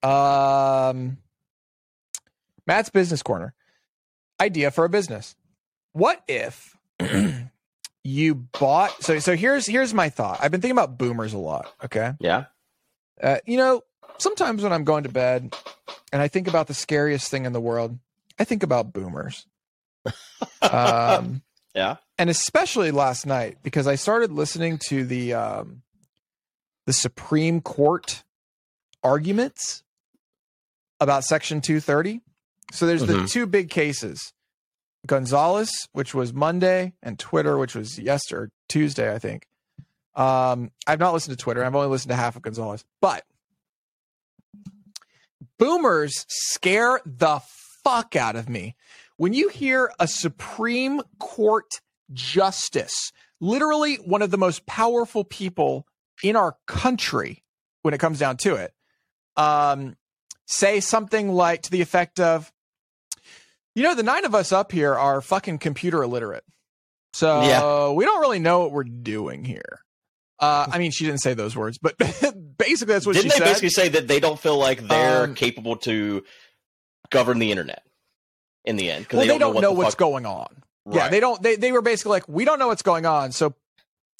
Um, 0.03 1.18
Matt's 2.66 2.90
Business 2.90 3.22
Corner. 3.22 3.55
Idea 4.40 4.71
for 4.71 4.85
a 4.85 4.88
business. 4.88 5.37
What 5.92 6.23
if 6.29 6.77
you 8.04 8.35
bought? 8.35 9.02
So, 9.02 9.19
so 9.21 9.37
here's 9.37 9.67
here's 9.67 9.94
my 9.94 10.08
thought. 10.08 10.38
I've 10.42 10.50
been 10.50 10.60
thinking 10.60 10.77
about 10.77 10.98
boomers 10.98 11.33
a 11.33 11.38
lot. 11.38 11.73
Okay, 11.85 12.12
Yeah. 12.21 12.46
uh, 13.23 13.37
you 13.46 13.56
know, 13.56 13.83
sometimes 14.19 14.62
when 14.62 14.73
I'm 14.73 14.85
going 14.85 15.04
to 15.04 15.08
bed 15.08 15.54
and 16.12 16.21
I 16.21 16.29
think 16.29 16.48
about 16.48 16.67
the 16.67 16.75
scariest 16.75 17.31
thing 17.31 17.44
in 17.44 17.52
the 17.52 17.60
world, 17.60 17.98
I 18.38 18.44
think 18.44 18.62
about 18.62 18.92
boomers. 18.92 19.46
Um, 20.62 21.42
Yeah. 21.75 21.96
and 22.19 22.29
especially 22.31 22.90
last 22.90 23.27
night 23.27 23.58
because 23.62 23.87
I 23.87 23.94
started 23.96 24.33
listening 24.33 24.79
to 24.88 25.04
the 25.04 25.35
um, 25.35 25.83
the 26.87 26.92
Supreme 26.92 27.60
Court 27.60 28.25
arguments 29.02 29.83
about 31.00 31.25
Section 31.25 31.60
230. 31.60 32.21
So 32.73 32.87
there's 32.87 33.06
the 33.06 33.15
Mhm. 33.15 33.31
two 33.31 33.46
big 33.46 33.71
cases: 33.71 34.33
Gonzalez, 35.06 35.71
which 35.92 36.15
was 36.15 36.33
Monday, 36.33 36.94
and 37.02 37.19
Twitter, 37.19 37.56
which 37.58 37.75
was 37.75 37.98
yesterday, 37.98 38.50
Tuesday, 38.69 39.12
I 39.15 39.19
think. 39.19 39.46
Um, 40.15 40.71
I've 40.87 41.00
not 41.00 41.12
listened 41.12 41.37
to 41.37 41.42
Twitter. 41.42 41.65
I've 41.65 41.75
only 41.75 41.88
listened 41.88 42.10
to 42.10 42.17
half 42.17 42.37
of 42.37 42.42
Gonzalez, 42.42 42.85
but 43.00 43.25
boomers 45.58 46.25
scare 46.29 47.00
the 47.04 47.40
fuck 47.83 48.17
out 48.17 48.37
of 48.37 48.48
me. 48.48 48.77
When 49.17 49.33
you 49.33 49.48
hear 49.48 49.92
a 49.98 50.08
Supreme 50.08 51.02
Court 51.19 51.81
justice, 52.12 53.12
literally 53.40 53.96
one 53.96 54.23
of 54.23 54.31
the 54.31 54.38
most 54.38 54.67
powerful 54.67 55.25
people 55.25 55.87
in 56.23 56.37
our 56.37 56.56
country, 56.67 57.44
when 57.83 57.92
it 57.94 57.98
comes 57.98 58.19
down 58.19 58.37
to 58.38 58.54
it, 58.56 58.73
um, 59.37 59.96
say 60.46 60.81
something 60.81 61.33
like 61.33 61.62
to 61.62 61.71
the 61.71 61.81
effect 61.81 62.21
of, 62.21 62.52
you 63.75 63.83
know, 63.83 63.94
the 63.94 64.02
nine 64.02 64.25
of 64.25 64.35
us 64.35 64.52
up 64.52 64.72
here 64.72 64.94
are 64.94 65.20
fucking 65.20 65.58
computer 65.58 66.02
illiterate. 66.02 66.44
So 67.12 67.42
Yeah. 67.42 67.90
we 67.90 68.04
don't 68.04 68.20
really 68.20 68.38
know 68.38 68.60
what 68.60 68.72
we're 68.72 68.85
doing 68.85 69.44
here. 69.44 69.81
Uh, 70.40 70.66
I 70.70 70.79
mean, 70.79 70.90
she 70.90 71.04
didn't 71.06 71.20
say 71.20 71.35
those 71.35 71.54
words, 71.56 71.79
but 71.79 71.96
basically 72.58 72.92
that's 72.94 73.06
what 73.06 73.14
she 73.16 73.22
said. 73.22 73.29
Didn't 73.29 73.33
she 73.35 73.38
they 73.38 73.38
said. 73.38 73.44
basically 73.44 73.68
say 73.70 73.88
that 73.90 74.08
they 74.08 74.20
don't 74.20 74.38
feel 74.38 74.58
like 74.58 74.87
they're 74.87 75.25
Um, 75.25 75.35
capable 75.35 75.77
to 75.79 76.25
govern 77.10 77.38
the 77.38 77.50
internet 77.50 77.83
in 78.64 78.77
the 78.77 78.90
end? 78.90 79.08
'cause 79.08 79.18
well, 79.18 79.27
they 79.27 79.38
don't, 79.38 79.54
what 79.54 79.60
know 79.62 79.68
the 79.72 79.75
what's 79.79 79.90
fuck- 79.94 79.98
going 80.00 80.27
on. 80.27 80.62
Yeah, 80.90 81.08
they 81.08 81.20
don't. 81.20 81.40
They 81.42 81.56
they 81.56 81.72
were 81.72 81.81
basically 81.81 82.10
like, 82.10 82.29
we 82.29 82.44
don't 82.44 82.58
know 82.58 82.66
what's 82.66 82.83
going 82.83 83.06
on, 83.06 83.33
so 83.33 83.54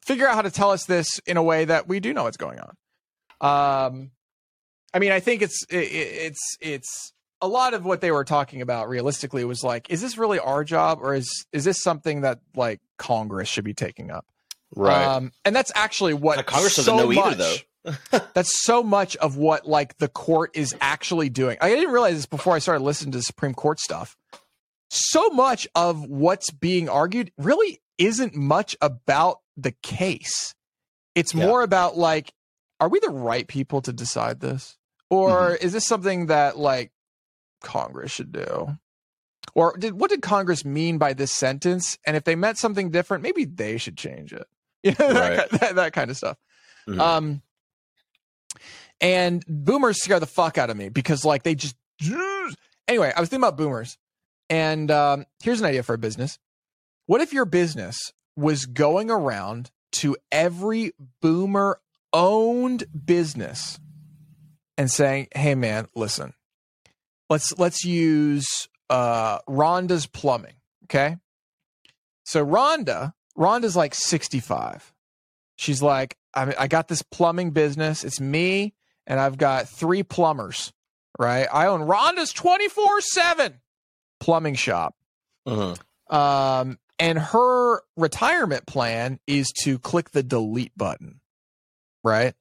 figure 0.07 0.27
out 0.27 0.35
how 0.35 0.43
to 0.43 0.51
tell 0.51 0.71
us 0.71 0.85
this 0.87 1.19
in 1.27 1.37
a 1.37 1.43
way 1.43 1.65
that 1.67 1.89
we 1.89 2.01
do 2.01 2.15
know 2.15 2.23
what's 2.25 2.39
going 2.39 2.59
on. 2.61 2.77
Um, 3.41 4.11
I 4.95 4.99
mean, 4.99 5.13
I 5.13 5.21
think 5.21 5.43
it's 5.43 5.63
it, 5.69 5.77
it's 5.77 6.57
it's 6.63 7.13
a 7.45 7.49
lot 7.49 7.75
of 7.75 7.85
what 7.85 8.01
they 8.01 8.11
were 8.11 8.25
talking 8.25 8.61
about. 8.63 8.89
Realistically, 8.89 9.45
was 9.45 9.63
like, 9.63 9.91
is 9.91 10.01
this 10.01 10.17
really 10.19 10.39
our 10.39 10.65
job, 10.65 10.99
or 11.03 11.15
is 11.15 11.47
is 11.53 11.65
this 11.65 11.83
something 11.83 12.23
that 12.23 12.41
like 12.57 12.81
Congress 12.99 13.49
should 13.49 13.65
be 13.65 13.75
taking 13.75 14.11
up? 14.11 14.27
right. 14.75 15.05
Um, 15.07 15.31
and 15.45 15.55
that's 15.55 15.71
actually 15.75 16.15
what 16.15 16.39
Uh, 16.39 16.43
Congress 16.43 16.77
doesn't 16.77 16.97
so 16.99 17.11
know 17.11 17.13
either, 17.13 17.45
though. 17.85 18.19
that's 18.35 18.65
so 18.65 18.83
much 18.83 19.15
of 19.17 19.37
what 19.37 19.67
like 19.69 19.97
the 19.99 20.09
court 20.09 20.51
is 20.57 20.75
actually 20.81 21.29
doing. 21.29 21.57
I 21.61 21.69
didn't 21.71 21.93
realize 21.93 22.15
this 22.17 22.27
before 22.27 22.55
I 22.55 22.59
started 22.59 22.83
listening 22.83 23.13
to 23.13 23.19
the 23.19 23.23
Supreme 23.25 23.55
Court 23.55 23.79
stuff. 23.79 24.17
So 24.91 25.29
much 25.31 25.69
of 25.75 26.05
what's 26.09 26.51
being 26.51 26.89
argued 26.89 27.31
really 27.37 27.81
isn't 27.99 28.35
much 28.35 28.77
about 28.81 29.39
the 29.57 29.73
case. 29.83 30.55
It's 31.15 31.35
Yeah. 31.35 31.47
more 31.47 31.63
about 31.63 31.97
like, 31.97 32.33
are 32.81 32.89
we 32.89 33.01
the 33.01 33.11
right 33.11 33.47
people 33.47 33.81
to 33.83 33.93
decide 33.93 34.41
this? 34.41 34.77
Or 35.11 35.55
is 35.55 35.73
this 35.73 35.87
something 35.87 36.27
that 36.27 36.59
like 36.59 36.91
Congress 37.65 38.13
should 38.13 38.31
do? 38.33 38.77
Or 39.55 39.77
did 39.77 39.95
what 39.95 40.11
did 40.11 40.23
Congress 40.23 40.65
mean 40.65 40.99
by 40.99 41.13
this 41.13 41.33
sentence? 41.33 41.99
And 42.07 42.17
if 42.17 42.25
they 42.25 42.35
meant 42.37 42.59
something 42.59 42.91
different, 42.91 43.23
maybe 43.23 43.45
they 43.45 43.77
should 43.79 43.97
change 43.97 44.33
it. 44.33 44.47
You 44.85 44.91
know, 44.99 45.13
that, 45.15 45.39
Right. 45.39 45.51
ki- 45.51 45.57
that, 45.59 45.75
that 45.77 45.93
kind 45.95 46.11
of 46.11 46.17
stuff. 46.17 46.37
Mhm. 46.87 47.01
Um, 47.01 47.43
and 49.01 49.45
boomers 49.49 50.03
scare 50.03 50.21
the 50.21 50.27
fuck 50.27 50.59
out 50.59 50.71
of 50.71 50.77
me 50.77 50.89
because 50.89 51.25
like 51.25 51.43
they 51.43 51.55
just 51.55 51.75
anyway. 52.87 53.13
I 53.17 53.21
was 53.21 53.29
thinking 53.29 53.43
about 53.45 53.57
boomers, 53.57 53.99
and 54.51 54.91
um, 54.91 55.27
here's 55.43 55.61
an 55.61 55.67
idea 55.67 55.83
for 55.83 55.95
a 55.95 55.99
business. 55.99 56.39
What 57.07 57.21
if 57.21 57.33
your 57.33 57.45
business 57.45 57.97
was 58.37 58.67
going 58.67 59.11
around 59.11 59.71
to 59.93 60.17
every 60.33 60.93
boomer 61.21 61.81
owned 62.13 62.85
business 63.05 63.79
and 64.79 64.91
saying, 64.91 65.29
"Hey, 65.35 65.55
man, 65.55 65.87
listen, 65.95 66.35
let's 67.31 67.57
let's 67.59 67.85
use 67.85 68.47
uh, 68.91 69.39
Rhonda's 69.49 70.07
plumbing." 70.07 70.55
Okay, 70.85 71.17
so 72.25 72.45
Rhonda, 72.45 73.13
Rhonda's 73.39 73.77
like 73.77 73.95
65. 73.95 74.93
She's 75.57 75.83
like, 75.83 76.17
I, 76.35 76.55
I 76.59 76.69
got 76.69 76.89
this 76.89 77.03
plumbing 77.03 77.51
business. 77.51 78.05
It's 78.05 78.21
me, 78.21 78.75
and 79.07 79.21
I've 79.21 79.39
got 79.39 79.69
three 79.69 80.03
plumbers, 80.03 80.73
right? 81.19 81.47
I 81.53 81.67
own 81.67 81.83
Rhonda's 81.83 82.33
24 82.33 83.01
7 83.01 83.61
plumbing 84.21 84.55
shop. 84.55 84.97
Mhm. 85.47 85.79
Um, 86.13 86.79
and 86.99 87.19
her 87.19 87.83
retirement 87.97 88.67
plan 88.67 89.19
is 89.27 89.51
to 89.63 89.79
click 89.79 90.11
the 90.11 90.23
delete 90.23 90.77
button, 90.77 91.21
right? 92.03 92.35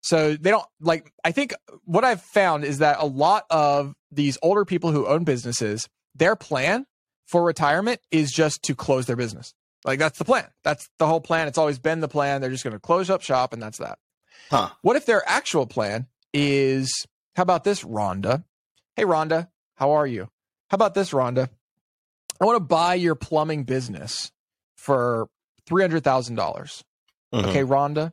So 0.00 0.36
they 0.36 0.50
don't 0.50 0.66
like, 0.80 1.12
I 1.24 1.32
think 1.32 1.54
what 1.84 2.04
I've 2.04 2.22
found 2.22 2.64
is 2.64 2.78
that 2.78 2.98
a 3.00 3.06
lot 3.06 3.44
of 3.50 3.94
these 4.10 4.38
older 4.42 4.64
people 4.64 4.92
who 4.92 5.06
own 5.06 5.24
businesses, 5.24 5.88
their 6.14 6.36
plan 6.36 6.86
for 7.26 7.44
retirement 7.44 8.00
is 8.10 8.30
just 8.32 8.62
to 8.64 8.74
close 8.74 9.06
their 9.06 9.16
business. 9.16 9.54
Like 9.84 9.98
that's 9.98 10.18
the 10.18 10.24
plan. 10.24 10.46
That's 10.64 10.88
the 10.98 11.06
whole 11.06 11.20
plan. 11.20 11.48
It's 11.48 11.58
always 11.58 11.78
been 11.78 12.00
the 12.00 12.08
plan. 12.08 12.40
They're 12.40 12.50
just 12.50 12.64
going 12.64 12.74
to 12.74 12.80
close 12.80 13.10
up 13.10 13.22
shop 13.22 13.52
and 13.52 13.62
that's 13.62 13.78
that. 13.78 13.98
Huh. 14.50 14.70
What 14.82 14.96
if 14.96 15.06
their 15.06 15.22
actual 15.28 15.66
plan 15.66 16.06
is 16.32 17.06
how 17.36 17.42
about 17.42 17.64
this, 17.64 17.84
Rhonda? 17.84 18.44
Hey, 18.96 19.04
Rhonda, 19.04 19.48
how 19.76 19.92
are 19.92 20.06
you? 20.06 20.28
How 20.70 20.74
about 20.74 20.94
this, 20.94 21.10
Rhonda? 21.12 21.48
I 22.40 22.44
want 22.44 22.56
to 22.56 22.64
buy 22.64 22.94
your 22.94 23.14
plumbing 23.14 23.64
business 23.64 24.32
for 24.76 25.28
$300,000. 25.68 26.82
Mhm. 27.32 27.44
Okay, 27.44 27.62
Rhonda, 27.62 28.12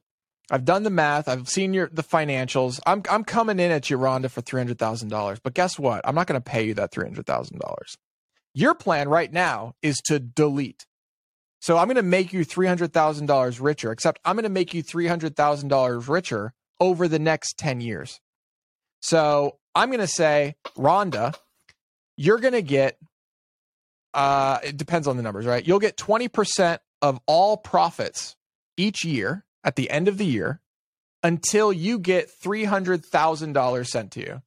I've 0.52 0.66
done 0.66 0.84
the 0.84 0.90
math. 0.90 1.28
I've 1.28 1.50
seen 1.50 1.74
your 1.74 1.90
the 1.92 2.04
financials. 2.04 2.80
I'm 2.86 3.02
I'm 3.10 3.24
coming 3.24 3.60
in 3.60 3.72
at 3.72 3.90
you, 3.90 3.98
Rhonda, 3.98 4.30
for 4.30 4.42
three 4.42 4.60
hundred 4.60 4.78
thousand 4.78 5.10
dollars. 5.10 5.40
But 5.40 5.54
guess 5.54 5.80
what? 5.80 6.02
I'm 6.06 6.16
not 6.16 6.28
going 6.28 6.40
to 6.40 6.50
pay 6.50 6.64
you 6.64 6.74
that 6.76 6.92
three 6.92 7.06
hundred 7.06 7.26
thousand 7.26 7.60
dollars. 7.60 7.98
Your 8.54 8.76
plan 8.76 9.10
right 9.10 9.32
now 9.32 9.74
is 9.82 9.98
to 10.06 10.20
delete. 10.20 10.86
So 11.62 11.78
I'm 11.78 11.88
going 11.88 11.96
to 11.96 12.04
make 12.04 12.32
you 12.32 12.44
three 12.44 12.68
hundred 12.68 12.94
thousand 12.94 13.26
dollars 13.26 13.60
richer. 13.60 13.92
Except 13.92 14.20
I'm 14.24 14.36
going 14.36 14.44
to 14.44 14.50
make 14.50 14.74
you 14.74 14.84
three 14.84 15.08
hundred 15.08 15.36
thousand 15.36 15.70
dollars 15.70 16.08
richer 16.08 16.54
over 16.80 17.08
the 17.08 17.20
next 17.20 17.58
ten 17.58 17.82
years. 17.82 18.20
So 19.02 19.58
I'm 19.74 19.90
going 19.90 20.00
to 20.00 20.08
say, 20.08 20.56
Rhonda, 20.78 21.36
you're 22.18 22.40
going 22.40 22.54
to 22.54 22.62
get. 22.62 22.98
Uh, 24.14 24.60
it 24.64 24.78
depends 24.78 25.08
on 25.08 25.18
the 25.18 25.24
numbers, 25.24 25.46
right? 25.46 25.68
You'll 25.68 25.80
get 25.80 25.98
twenty 25.98 26.28
percent 26.28 26.82
of 27.02 27.20
all 27.26 27.58
profits 27.58 28.36
each 28.78 29.04
year 29.04 29.44
at 29.66 29.76
the 29.76 29.90
end 29.90 30.08
of 30.08 30.18
the 30.18 30.26
year 30.26 30.62
until 31.24 31.74
you 31.74 32.00
get 32.00 32.30
$300,000 32.42 33.88
sent 33.88 34.12
to 34.14 34.20
you. 34.22 34.42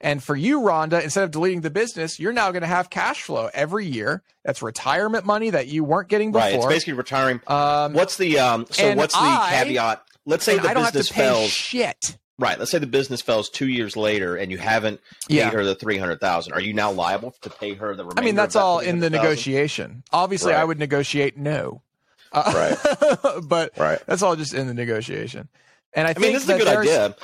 And 0.00 0.20
for 0.22 0.34
you, 0.34 0.60
Rhonda, 0.60 1.00
instead 1.02 1.22
of 1.22 1.30
deleting 1.30 1.60
the 1.60 1.70
business, 1.70 2.18
you're 2.18 2.32
now 2.32 2.50
going 2.50 2.62
to 2.62 2.66
have 2.68 2.90
cash 2.90 3.22
flow 3.22 3.48
every 3.54 3.86
year. 3.86 4.24
That's 4.44 4.60
retirement 4.60 5.24
money 5.24 5.50
that 5.50 5.68
you 5.68 5.84
weren't 5.84 6.08
getting 6.08 6.32
Right. 6.32 6.56
It's 6.56 6.66
basically 6.66 6.94
retiring. 6.94 7.40
um, 7.46 7.92
What's 7.92 8.16
the 8.16 8.40
um? 8.40 8.66
So 8.70 8.94
what's 8.96 9.14
the 9.14 9.20
I- 9.20 9.62
caveat? 9.62 10.02
Let's 10.26 10.44
say 10.44 10.58
the 10.58 10.68
I 10.68 10.74
business 10.74 11.08
fails. 11.08 11.50
shit. 11.50 12.16
right. 12.38 12.58
Let's 12.58 12.70
say 12.72 12.78
the 12.78 12.86
business 12.88 13.22
fails 13.22 13.48
two 13.48 13.68
years 13.68 13.96
later, 13.96 14.34
and 14.36 14.50
you 14.50 14.58
haven't 14.58 15.00
paid 15.28 15.52
her 15.52 15.64
the 15.64 15.74
three 15.76 15.98
hundred 15.98 16.20
thousand. 16.20 16.52
Are 16.54 16.60
you 16.60 16.72
now 16.74 16.90
liable 16.90 17.34
to 17.42 17.50
pay 17.50 17.74
her 17.74 17.94
the? 17.94 18.04
I 18.16 18.22
mean, 18.22 18.34
that's 18.34 18.54
that 18.54 18.60
all 18.60 18.78
in 18.80 18.98
the 18.98 19.08
300,000? 19.08 19.12
negotiation. 19.12 20.02
Obviously, 20.12 20.52
I 20.52 20.64
would 20.64 20.78
negotiate 20.80 21.36
no. 21.36 21.82
Uh, 22.32 23.40
but 23.42 23.76
Right. 23.78 24.00
that's 24.06 24.22
all 24.22 24.36
just 24.36 24.54
in 24.54 24.66
the 24.66 24.74
negotiation. 24.74 25.48
And 25.94 26.06
I, 26.06 26.10
I 26.10 26.14
think 26.14 26.24
mean, 26.24 26.32
this 26.34 26.44
is 26.44 26.48
a 26.50 26.58
good 26.58 26.68
idea. 26.68 27.14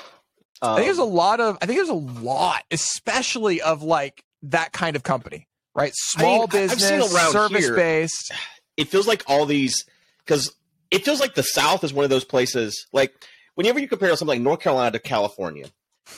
I 0.61 0.75
think 0.75 0.87
there's 0.87 0.99
a 0.99 1.03
Um, 1.03 1.11
lot 1.13 1.41
of 1.41 1.57
I 1.63 1.67
think 1.67 1.79
there's 1.79 1.89
a 1.89 1.95
lot, 1.95 2.63
especially 2.71 3.63
of 3.63 3.83
like 3.83 4.23
that 4.43 4.73
kind 4.73 4.97
of 4.97 5.03
company, 5.03 5.47
right? 5.75 5.93
Small 5.95 6.41
I- 6.41 6.45
I've 6.45 6.51
business, 6.51 7.11
service 7.31 7.71
based. 7.71 8.33
it 8.77 8.89
feels 8.89 9.07
like 9.07 9.23
all 9.27 9.47
these 9.47 9.85
because 10.25 10.53
it 10.91 11.05
feels 11.05 11.21
like 11.21 11.35
the 11.35 11.43
South 11.43 11.85
is 11.85 11.93
one 11.93 12.05
of 12.05 12.11
those 12.11 12.25
places. 12.25 12.87
Like 12.93 13.13
whenever 13.55 13.79
you 13.79 13.89
compare 13.89 14.11
something 14.17 14.27
like 14.37 14.41
North 14.41 14.61
Carolina 14.61 14.91
to 14.93 14.99
California, 14.99 15.67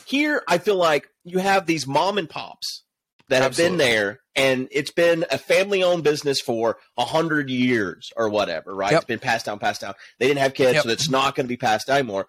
here 0.07 0.43
I 0.49 0.59
feel 0.59 0.77
like 0.77 1.09
you 1.25 1.39
have 1.39 1.67
these 1.67 1.87
mom 1.87 2.17
and 2.19 2.29
pops 2.29 2.83
that 3.31 3.43
have 3.43 3.57
been 3.57 3.79
there, 3.79 4.21
and 4.37 4.69
it's 4.71 4.93
been 4.93 5.25
a 5.31 5.39
family-owned 5.39 6.05
business 6.05 6.41
for 6.41 6.77
a 6.97 7.05
hundred 7.05 7.51
years 7.51 8.11
or 8.17 8.29
whatever. 8.29 8.75
Right? 8.75 8.93
Yep. 8.93 9.01
It's 9.01 9.07
been 9.09 9.19
passed 9.19 9.47
down, 9.47 9.59
passed 9.59 9.81
down. 9.81 9.95
They 10.19 10.29
didn't 10.29 10.41
have 10.41 10.55
kids, 10.55 10.75
Yep. 10.75 10.83
so 10.85 10.91
it's 10.91 11.09
not 11.09 11.35
going 11.35 11.47
to 11.47 11.49
be 11.49 11.57
passed 11.57 11.87
down 11.89 11.99
anymore. 11.99 12.27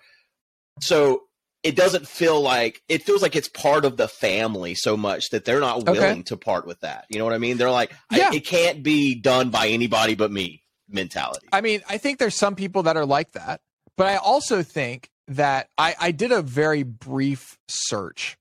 So. 0.80 1.24
It 1.64 1.76
doesn't 1.76 2.08
feel 2.08 2.41
like 2.41 2.82
it 2.89 3.04
feels 3.04 3.22
like 3.22 3.36
it's 3.36 3.47
part 3.47 3.86
of 3.86 3.95
the 3.95 4.08
family 4.08 4.74
so 4.74 4.97
much 4.97 5.30
that 5.30 5.45
they're 5.45 5.60
not 5.60 5.88
Okay. 5.88 5.91
willing 5.91 6.24
to 6.24 6.36
part 6.36 6.66
with 6.66 6.80
that. 6.80 7.06
You 7.08 7.20
know 7.20 7.24
what 7.26 7.36
I 7.36 7.38
mean? 7.38 7.58
They're 7.58 7.70
like, 7.70 7.93
I- 8.10 8.18
Yeah. 8.18 8.30
it 8.34 8.47
can't 8.47 8.82
be 8.82 9.14
done 9.14 9.52
by 9.52 9.68
anybody 9.68 10.16
but 10.16 10.32
me 10.32 10.64
mentality. 10.89 11.45
I 11.52 11.62
mean, 11.62 11.84
I 11.88 11.99
think 11.99 12.18
there's 12.18 12.34
some 12.36 12.56
people 12.56 12.82
that 12.82 12.97
are 12.97 13.06
like 13.06 13.34
that, 13.34 13.62
but 13.95 14.08
I 14.08 14.16
also 14.16 14.64
think 14.64 15.12
that 15.28 15.70
I, 15.78 15.93
I 15.99 16.12
did 16.12 16.32
a 16.32 16.41
very 16.41 16.82
brief 16.82 17.60
search. 17.68 18.38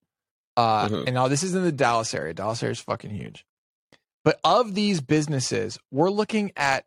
Uh, 0.57 0.89
Mhm. 0.89 1.07
And 1.07 1.15
now 1.15 1.29
this 1.29 1.43
is 1.43 1.55
in 1.55 1.63
the 1.63 1.73
Dallas 1.73 2.13
area. 2.15 2.35
Dallas 2.35 2.63
area 2.63 2.73
is 2.73 2.81
fucking 2.81 3.11
huge. 3.11 3.47
But 4.25 4.39
of 4.45 4.75
these 4.75 5.01
businesses, 5.01 5.79
we're 5.91 6.11
looking 6.11 6.53
at 6.57 6.85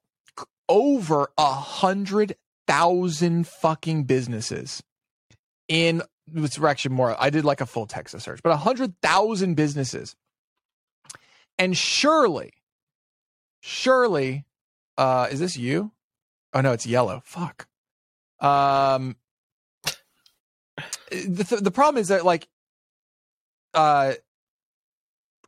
over 0.70 1.32
a 1.38 1.52
hundred 1.54 2.36
thousand 2.68 3.48
fucking 3.48 4.04
businesses 4.06 4.84
in 5.68 6.02
it's 6.34 6.58
actually 6.60 6.96
more. 6.96 7.16
I 7.22 7.30
did 7.30 7.44
like 7.44 7.60
a 7.62 7.66
full 7.66 7.86
Texas 7.86 8.24
search, 8.24 8.42
but 8.44 8.52
a 8.52 8.58
hundred 8.58 8.94
thousand 9.02 9.56
businesses, 9.56 10.16
and 11.60 11.76
surely, 11.76 12.54
surely, 13.60 14.46
uh, 14.98 15.28
is 15.32 15.40
this 15.40 15.58
you? 15.58 15.92
Oh 16.54 16.62
no, 16.62 16.72
it's 16.72 16.86
yellow. 16.86 17.22
Fuck. 17.26 17.68
Um, 18.40 19.18
the 21.12 21.60
the 21.62 21.72
problem 21.72 22.00
is 22.02 22.08
that 22.08 22.24
like 22.26 22.48
uh, 23.74 24.14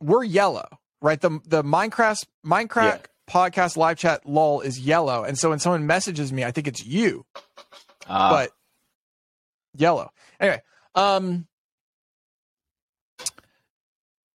we're 0.00 0.24
yellow, 0.24 0.66
right? 1.00 1.20
The 1.20 1.40
the 1.46 1.62
Minecraft 1.62 2.24
Minecraft 2.44 3.04
podcast 3.30 3.76
live 3.76 3.98
chat 3.98 4.26
lol 4.26 4.60
is 4.60 4.78
yellow, 4.78 5.24
and 5.24 5.38
so 5.38 5.50
when 5.50 5.58
someone 5.58 5.86
messages 5.86 6.32
me, 6.32 6.44
I 6.44 6.50
think 6.50 6.66
it's 6.68 6.84
you, 6.84 7.24
Uh, 8.06 8.30
but 8.30 8.50
yellow. 9.74 10.10
Anyway, 10.38 10.62
um, 10.94 11.46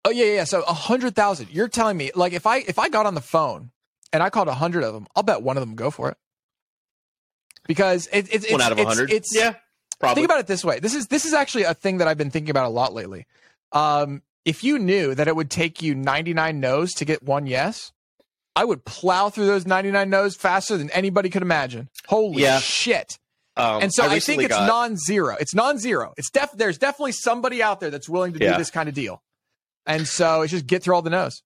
oh 0.05 0.11
yeah, 0.11 0.27
yeah. 0.27 0.45
So 0.45 0.63
a 0.63 0.73
hundred 0.75 1.15
thousand. 1.17 1.51
You're 1.51 1.69
telling 1.69 1.97
me, 1.97 2.11
like, 2.15 2.33
if 2.33 2.47
I 2.47 2.59
if 2.59 2.79
I 2.79 2.89
got 2.89 3.07
on 3.07 3.15
the 3.15 3.21
phone 3.21 3.71
and 4.13 4.23
I 4.23 4.31
called 4.31 4.49
a 4.49 4.55
hundred 4.55 4.85
of 4.85 4.95
them, 4.95 5.07
I'll 5.17 5.23
bet 5.23 5.43
one 5.43 5.57
of 5.57 5.61
them 5.63 5.75
go 5.75 5.91
for 5.91 6.11
it 6.11 6.17
because 7.67 8.09
it, 8.13 8.33
it's 8.33 8.51
one 8.51 8.61
it's- 8.61 8.67
out 8.67 8.73
of 8.73 8.79
a 8.79 8.83
it's- 8.83 8.97
hundred. 8.97 9.13
It's 9.13 9.35
yeah, 9.35 9.55
probably. 9.99 10.15
Think 10.17 10.25
about 10.27 10.41
it 10.41 10.47
this 10.47 10.65
way. 10.65 10.79
This 10.81 10.95
is 10.95 11.07
this 11.09 11.25
is 11.25 11.33
actually 11.35 11.65
a 11.65 11.75
thing 11.75 11.99
that 11.99 12.09
I've 12.09 12.19
been 12.19 12.31
thinking 12.31 12.51
about 12.51 12.67
a 12.67 12.71
lot 12.71 12.93
lately. 12.95 13.27
Um, 13.77 14.23
if 14.45 14.63
you 14.65 14.79
knew 14.79 15.15
that 15.15 15.29
it 15.29 15.37
would 15.37 15.51
take 15.51 15.83
you 15.83 15.95
99 15.95 16.61
no's 16.61 16.93
to 16.95 17.05
get 17.05 17.23
one 17.23 17.47
yes, 17.47 17.93
I 18.55 18.65
would 18.65 18.85
plow 18.85 19.29
through 19.29 19.47
those 19.47 19.67
99 19.67 20.09
no's 20.09 20.37
faster 20.37 20.77
than 20.77 20.89
anybody 20.91 21.29
could 21.31 21.43
imagine. 21.43 21.89
Holy 22.07 22.43
Yeah. 22.43 22.59
shit. 22.61 23.19
um, 23.59 23.83
and 23.83 23.93
so 23.93 24.03
I, 24.03 24.07
think 24.07 24.15
recently 24.17 24.45
it's 24.47 24.55
got- 24.55 24.67
non-zero. 24.67 25.37
It's 25.41 25.55
non-zero. 25.55 26.13
It's 26.19 26.31
def 26.31 26.51
there's 26.53 26.77
definitely 26.79 27.13
somebody 27.13 27.63
out 27.63 27.81
there 27.81 27.91
that's 27.91 28.09
willing 28.09 28.33
to 28.35 28.39
Yeah. 28.39 28.53
do 28.53 28.59
this 28.59 28.71
kind 28.71 28.87
of 28.89 28.95
deal. 28.95 29.23
And 29.87 30.07
so 30.07 30.43
it's 30.43 30.51
just 30.53 30.67
get 30.67 30.83
through 30.83 30.95
all 30.95 31.03
the 31.03 31.11
no's. 31.11 31.43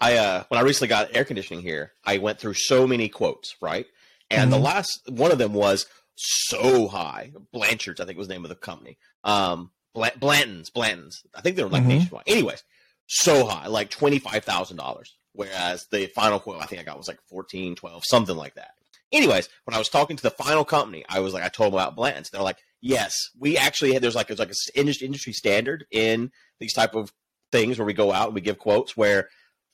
I 0.00 0.16
uh 0.16 0.44
when 0.48 0.58
I 0.58 0.62
recently 0.62 0.88
got 0.88 1.14
air 1.14 1.24
conditioning 1.26 1.62
here, 1.62 1.92
I 2.04 2.16
went 2.18 2.38
through 2.40 2.54
so 2.54 2.86
many 2.86 3.08
quotes, 3.10 3.54
right? 3.60 3.86
And 4.30 4.50
the 4.52 4.56
Mhm. 4.56 4.62
last 4.62 5.00
one 5.08 5.32
of 5.32 5.38
them 5.38 5.52
was 5.52 5.86
so 6.16 6.88
high. 6.88 7.32
Blanchard's, 7.52 8.00
I 8.00 8.04
think 8.06 8.16
was 8.18 8.28
the 8.28 8.34
name 8.34 8.44
of 8.44 8.48
the 8.48 8.54
company. 8.56 8.96
Um 9.24 9.70
Bla- 9.94 10.12
Blanton's, 10.18 10.70
Blanton's. 10.70 11.22
I 11.34 11.40
think 11.40 11.56
they 11.56 11.62
were 11.64 11.68
like 11.70 11.82
Mhm. 11.82 11.86
nationwide. 11.88 12.24
Anyways, 12.26 12.62
so 13.06 13.46
high, 13.46 13.66
like 13.66 13.90
twenty 13.90 14.18
five 14.18 14.44
thousand 14.44 14.76
dollars. 14.76 15.14
Whereas 15.32 15.86
the 15.92 16.06
final 16.06 16.40
quote 16.40 16.60
I 16.62 16.66
think 16.66 16.80
I 16.80 16.84
got 16.84 16.98
was 16.98 17.06
like 17.08 17.20
14, 17.28 17.76
12, 17.76 18.02
something 18.06 18.36
like 18.36 18.54
that. 18.56 18.72
Anyways, 19.12 19.48
when 19.64 19.74
I 19.74 19.78
was 19.78 19.88
talking 19.88 20.16
to 20.16 20.22
the 20.22 20.30
final 20.30 20.64
company, 20.64 21.04
I 21.08 21.20
was 21.20 21.32
like, 21.34 21.44
I 21.44 21.48
told 21.48 21.72
them 21.72 21.78
about 21.80 21.94
Blanton's. 21.96 22.30
They're 22.30 22.42
like, 22.42 22.58
yes, 22.80 23.12
we 23.38 23.56
actually 23.56 23.92
had, 23.92 24.02
there's 24.02 24.16
like, 24.16 24.26
there's 24.26 24.40
like 24.40 24.50
an 24.74 24.88
industry, 25.00 25.32
standard 25.32 25.86
in 25.92 26.32
these 26.58 26.72
type 26.72 26.94
of 26.96 27.12
things 27.52 27.78
where 27.78 27.86
we 27.86 27.92
go 27.92 28.12
out 28.12 28.26
and 28.26 28.34
we 28.34 28.40
give 28.40 28.58
quotes 28.58 28.96
where 28.96 29.28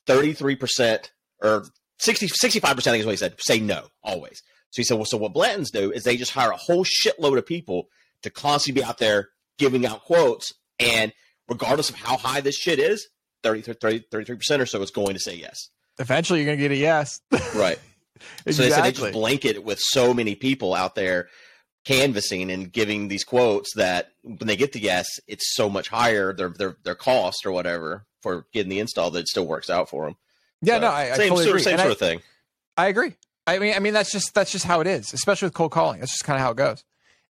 33% 0.07 1.11
or 1.43 1.65
60, 1.99 2.29
65% 2.29 2.65
I 2.65 2.75
think 2.75 3.01
is 3.01 3.07
what 3.07 3.13
he 3.13 3.17
said, 3.17 3.35
say 3.39 3.61
no 3.61 3.89
always. 4.03 4.43
So 4.71 4.81
he 4.81 4.85
said, 4.85 4.97
well, 4.97 5.05
so 5.07 5.17
what 5.17 5.33
Blanton's 5.33 5.71
do 5.71 5.91
is 5.93 6.05
they 6.05 6.17
just 6.17 6.33
hire 6.33 6.51
a 6.51 6.57
whole 6.57 6.85
shitload 6.85 7.39
of 7.39 7.47
people 7.47 7.89
to 8.23 8.31
constantly 8.31 8.81
be 8.83 8.85
out 8.87 8.99
there 8.99 9.31
giving 9.59 9.87
out 9.87 10.05
quotes. 10.05 10.53
And 10.79 11.13
regardless 11.49 11.91
of 11.91 11.97
how 11.97 12.17
high 12.17 12.41
this 12.41 12.57
shit 12.57 12.79
is, 12.79 13.09
30, 13.43 13.63
30, 13.63 14.01
33% 14.13 14.61
or 14.61 14.67
so 14.67 14.83
is 14.83 14.91
going 14.91 15.15
to 15.15 15.21
say 15.21 15.37
yes. 15.37 15.69
Eventually 15.99 16.41
you're 16.41 16.47
going 16.47 16.59
to 16.59 16.63
get 16.65 16.73
a 16.73 16.77
yes. 16.77 17.21
Right. 17.55 17.79
exactly. 18.47 18.53
So 18.53 18.63
they 18.63 18.71
said 18.71 18.85
they 18.85 18.93
just 18.93 19.13
blanket 19.13 19.57
it 19.57 19.65
with 19.65 19.79
so 19.81 20.13
many 20.13 20.35
people 20.35 20.75
out 20.75 20.95
there 20.95 21.29
canvassing 21.85 22.51
and 22.51 22.73
giving 22.73 23.09
these 23.09 23.25
quotes 23.25 23.73
that 23.75 24.11
when 24.23 24.39
they 24.47 24.57
get 24.57 24.73
the 24.73 24.81
yes, 24.81 25.07
it's 25.29 25.55
so 25.55 25.69
much 25.71 25.89
higher 25.89 26.33
their 26.33 26.49
their 26.51 26.77
their 26.83 26.95
cost 26.97 27.47
or 27.47 27.53
whatever 27.53 28.05
for 28.23 28.47
getting 28.53 28.71
the 28.71 28.81
install 28.81 29.11
that 29.13 29.21
it 29.21 29.29
still 29.29 29.47
works 29.47 29.71
out 29.71 29.89
for 29.89 30.05
them. 30.07 30.17
yeah, 30.63 30.77
So, 30.77 30.81
no, 30.81 30.87
I, 30.89 31.01
I 31.13 31.17
same 31.17 31.29
totally 31.29 31.45
sort, 31.45 31.49
agree. 31.49 31.63
same 31.63 31.79
sort 31.79 31.89
I- 31.89 31.93
of 31.93 31.99
thing. 31.99 32.23
I 32.77 32.87
agree. 32.89 33.15
I 33.47 33.59
mean, 33.61 33.75
I 33.75 33.79
mean 33.79 33.95
that's 33.95 34.11
just 34.11 34.35
that's 34.35 34.51
just 34.51 34.65
how 34.65 34.81
it 34.81 34.87
is, 34.89 35.13
especially 35.15 35.47
with 35.47 35.55
cold 35.55 35.71
calling. 35.71 36.01
That's 36.01 36.13
just 36.13 36.25
kind 36.25 36.37
of 36.37 36.43
how 36.43 36.51
it 36.51 36.57
goes. 36.57 36.83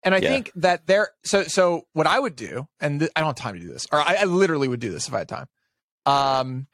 And 0.07 0.15
I 0.15 0.21
Yeah. 0.21 0.29
think 0.31 0.53
that 0.55 0.87
there. 0.87 1.11
So 1.25 1.43
so 1.43 1.83
what 1.93 2.07
I 2.07 2.19
would 2.19 2.37
do, 2.37 2.67
and 2.81 3.01
th- 3.01 3.11
I 3.17 3.21
don't 3.21 3.29
have 3.29 3.37
time 3.37 3.55
to 3.55 3.61
do 3.61 3.69
this, 3.69 3.87
or 3.93 3.99
I, 4.01 4.19
I 4.21 4.25
literally 4.25 4.69
would 4.69 4.81
do 4.81 4.91
this 4.91 5.09
if 5.09 5.13
I 5.13 5.19
had 5.19 5.29
time. 5.29 5.49
Um, 6.07 6.69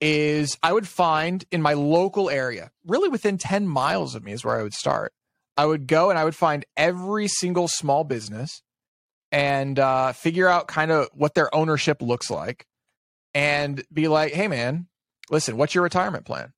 is 0.00 0.56
I 0.62 0.72
would 0.72 0.88
find 0.88 1.44
in 1.50 1.60
my 1.60 1.74
local 1.74 2.30
area, 2.30 2.70
really 2.86 3.08
within 3.08 3.36
ten 3.38 3.68
miles 3.68 4.14
of 4.14 4.24
me, 4.24 4.32
is 4.32 4.44
where 4.44 4.58
I 4.58 4.62
would 4.62 4.74
start. 4.74 5.12
I 5.56 5.66
would 5.66 5.86
go 5.86 6.08
and 6.10 6.18
I 6.18 6.24
would 6.24 6.34
find 6.36 6.64
every 6.76 7.28
single 7.28 7.68
small 7.68 8.02
business 8.04 8.62
and 9.30 9.78
uh, 9.78 10.12
figure 10.12 10.48
out 10.48 10.68
kind 10.68 10.90
of 10.90 11.08
what 11.12 11.34
their 11.34 11.54
ownership 11.54 12.00
looks 12.00 12.30
like, 12.30 12.66
and 13.34 13.84
be 13.92 14.08
like, 14.08 14.32
"Hey, 14.32 14.48
man, 14.48 14.86
listen, 15.30 15.58
what's 15.58 15.74
your 15.74 15.84
retirement 15.84 16.24
plan?" 16.24 16.54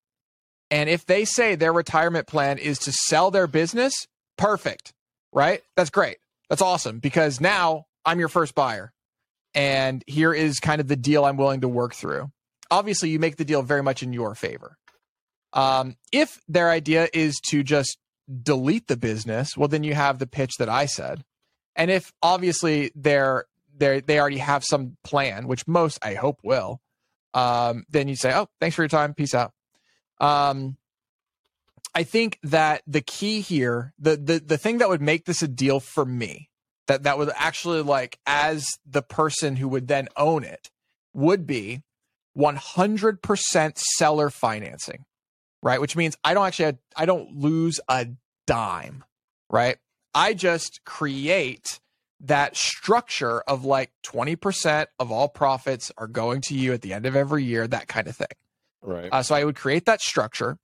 And 0.71 0.89
if 0.89 1.05
they 1.05 1.25
say 1.25 1.57
their 1.57 1.73
retirement 1.73 2.29
plan 2.29 2.59
is 2.59 2.79
to 2.81 2.93
sell 2.93 3.33
their 3.33 3.49
business, 3.49 3.93
perfect, 4.39 4.93
right? 5.33 5.63
That's 5.77 5.91
great. 5.91 6.19
That's 6.49 6.63
awesome 6.63 6.99
because 6.99 7.41
now 7.41 7.87
I'm 8.05 8.19
your 8.19 8.29
first 8.29 8.55
buyer. 8.55 8.93
And 9.55 10.05
here 10.07 10.33
is 10.33 10.61
kind 10.61 10.81
of 10.81 10.89
the 10.89 10.97
deal 10.97 11.25
I'm 11.25 11.37
willing 11.37 11.63
to 11.63 11.69
work 11.69 11.95
through. 11.95 12.31
Obviously, 12.71 13.11
you 13.11 13.19
make 13.19 13.37
the 13.37 13.45
deal 13.45 13.63
very 13.63 13.83
much 13.83 14.03
in 14.03 14.13
your 14.13 14.35
favor. 14.35 14.77
Um, 15.53 15.97
if 16.13 16.41
their 16.49 16.71
idea 16.71 17.09
is 17.13 17.41
to 17.49 17.65
just 17.65 17.99
delete 18.43 18.87
the 18.87 18.97
business, 18.97 19.57
well, 19.57 19.69
then 19.69 19.83
you 19.83 19.95
have 19.95 20.19
the 20.19 20.27
pitch 20.27 20.53
that 20.59 20.69
I 20.69 20.87
said. 20.87 21.25
And 21.75 21.91
if 21.91 22.13
obviously 22.23 22.93
they're 22.95 23.47
they 23.77 24.01
they 24.01 24.21
already 24.21 24.39
have 24.39 24.65
some 24.65 24.97
plan, 25.03 25.49
which 25.49 25.67
most 25.67 25.99
I 26.03 26.15
hope 26.15 26.39
will, 26.45 26.81
um, 27.35 27.85
then 27.89 28.07
you 28.07 28.17
say, 28.17 28.33
"Oh, 28.35 28.49
thanks 28.61 28.77
for 28.77 28.83
your 28.83 28.89
time. 28.89 29.15
Peace 29.15 29.35
out." 29.35 29.53
Um, 30.21 30.77
I 31.95 32.03
think 32.05 32.39
that 32.43 32.83
the 32.87 33.01
key 33.01 33.41
here, 33.41 33.93
the 33.99 34.17
the 34.17 34.39
the 34.39 34.59
thing 34.59 34.79
that 34.79 34.89
would 34.89 35.03
make 35.03 35.25
this 35.25 35.43
a 35.43 35.49
deal 35.49 35.81
for 35.81 36.05
me, 36.05 36.49
that 36.87 37.03
that 37.03 37.19
would 37.19 37.31
actually 37.35 37.83
like 37.83 38.19
as 38.27 38.67
the 38.87 39.03
person 39.03 39.57
who 39.57 39.69
would 39.69 39.89
then 39.89 40.09
own 40.17 40.45
it, 40.45 40.71
would 41.13 41.47
be 41.47 41.83
100% 42.37 43.79
seller 43.79 44.31
financing, 44.31 45.05
right? 45.63 45.81
Which 45.81 45.97
means 45.97 46.17
I 46.23 46.35
don't 46.35 46.47
actually 46.47 46.79
I 46.97 47.07
don't 47.07 47.37
lose 47.37 47.81
a 47.89 48.09
dime, 48.47 49.05
right? 49.49 49.77
I 50.15 50.35
just 50.35 50.81
create 50.85 51.81
that 52.23 52.57
structure 52.57 53.41
of 53.41 53.65
like 53.65 53.91
20% 54.05 54.87
of 54.99 55.11
all 55.11 55.29
profits 55.29 55.91
are 55.97 56.07
going 56.07 56.43
to 56.43 56.55
you 56.55 56.73
at 56.73 56.83
the 56.83 56.93
end 56.93 57.07
of 57.07 57.17
every 57.17 57.45
year, 57.45 57.67
that 57.67 57.89
kind 57.89 58.07
of 58.07 58.17
thing. 58.17 58.27
Right. 58.83 59.09
Uh, 59.11 59.23
so 59.23 59.35
I 59.35 59.45
would 59.45 59.57
create 59.57 59.87
that 59.87 60.01
structure 60.01 60.59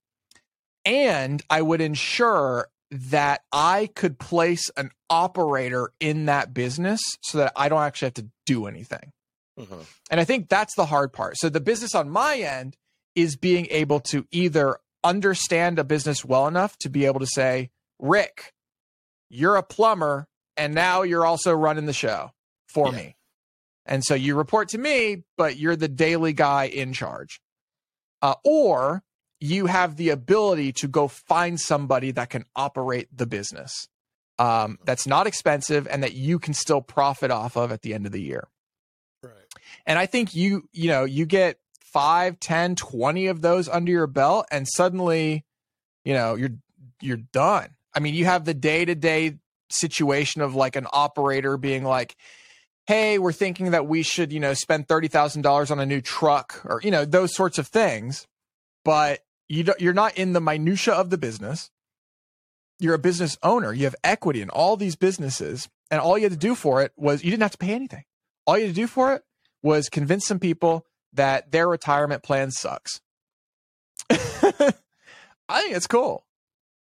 and 0.86 1.42
I 1.50 1.60
would 1.60 1.82
ensure 1.82 2.68
that 2.90 3.42
I 3.52 3.90
could 3.94 4.18
place 4.18 4.70
an 4.76 4.90
operator 5.10 5.90
in 6.00 6.26
that 6.26 6.54
business 6.54 7.00
so 7.22 7.38
that 7.38 7.52
I 7.56 7.68
don't 7.68 7.82
actually 7.82 8.06
have 8.06 8.14
to 8.14 8.28
do 8.46 8.66
anything. 8.66 9.10
Mhm. 9.58 9.84
And 10.10 10.20
I 10.20 10.24
think 10.24 10.48
that's 10.48 10.74
the 10.76 10.86
hard 10.86 11.12
part. 11.12 11.36
So 11.36 11.48
the 11.48 11.60
business 11.60 11.94
on 11.94 12.08
my 12.08 12.36
end 12.38 12.76
is 13.16 13.36
being 13.36 13.66
able 13.70 13.98
to 14.00 14.26
either 14.30 14.78
understand 15.02 15.78
a 15.78 15.84
business 15.84 16.24
well 16.24 16.46
enough 16.46 16.76
to 16.78 16.88
be 16.88 17.04
able 17.06 17.20
to 17.20 17.26
say, 17.26 17.70
Rick, 17.98 18.52
you're 19.28 19.56
a 19.56 19.62
plumber 19.62 20.28
and 20.56 20.74
now 20.74 21.02
you're 21.02 21.26
also 21.26 21.52
running 21.52 21.86
the 21.86 21.92
show 21.92 22.30
for 22.68 22.90
Yeah. 22.90 22.96
me. 22.96 23.16
And 23.84 24.04
so 24.04 24.14
you 24.14 24.36
report 24.36 24.68
to 24.70 24.78
me, 24.78 25.24
but 25.36 25.56
you're 25.56 25.76
the 25.76 25.88
daily 25.88 26.32
guy 26.32 26.64
in 26.64 26.92
charge. 26.92 27.40
Uh, 28.22 28.34
or 28.44 29.02
you 29.40 29.66
have 29.66 29.96
the 29.96 30.10
ability 30.10 30.72
to 30.72 30.88
go 30.88 31.08
find 31.08 31.60
somebody 31.60 32.10
that 32.12 32.30
can 32.30 32.44
operate 32.54 33.08
the 33.14 33.26
business 33.26 33.88
um, 34.38 34.78
that's 34.84 35.06
not 35.06 35.26
expensive 35.26 35.86
and 35.90 36.02
that 36.02 36.14
you 36.14 36.38
can 36.38 36.54
still 36.54 36.80
profit 36.80 37.30
off 37.30 37.56
of 37.56 37.72
at 37.72 37.82
the 37.82 37.94
end 37.94 38.06
of 38.06 38.12
the 38.12 38.20
year. 38.20 38.48
Right. 39.22 39.32
And 39.86 39.98
I 39.98 40.06
think 40.06 40.34
you, 40.34 40.68
you 40.72 40.88
know, 40.88 41.04
you 41.04 41.26
get 41.26 41.58
five, 41.80 42.38
10, 42.40 42.76
20 42.76 43.26
of 43.26 43.40
those 43.40 43.68
under 43.68 43.90
your 43.90 44.06
belt 44.06 44.46
and 44.50 44.66
suddenly, 44.68 45.44
you 46.04 46.14
know, 46.14 46.34
you're 46.34 46.50
you're 47.00 47.16
done. 47.16 47.68
I 47.94 48.00
mean, 48.00 48.14
you 48.14 48.24
have 48.24 48.44
the 48.44 48.54
day-to-day 48.54 49.36
situation 49.70 50.40
of 50.40 50.54
like 50.54 50.76
an 50.76 50.86
operator 50.92 51.56
being 51.56 51.84
like, 51.84 52.16
"Hey, 52.86 53.18
we're 53.18 53.32
thinking 53.32 53.72
that 53.72 53.86
we 53.86 54.02
should, 54.02 54.32
you 54.32 54.40
know, 54.40 54.54
spend 54.54 54.86
$30,000 54.86 55.70
on 55.70 55.80
a 55.80 55.86
new 55.86 56.00
truck 56.00 56.62
or, 56.64 56.80
you 56.82 56.90
know, 56.90 57.04
those 57.04 57.34
sorts 57.34 57.58
of 57.58 57.66
things." 57.66 58.26
But 58.84 59.20
you 59.48 59.64
you're 59.78 59.92
not 59.92 60.16
in 60.16 60.32
the 60.32 60.40
minutia 60.40 60.94
of 60.94 61.10
the 61.10 61.18
business. 61.18 61.70
You're 62.78 62.94
a 62.94 62.98
business 62.98 63.38
owner. 63.42 63.72
You 63.72 63.84
have 63.84 63.96
equity 64.04 64.42
in 64.42 64.50
all 64.50 64.76
these 64.76 64.96
businesses, 64.96 65.68
and 65.90 66.00
all 66.00 66.18
you 66.18 66.24
had 66.24 66.32
to 66.32 66.38
do 66.38 66.54
for 66.54 66.82
it 66.82 66.92
was 66.96 67.24
you 67.24 67.30
didn't 67.30 67.42
have 67.42 67.52
to 67.52 67.58
pay 67.58 67.72
anything. 67.72 68.04
All 68.46 68.58
you 68.58 68.66
had 68.66 68.74
to 68.74 68.80
do 68.80 68.86
for 68.86 69.14
it 69.14 69.22
was 69.62 69.88
convince 69.88 70.26
some 70.26 70.38
people 70.38 70.86
that 71.12 71.50
their 71.52 71.68
retirement 71.68 72.22
plan 72.22 72.50
sucks. 72.50 73.00
I 74.10 75.62
think 75.62 75.76
it's 75.76 75.86
cool. 75.86 76.24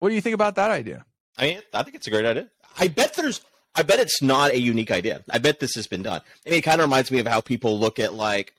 What 0.01 0.09
do 0.09 0.15
you 0.15 0.21
think 0.21 0.35
about 0.35 0.57
that 0.57 0.71
idea? 0.71 1.05
I 1.39 1.47
mean, 1.47 1.61
I 1.73 1.83
think 1.83 1.97
it's 1.97 2.07
a 2.07 2.11
great 2.11 2.27
idea. 2.27 2.49
I 2.79 2.89
bet 2.89 3.15
there's, 3.15 3.41
I 3.75 3.83
bet 3.83 4.01
it's 4.01 4.21
not 4.21 4.51
a 4.51 4.59
unique 4.59 4.91
idea. 4.91 5.23
I 5.31 5.39
bet 5.39 5.61
this 5.61 5.75
has 5.75 5.87
been 5.87 6.03
done. 6.03 6.21
I 6.47 6.51
mean, 6.51 6.59
it 6.59 6.63
kind 6.63 6.81
of 6.81 6.87
reminds 6.87 7.11
me 7.11 7.21
of 7.21 7.27
how 7.27 7.41
people 7.41 7.79
look 7.79 7.99
at 7.99 8.15
like 8.15 8.55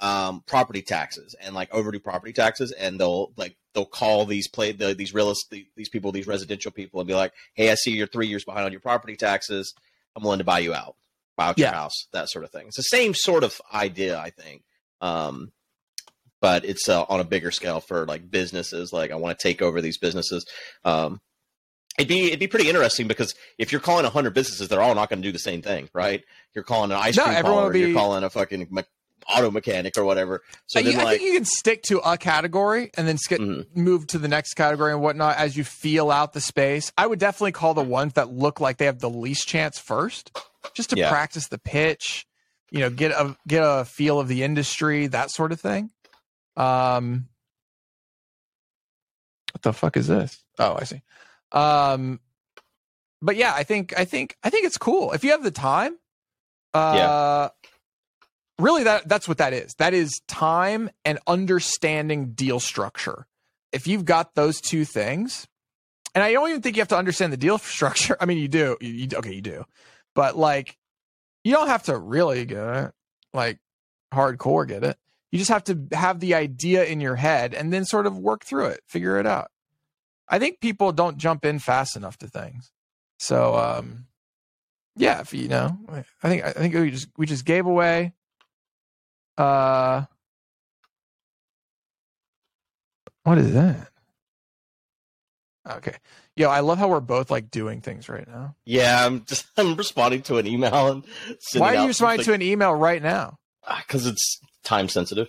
um, 0.00 0.42
property 0.46 0.82
taxes 0.82 1.34
and 1.40 1.54
like 1.54 1.72
overdue 1.74 2.00
property 2.00 2.32
taxes, 2.32 2.72
and 2.72 2.98
they'll 2.98 3.32
like 3.36 3.56
they'll 3.74 3.84
call 3.84 4.24
these 4.26 4.48
play 4.48 4.72
the, 4.72 4.94
these 4.94 5.14
real 5.14 5.30
estate 5.30 5.68
these 5.76 5.88
people 5.88 6.10
these 6.12 6.26
residential 6.26 6.70
people 6.72 7.00
and 7.00 7.06
be 7.08 7.14
like, 7.14 7.32
"Hey, 7.54 7.70
I 7.70 7.74
see 7.74 7.92
you're 7.92 8.06
three 8.06 8.26
years 8.26 8.44
behind 8.44 8.64
on 8.66 8.72
your 8.72 8.80
property 8.80 9.16
taxes. 9.16 9.74
I'm 10.16 10.22
willing 10.22 10.38
to 10.38 10.44
buy 10.44 10.58
you 10.60 10.74
out." 10.74 10.96
Buy 11.36 11.46
out 11.48 11.58
your 11.58 11.68
Yeah. 11.68 11.74
house, 11.74 12.06
that 12.12 12.28
sort 12.28 12.44
of 12.44 12.50
thing. 12.50 12.66
It's 12.66 12.76
the 12.76 12.82
same 12.82 13.14
sort 13.14 13.44
of 13.44 13.60
idea, 13.72 14.18
I 14.18 14.30
think. 14.30 14.62
Um, 15.00 15.52
but 16.40 16.64
it's 16.64 16.88
uh, 16.88 17.04
on 17.04 17.20
a 17.20 17.24
bigger 17.24 17.50
scale 17.50 17.80
for 17.80 18.04
like 18.06 18.30
businesses. 18.30 18.92
Like 18.92 19.10
I 19.10 19.14
want 19.16 19.38
to 19.38 19.42
take 19.42 19.62
over 19.62 19.80
these 19.80 19.96
businesses. 19.98 20.44
Um, 20.84 21.20
it'd 21.98 22.08
be 22.08 22.26
it'd 22.28 22.40
be 22.40 22.46
pretty 22.46 22.68
interesting 22.68 23.06
because 23.08 23.34
if 23.58 23.72
you're 23.72 23.80
calling 23.80 24.04
hundred 24.06 24.34
businesses, 24.34 24.68
they're 24.68 24.82
all 24.82 24.94
not 24.94 25.08
going 25.08 25.22
to 25.22 25.28
do 25.28 25.32
the 25.32 25.38
same 25.38 25.62
thing, 25.62 25.88
right? 25.94 26.24
You're 26.54 26.64
calling 26.64 26.90
an 26.90 26.96
ice 26.98 27.16
No, 27.16 27.24
cream 27.24 27.42
parlor, 27.42 27.76
you're 27.76 27.88
be- 27.88 27.94
calling 27.94 28.24
a 28.24 28.30
fucking 28.30 28.68
auto 29.28 29.50
mechanic 29.50 29.96
or 29.96 30.04
whatever. 30.04 30.42
So 30.66 30.80
I, 30.80 30.82
then, 30.82 30.98
I 31.00 31.04
like, 31.04 31.18
think 31.18 31.30
you 31.30 31.36
can 31.38 31.44
stick 31.44 31.82
to 31.84 31.98
a 32.00 32.16
category 32.16 32.90
and 32.96 33.06
then 33.06 33.18
skip, 33.18 33.40
Mhm. 33.40 33.66
move 33.76 34.06
to 34.08 34.18
the 34.18 34.28
next 34.28 34.54
category 34.54 34.92
and 34.92 35.00
whatnot 35.00 35.36
as 35.36 35.56
you 35.56 35.64
feel 35.64 36.10
out 36.10 36.32
the 36.32 36.40
space. 36.40 36.92
I 36.96 37.06
would 37.06 37.18
definitely 37.18 37.52
call 37.52 37.74
the 37.74 37.82
ones 37.82 38.14
that 38.14 38.30
look 38.30 38.60
like 38.60 38.78
they 38.78 38.86
have 38.86 39.00
the 39.00 39.10
least 39.10 39.46
chance 39.48 39.78
first, 39.78 40.36
just 40.74 40.90
to 40.90 40.96
Yeah. 40.96 41.08
practice 41.10 41.48
the 41.48 41.58
pitch. 41.58 42.26
You 42.70 42.80
know, 42.80 42.90
get 42.90 43.10
a 43.10 43.36
get 43.48 43.62
a 43.64 43.84
feel 43.84 44.20
of 44.20 44.28
the 44.28 44.42
industry, 44.44 45.08
that 45.08 45.30
sort 45.32 45.50
of 45.50 45.60
thing. 45.60 45.90
Um, 46.56 47.28
what 49.52 49.62
the 49.62 49.72
fuck 49.72 49.96
is 49.96 50.06
this? 50.06 50.38
Oh, 50.58 50.76
I 50.78 50.84
see. 50.84 51.02
Um, 51.52 52.20
but 53.20 53.34
yeah, 53.36 53.52
I 53.54 53.64
think 53.64 53.98
I 53.98 54.04
think 54.04 54.36
I 54.44 54.50
think 54.50 54.66
it's 54.66 54.78
cool 54.78 55.12
if 55.12 55.24
you 55.24 55.32
have 55.32 55.42
the 55.42 55.50
time. 55.50 55.98
Uh, 56.72 57.48
really 58.62 58.84
that 58.84 59.08
that's 59.08 59.26
what 59.28 59.38
that 59.38 59.52
is. 59.52 59.74
That 59.78 59.94
is 59.94 60.20
time 60.28 60.90
and 61.04 61.18
understanding 61.26 62.32
deal 62.32 62.60
structure. 62.60 63.26
If 63.72 63.86
you've 63.86 64.04
got 64.04 64.34
those 64.34 64.60
two 64.60 64.84
things 64.84 65.46
and 66.14 66.24
i 66.24 66.32
don't 66.32 66.48
even 66.50 66.60
think 66.60 66.74
you 66.76 66.80
have 66.80 66.88
to 66.88 66.96
understand 66.98 67.32
the 67.32 67.36
deal 67.36 67.58
structure. 67.58 68.16
I 68.20 68.26
mean 68.26 68.38
you 68.38 68.48
do 68.48 68.76
you, 68.80 68.88
you- 68.90 69.08
okay 69.18 69.32
you 69.34 69.42
do. 69.42 69.64
But 70.14 70.36
like 70.36 70.76
you 71.44 71.52
don't 71.54 71.68
have 71.68 71.84
to 71.84 71.96
really 71.96 72.44
get 72.44 72.58
it. 72.76 72.92
Like 73.32 73.58
hardcore 74.12 74.66
get 74.66 74.82
it. 74.84 74.96
You 75.30 75.38
just 75.38 75.50
have 75.50 75.64
to 75.64 75.86
have 75.92 76.18
the 76.20 76.34
idea 76.34 76.84
in 76.84 77.00
your 77.00 77.14
head 77.16 77.54
and 77.54 77.72
then 77.72 77.84
sort 77.84 78.06
of 78.06 78.18
work 78.18 78.44
through 78.44 78.66
it 78.66 78.80
figure 78.88 79.18
it 79.18 79.26
out. 79.26 79.50
I 80.28 80.38
think 80.38 80.60
people 80.60 80.92
don't 80.92 81.16
jump 81.16 81.44
in 81.44 81.58
fast 81.60 81.96
enough 81.96 82.18
to 82.18 82.26
things. 82.28 82.72
So 83.18 83.56
um 83.56 84.06
yeah 84.96 85.20
if 85.20 85.32
you 85.32 85.46
know 85.46 85.78
i 85.88 86.28
think 86.28 86.42
i 86.44 86.50
think 86.50 86.74
we 86.74 86.90
just 86.90 87.06
we 87.16 87.24
just 87.24 87.44
gave 87.44 87.64
away 87.64 88.12
uh, 89.40 90.04
what 93.24 93.38
is 93.38 93.52
that? 93.54 93.88
Okay, 95.68 95.94
yo, 96.36 96.48
I 96.48 96.60
love 96.60 96.78
how 96.78 96.88
we're 96.88 97.00
both 97.00 97.30
like 97.30 97.50
doing 97.50 97.80
things 97.80 98.08
right 98.08 98.26
now. 98.26 98.56
yeah, 98.64 99.04
I'm 99.06 99.24
just 99.24 99.46
I'm 99.56 99.76
responding 99.76 100.22
to 100.22 100.38
an 100.38 100.46
email 100.46 100.88
and 100.88 101.04
Why 101.56 101.74
are 101.76 101.82
you 101.82 101.88
responding 101.88 102.24
to 102.24 102.32
an 102.32 102.42
email 102.42 102.74
right 102.74 103.02
now? 103.02 103.36
because 103.86 104.06
it's 104.06 104.40
time 104.64 104.88
sensitive. 104.88 105.28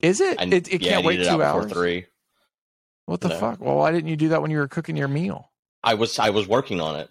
Is 0.00 0.20
it? 0.20 0.38
I, 0.40 0.44
it, 0.44 0.72
it 0.72 0.82
yeah, 0.82 0.92
can't 0.92 1.04
wait 1.04 1.20
it 1.20 1.28
two 1.28 1.42
hours. 1.42 1.72
three. 1.72 2.06
What 3.06 3.20
the 3.20 3.30
No. 3.30 3.38
fuck? 3.38 3.60
Well, 3.60 3.76
why 3.76 3.90
didn't 3.92 4.08
you 4.08 4.16
do 4.16 4.28
that 4.28 4.42
when 4.42 4.50
you 4.50 4.58
were 4.58 4.68
cooking 4.68 4.96
your 4.96 5.08
meal? 5.08 5.50
I 5.82 5.94
was 5.94 6.18
I 6.18 6.30
was 6.30 6.46
working 6.46 6.80
on 6.80 6.96
it. 6.96 7.08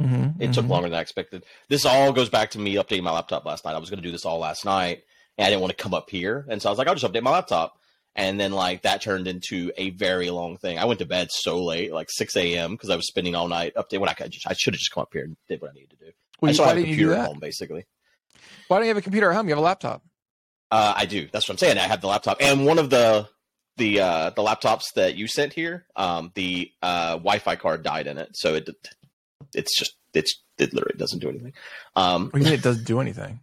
Mm-hmm, 0.00 0.40
It 0.42 0.52
took 0.52 0.68
longer 0.68 0.88
than 0.88 0.98
I 0.98 1.02
expected. 1.02 1.44
This 1.68 1.84
all 1.84 2.12
goes 2.12 2.28
back 2.28 2.50
to 2.50 2.58
me 2.58 2.74
updating 2.74 3.02
my 3.02 3.10
laptop 3.12 3.44
last 3.44 3.64
night. 3.64 3.74
I 3.74 3.78
was 3.78 3.90
going 3.90 4.00
to 4.02 4.06
do 4.06 4.12
this 4.12 4.24
all 4.24 4.38
last 4.38 4.64
night, 4.64 5.02
and 5.38 5.46
I 5.46 5.48
didn't 5.50 5.62
want 5.62 5.74
to 5.74 5.82
come 5.82 5.94
up 5.94 6.10
here, 6.10 6.44
and 6.50 6.60
so 6.60 6.68
I 6.68 6.72
was 6.72 6.78
like, 6.78 6.88
I'll 6.88 6.94
just 6.94 7.10
update 7.10 7.22
my 7.22 7.30
laptop. 7.30 7.76
And 8.16 8.40
then 8.40 8.50
like 8.50 8.82
that 8.82 9.00
turned 9.00 9.28
into 9.28 9.70
a 9.76 9.90
very 9.90 10.30
long 10.30 10.56
thing. 10.56 10.76
I 10.76 10.86
went 10.86 10.98
to 10.98 11.06
bed 11.06 11.28
so 11.30 11.62
late, 11.64 11.92
like 11.92 12.08
six 12.10 12.36
a.m. 12.36 12.72
because 12.72 12.90
I 12.90 12.96
was 12.96 13.06
spending 13.06 13.36
all 13.36 13.46
night 13.46 13.74
updating. 13.76 14.00
When 14.00 14.08
I 14.08 14.14
could, 14.14 14.32
just, 14.32 14.44
I 14.44 14.54
should 14.54 14.74
have 14.74 14.80
just 14.80 14.90
come 14.90 15.02
up 15.02 15.10
here 15.12 15.22
and 15.22 15.36
did 15.48 15.60
what 15.60 15.70
I 15.70 15.74
needed 15.74 15.90
to 15.90 15.96
do. 16.06 16.10
Well, 16.40 16.50
I 16.50 16.54
why 16.54 16.68
have 16.68 16.76
a 16.76 16.80
didn't 16.80 16.90
you 16.90 16.96
do 16.96 17.02
computer 17.02 17.20
at 17.20 17.26
home, 17.26 17.38
basically. 17.38 17.86
Why 18.66 18.76
don't 18.78 18.84
you 18.86 18.88
have 18.88 18.96
a 18.96 19.02
computer 19.02 19.30
at 19.30 19.36
home? 19.36 19.46
You 19.46 19.52
have 19.52 19.58
a 19.58 19.62
laptop. 19.62 20.02
Uh, 20.70 20.94
I 20.96 21.06
do. 21.06 21.28
That's 21.30 21.48
what 21.48 21.54
I'm 21.54 21.58
saying. 21.58 21.78
I 21.78 21.82
have 21.82 22.00
the 22.00 22.08
laptop, 22.08 22.38
and 22.40 22.66
one 22.66 22.78
of 22.80 22.90
the 22.90 23.28
the 23.76 24.00
uh, 24.00 24.30
the 24.30 24.42
laptops 24.42 24.92
that 24.96 25.14
you 25.14 25.28
sent 25.28 25.52
here, 25.52 25.86
um, 25.94 26.32
the 26.34 26.72
uh, 26.82 27.12
Wi-Fi 27.12 27.54
card 27.54 27.84
died 27.84 28.08
in 28.08 28.18
it, 28.18 28.30
so 28.34 28.56
it 28.56 28.68
it's 29.54 29.78
just 29.78 29.94
it's 30.12 30.42
it 30.58 30.74
literally 30.74 30.98
doesn't 30.98 31.20
do 31.20 31.28
anything. 31.28 31.52
Um, 31.94 32.24
What 32.24 32.32
do 32.32 32.38
you 32.40 32.44
mean 32.46 32.54
it 32.54 32.62
doesn't 32.62 32.84
do 32.84 33.00
anything? 33.00 33.38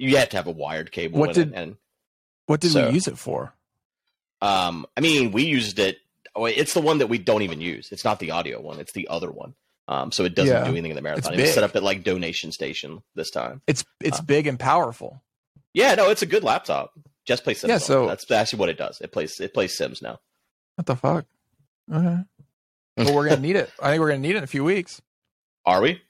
You 0.00 0.16
have 0.16 0.28
to 0.30 0.36
have 0.36 0.46
a 0.46 0.50
wired 0.52 0.90
cable. 0.92 1.18
What 1.20 1.34
did- 1.34 1.52
and 1.54 1.76
What 2.46 2.60
did 2.60 2.72
So- 2.72 2.88
we 2.88 2.94
use 2.94 3.06
it 3.06 3.16
for? 3.18 3.54
um, 4.42 4.86
I 4.96 5.00
mean, 5.00 5.30
we 5.32 5.44
used 5.44 5.78
it. 5.78 5.98
oh, 6.34 6.46
It's 6.46 6.74
the 6.74 6.80
one 6.80 6.98
that 6.98 7.06
we 7.08 7.18
don't 7.18 7.42
even 7.42 7.60
use. 7.60 7.90
It's 7.92 8.04
not 8.04 8.18
the 8.18 8.30
audio 8.32 8.60
one. 8.60 8.80
It's 8.80 8.92
the 8.92 9.08
other 9.08 9.30
one. 9.30 9.54
Um, 9.88 10.12
so 10.12 10.24
it 10.24 10.34
doesn't 10.34 10.54
Yeah. 10.54 10.64
do 10.64 10.70
anything 10.70 10.90
in 10.92 10.96
the 10.96 11.02
marathon. 11.02 11.32
It's 11.34 11.40
It 11.40 11.44
was 11.46 11.54
set 11.54 11.64
up 11.64 11.74
at 11.76 11.82
like 11.82 12.02
donation 12.04 12.52
station 12.52 13.02
this 13.14 13.30
time. 13.30 13.60
It's 13.66 13.84
it's 14.00 14.20
Uh, 14.20 14.22
big 14.22 14.46
and 14.46 14.58
powerful. 14.58 15.22
Yeah, 15.74 15.94
no, 15.96 16.10
it's 16.10 16.22
a 16.22 16.26
good 16.26 16.42
laptop. 16.44 16.92
Just 17.24 17.44
play 17.44 17.54
Sims. 17.54 17.68
Yeah, 17.68 17.78
so- 17.78 18.06
that's 18.06 18.28
actually 18.30 18.58
what 18.60 18.68
it 18.68 18.78
does. 18.78 19.00
It 19.00 19.12
plays 19.12 19.38
it 19.40 19.52
plays 19.54 19.76
Sims 19.76 20.00
now. 20.02 20.20
What 20.76 20.86
the 20.86 20.96
fuck? 20.96 21.26
Okay. 21.92 22.18
Well, 22.96 23.14
we're 23.14 23.28
gonna 23.28 23.40
need 23.40 23.56
it. 23.56 23.70
I 23.80 23.90
think 23.90 24.00
we're 24.00 24.08
gonna 24.08 24.18
need 24.20 24.34
it 24.34 24.38
in 24.38 24.44
a 24.44 24.48
few 24.48 24.62
weeks. 24.64 25.00
Are 25.64 25.80
we? 25.80 26.02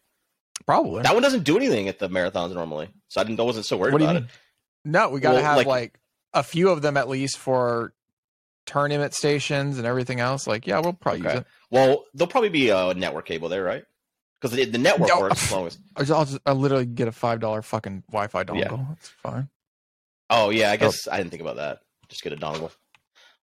Probably. 0.66 1.02
That 1.02 1.14
one 1.14 1.22
doesn't 1.22 1.44
do 1.44 1.56
anything 1.56 1.86
at 1.88 1.98
the 2.00 2.08
marathons 2.08 2.52
normally, 2.52 2.88
so 3.10 3.20
I 3.20 3.24
didn't. 3.24 3.38
I 3.38 3.42
wasn't 3.42 3.66
so 3.66 3.76
worried 3.76 3.92
What 3.92 4.00
about 4.02 4.16
it. 4.16 4.24
No, 4.86 5.10
we 5.10 5.20
got 5.20 5.32
to 5.32 5.34
Well, 5.36 5.44
have 5.44 5.56
like, 5.58 5.66
like- 5.66 6.00
a 6.32 6.42
few 6.42 6.70
of 6.70 6.80
them 6.80 6.96
at 6.96 7.08
least 7.10 7.36
for 7.36 7.92
tournament 8.64 9.12
stations 9.12 9.76
and 9.78 9.86
everything 9.86 10.20
else. 10.20 10.46
Like, 10.46 10.66
yeah, 10.66 10.78
we'll 10.78 10.92
probably 10.94 11.20
Okay. 11.20 11.30
use 11.34 11.40
it. 11.42 11.46
Well, 11.70 12.04
there'll 12.14 12.30
probably 12.30 12.48
be 12.48 12.70
a 12.70 12.94
network 12.94 13.26
cable 13.26 13.48
there, 13.50 13.62
right? 13.64 13.84
Because 14.40 14.56
the, 14.56 14.64
the 14.64 14.78
network 14.78 15.08
No. 15.10 15.20
works 15.20 15.42
as 15.44 15.52
long 15.52 15.66
as. 15.66 15.78
I'll 15.96 16.04
just, 16.04 16.12
I'll 16.18 16.24
just 16.24 16.38
I'll 16.46 16.54
literally 16.54 16.86
get 16.86 17.08
a 17.08 17.12
five 17.12 17.40
dollar 17.40 17.60
fucking 17.62 18.04
Wi-Fi 18.10 18.44
dongle. 18.44 18.58
Yeah. 18.58 18.84
That's 18.88 19.08
fine. 19.08 19.48
Oh 20.30 20.50
yeah, 20.50 20.70
I 20.70 20.76
guess 20.76 21.06
I 21.08 21.16
didn't 21.18 21.30
think 21.30 21.42
about 21.42 21.56
that. 21.56 21.80
Just 22.08 22.22
get 22.22 22.32
a 22.32 22.36
dongle. 22.36 22.70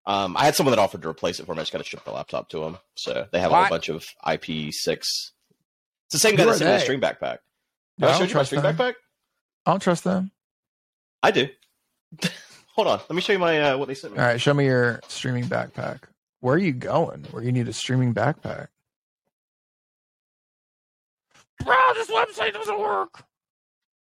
Um, 0.06 0.36
I 0.38 0.44
had 0.46 0.54
someone 0.54 0.74
that 0.74 0.80
offered 0.80 1.02
to 1.02 1.08
replace 1.08 1.38
it 1.38 1.44
for 1.46 1.54
me. 1.54 1.60
I 1.60 1.62
just 1.62 1.72
got 1.72 1.78
to 1.78 1.84
ship 1.84 2.02
the 2.04 2.10
laptop 2.12 2.48
to 2.50 2.60
them. 2.60 2.78
So 2.94 3.26
they 3.30 3.38
have 3.40 3.52
a 3.52 3.54
whole 3.56 3.68
bunch 3.68 3.90
of 3.90 4.06
IP6. 4.26 4.72
It's 4.86 5.32
the 6.10 6.18
same 6.18 6.34
guy 6.36 6.44
Who 6.44 6.48
that's 6.48 6.62
are 6.62 6.64
in 6.64 6.70
the 6.72 6.78
they? 6.78 6.84
stream 6.84 7.00
backpack. 7.02 7.38
No, 7.98 8.08
I 8.08 8.10
I 8.10 8.12
don't 8.12 8.20
you 8.20 8.26
my 8.28 8.32
trust 8.32 8.48
stream 8.48 8.62
them. 8.62 8.74
backpack? 8.74 8.94
I 9.68 9.72
don't 9.72 9.80
trust 9.80 10.02
them. 10.02 10.30
I 11.22 11.30
do. 11.30 11.46
Hold 12.74 12.88
on, 12.88 13.00
let 13.00 13.10
me 13.10 13.20
show 13.20 13.34
you 13.34 13.38
my 13.38 13.60
uh, 13.60 13.76
what 13.76 13.86
they 13.86 13.94
sent 13.94 14.14
me. 14.14 14.18
All 14.18 14.24
right, 14.24 14.40
show 14.40 14.54
me 14.54 14.64
your 14.64 15.00
streaming 15.08 15.44
backpack. 15.44 16.04
Where 16.40 16.54
are 16.54 16.58
you 16.58 16.72
going? 16.72 17.26
Where 17.32 17.42
you 17.42 17.52
need 17.52 17.68
a 17.68 17.74
streaming 17.74 18.14
backpack? 18.14 18.68
Bro, 21.62 21.76
this 21.96 22.08
website 22.08 22.54
doesn't 22.54 22.80
work. 22.80 23.22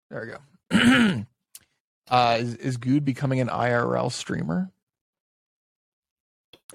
There 0.08 0.38
we 0.70 0.78
go. 0.78 1.24
uh, 2.10 2.38
is 2.40 2.54
is 2.54 2.76
Good 2.78 3.04
becoming 3.04 3.40
an 3.40 3.48
IRL 3.48 4.10
streamer? 4.10 4.70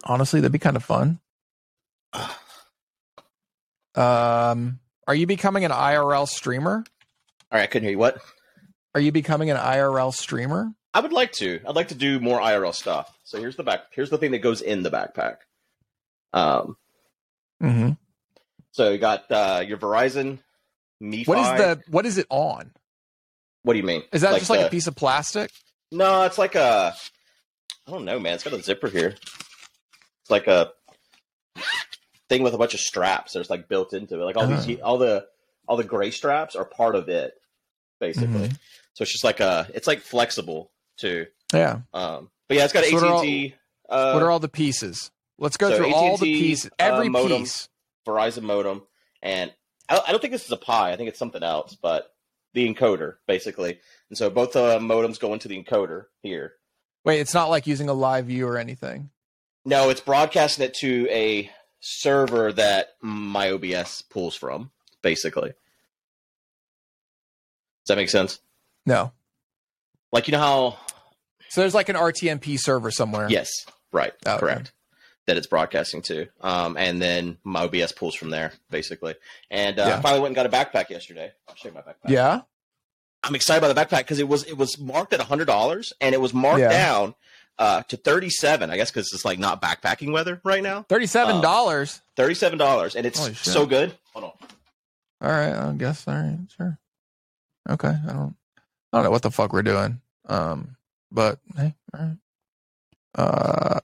Honestly, 0.03 0.39
that'd 0.39 0.51
be 0.51 0.59
kind 0.59 0.77
of 0.77 0.83
fun. 0.83 1.19
Um, 3.95 4.79
are 5.07 5.15
you 5.15 5.25
becoming 5.25 5.65
an 5.65 5.71
IRL 5.71 6.27
streamer? 6.27 6.83
All 7.51 7.57
right, 7.57 7.63
I 7.63 7.65
couldn't 7.65 7.85
hear 7.85 7.93
you. 7.93 7.97
What? 7.97 8.21
Are 8.97 8.99
you 8.99 9.11
becoming 9.11 9.51
an 9.51 9.57
IRL 9.57 10.11
streamer? 10.11 10.71
I 10.91 11.01
would 11.01 11.13
like 11.13 11.31
to. 11.33 11.59
I'd 11.67 11.75
like 11.75 11.89
to 11.89 11.95
do 11.95 12.19
more 12.19 12.39
IRL 12.39 12.73
stuff. 12.73 13.15
So 13.25 13.37
here's 13.39 13.55
the 13.55 13.61
back. 13.61 13.81
Here's 13.91 14.09
the 14.09 14.17
thing 14.17 14.31
that 14.31 14.39
goes 14.39 14.59
in 14.61 14.81
the 14.81 14.89
backpack. 14.89 15.35
Um, 16.33 16.77
Mm-hmm. 17.61 17.91
so 18.71 18.89
you 18.89 18.97
got 18.97 19.31
uh, 19.31 19.63
your 19.67 19.77
Verizon 19.77 20.39
MiFi. 20.99 21.27
What 21.27 21.37
is 21.37 21.45
the 21.59 21.81
what 21.91 22.05
is 22.07 22.17
it 22.17 22.25
on? 22.31 22.71
What 23.61 23.73
do 23.73 23.77
you 23.79 23.85
mean? 23.85 24.01
Is 24.11 24.21
that 24.21 24.35
just 24.39 24.49
like 24.49 24.61
the- 24.61 24.67
a 24.67 24.69
piece 24.71 24.87
of 24.87 24.95
plastic? 24.95 25.51
No, 25.91 26.23
it's 26.23 26.39
like 26.39 26.55
a. 26.55 26.95
I 27.87 27.91
don't 27.91 28.03
know, 28.03 28.19
man. 28.19 28.33
It's 28.33 28.43
got 28.43 28.53
a 28.53 28.63
zipper 28.63 28.87
here. 28.89 29.09
It's 30.23 30.31
like 30.31 30.47
a 30.47 30.71
thing 32.29 32.41
with 32.41 32.55
a 32.55 32.57
bunch 32.57 32.73
of 32.73 32.79
straps. 32.79 33.33
There's 33.33 33.51
like 33.51 33.67
built 33.69 33.93
into 33.93 34.19
it. 34.19 34.23
Like 34.25 34.37
all 34.37 34.47
these, 34.47 34.79
all 34.81 34.97
the 34.97 35.27
all 35.67 35.77
the 35.77 35.83
gray 35.83 36.09
straps 36.09 36.55
are 36.55 36.65
part 36.65 36.95
of 36.95 37.09
it, 37.09 37.33
basically. 37.99 38.49
Mhm. 38.49 38.57
So 38.97 39.03
it's 39.03 39.11
just 39.11 39.23
like 39.23 39.39
a. 39.41 39.69
It's 39.75 39.85
like 39.85 39.99
flexible 40.01 40.71
too. 40.97 41.27
Yeah. 41.53 41.81
Um, 41.93 42.31
but 42.49 42.57
yeah, 42.57 42.63
it's 42.63 42.73
got 42.73 42.83
So 42.85 42.95
what 42.95 43.03
are 43.03 43.13
all- 43.13 43.19
AT&T, 43.19 43.53
uh, 43.89 44.11
what 44.13 44.23
are 44.23 44.31
all 44.31 44.39
the 44.39 44.49
pieces? 44.49 45.11
Let's 45.37 45.55
go 45.55 45.69
so 45.69 45.77
through 45.77 45.93
all 45.93 46.17
the 46.17 46.31
AT&T, 46.33 46.39
pieces. 46.41 46.71
uh, 46.71 46.75
Every 46.79 47.07
modem. 47.07 47.41
piece. 47.43 47.69
Verizon 48.07 48.41
modem, 48.41 48.81
and 49.21 49.53
I, 49.87 50.01
I 50.07 50.11
don't 50.11 50.19
think 50.19 50.31
this 50.33 50.45
is 50.45 50.51
a 50.51 50.57
Pi. 50.57 50.91
I 50.91 50.95
think 50.97 51.09
it's 51.09 51.19
something 51.19 51.43
else, 51.43 51.75
but 51.79 52.11
the 52.55 52.67
encoder 52.73 53.17
basically. 53.27 53.77
And 54.09 54.17
so 54.17 54.31
both 54.31 54.55
uh, 54.55 54.79
modems 54.79 55.19
go 55.19 55.31
into 55.33 55.47
the 55.47 55.63
encoder 55.63 56.05
here. 56.23 56.53
Wait, 57.05 57.19
it's 57.19 57.35
not 57.35 57.51
like 57.51 57.67
using 57.67 57.89
a 57.89 57.93
LiveU 57.93 58.47
or 58.47 58.57
anything. 58.57 59.11
No, 59.63 59.91
it's 59.91 60.01
broadcasting 60.01 60.65
it 60.65 60.73
to 60.79 61.07
a 61.11 61.51
server 61.81 62.51
that 62.53 62.95
my 62.99 63.51
OBS 63.51 64.01
pulls 64.01 64.35
from, 64.35 64.71
basically. 65.03 65.49
Does 65.49 65.55
that 67.89 67.97
make 67.97 68.09
sense? 68.09 68.39
No. 68.87 69.11
Like 70.11 70.27
you 70.27 70.31
know 70.31 70.39
how 70.39 70.77
So 71.49 71.61
there's 71.61 71.75
like 71.75 71.89
an 71.89 71.95
RTMP 71.95 72.57
server 72.59 72.89
somewhere. 72.89 73.27
Yes, 73.29 73.49
right, 73.91 74.13
Oh, 74.25 74.31
okay. 74.31 74.39
correct. 74.39 74.71
That 75.27 75.35
it's 75.37 75.45
broadcasting 75.47 76.01
to, 76.03 76.27
um, 76.41 76.77
and 76.77 77.01
then 77.01 77.37
my 77.43 77.63
OBS 77.65 77.91
pulls 77.91 78.15
from 78.15 78.29
there, 78.29 78.53
basically. 78.71 79.15
And 79.51 79.77
uh, 79.77 79.83
Yeah. 79.85 79.97
I 79.97 80.01
finally 80.01 80.21
went 80.21 80.35
and 80.35 80.35
got 80.37 80.45
a 80.45 80.49
backpack 80.49 80.89
yesterday. 80.89 81.31
I'll 81.49 81.55
show 81.55 81.67
you 81.67 81.73
my 81.75 81.81
backpack. 81.81 82.07
Yeah. 82.09 82.41
I'm 83.23 83.35
excited 83.35 83.61
about 83.63 83.75
the 83.75 83.95
backpack 83.95 83.99
because 83.99 84.19
it 84.19 84.27
was 84.29 84.43
it 84.43 84.57
was 84.57 84.79
marked 84.79 85.11
at 85.11 85.19
hundred 85.19 85.45
dollars 85.45 85.91
and 85.99 86.15
it 86.15 86.21
was 86.21 86.33
marked 86.33 86.59
Yeah. 86.61 86.69
down 86.69 87.15
uh, 87.59 87.81
to 87.89 87.97
thirty 87.97 88.29
seven. 88.29 88.69
I 88.69 88.77
guess 88.77 88.89
because 88.89 89.09
it's 89.13 89.25
like 89.25 89.37
not 89.39 89.61
backpacking 89.61 90.13
weather 90.13 90.39
right 90.45 90.63
now. 90.63 90.83
Thirty-seven 90.87 91.41
dollars. 91.41 92.01
Thirty 92.15 92.35
seven 92.35 92.57
dollars 92.57 92.95
and 92.95 93.05
it's 93.05 93.19
so 93.41 93.65
good. 93.65 93.97
Hold 94.13 94.25
on. 94.25 94.31
all 95.19 95.29
right, 95.35 95.51
I 95.53 95.73
guess. 95.73 96.07
All 96.07 96.13
right, 96.13 96.37
sure. 96.55 96.77
Okay, 97.69 97.89
I 98.07 98.13
don't. 98.13 98.35
I 98.91 98.97
don't 98.97 99.03
know 99.03 99.11
what 99.11 99.21
the 99.21 99.31
fuck 99.31 99.53
we're 99.53 99.63
doing. 99.63 100.01
Um, 100.27 100.75
but 101.11 101.39
hey, 101.55 101.75
all 101.93 101.99
right. 101.99 102.17
Uh. 103.15 103.79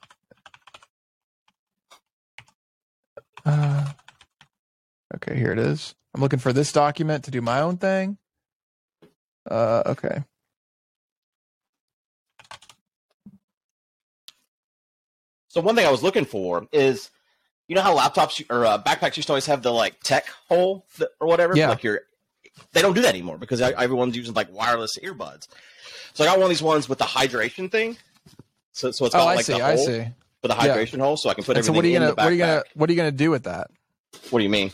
Uh. 3.45 3.85
Okay, 5.15 5.35
here 5.37 5.51
it 5.51 5.59
is. 5.59 5.95
I'm 6.13 6.21
looking 6.21 6.39
for 6.39 6.53
this 6.53 6.71
document 6.71 7.25
to 7.25 7.31
do 7.31 7.41
my 7.41 7.61
own 7.61 7.77
thing. 7.77 8.17
Uh. 9.49 9.83
Okay. 9.87 10.23
So 15.49 15.61
one 15.61 15.75
thing 15.75 15.85
I 15.85 15.91
was 15.91 16.01
looking 16.01 16.25
for 16.25 16.65
is, 16.71 17.11
you 17.67 17.75
know 17.75 17.81
how 17.83 17.95
laptops 17.95 18.43
or 18.49 18.65
uh, 18.65 18.81
backpacks 18.81 19.17
used 19.17 19.27
to 19.27 19.33
always 19.33 19.45
have 19.45 19.61
the 19.61 19.71
like 19.71 19.99
tech 20.01 20.25
hole 20.49 20.87
th- 20.97 21.11
or 21.19 21.27
whatever. 21.27 21.55
Yeah. 21.55 21.69
Like 21.69 21.83
your, 21.83 22.01
they 22.73 22.81
don't 22.81 22.93
do 22.93 23.01
that 23.01 23.09
anymore 23.09 23.37
because 23.37 23.61
everyone's 23.61 24.15
using 24.15 24.33
like 24.33 24.51
wireless 24.53 24.97
earbuds. 25.03 25.47
So 26.13 26.23
I 26.23 26.27
got 26.27 26.37
one 26.37 26.43
of 26.45 26.49
these 26.49 26.61
ones 26.61 26.87
with 26.87 26.99
the 26.99 27.05
hydration 27.05 27.71
thing. 27.71 27.97
So 28.71 28.91
so 28.91 29.05
it's 29.05 29.13
got 29.15 29.23
Oh, 29.23 29.27
I 29.29 29.35
like 29.35 29.45
see. 29.45 29.53
the 29.53 29.63
I 29.63 29.75
hole 29.75 29.85
see. 29.85 30.05
for 30.41 30.47
the 30.47 30.55
Yeah. 30.55 30.67
hydration 30.77 30.99
hole, 30.99 31.17
so 31.17 31.29
I 31.29 31.33
can 31.33 31.43
put 31.43 31.57
And 31.57 31.65
so 31.65 31.71
what 31.73 31.85
are 31.85 31.87
you 31.87 31.95
in 31.97 32.01
gonna 32.01 32.15
the 32.15 32.21
what 32.21 32.27
are 32.27 32.31
you 32.31 32.37
gonna 32.39 32.63
what 32.75 32.89
are 32.89 32.93
you 32.93 32.97
gonna 32.97 33.11
do 33.11 33.31
with 33.31 33.43
that? 33.43 33.69
What 34.29 34.39
do 34.39 34.43
you 34.43 34.49
mean? 34.49 34.71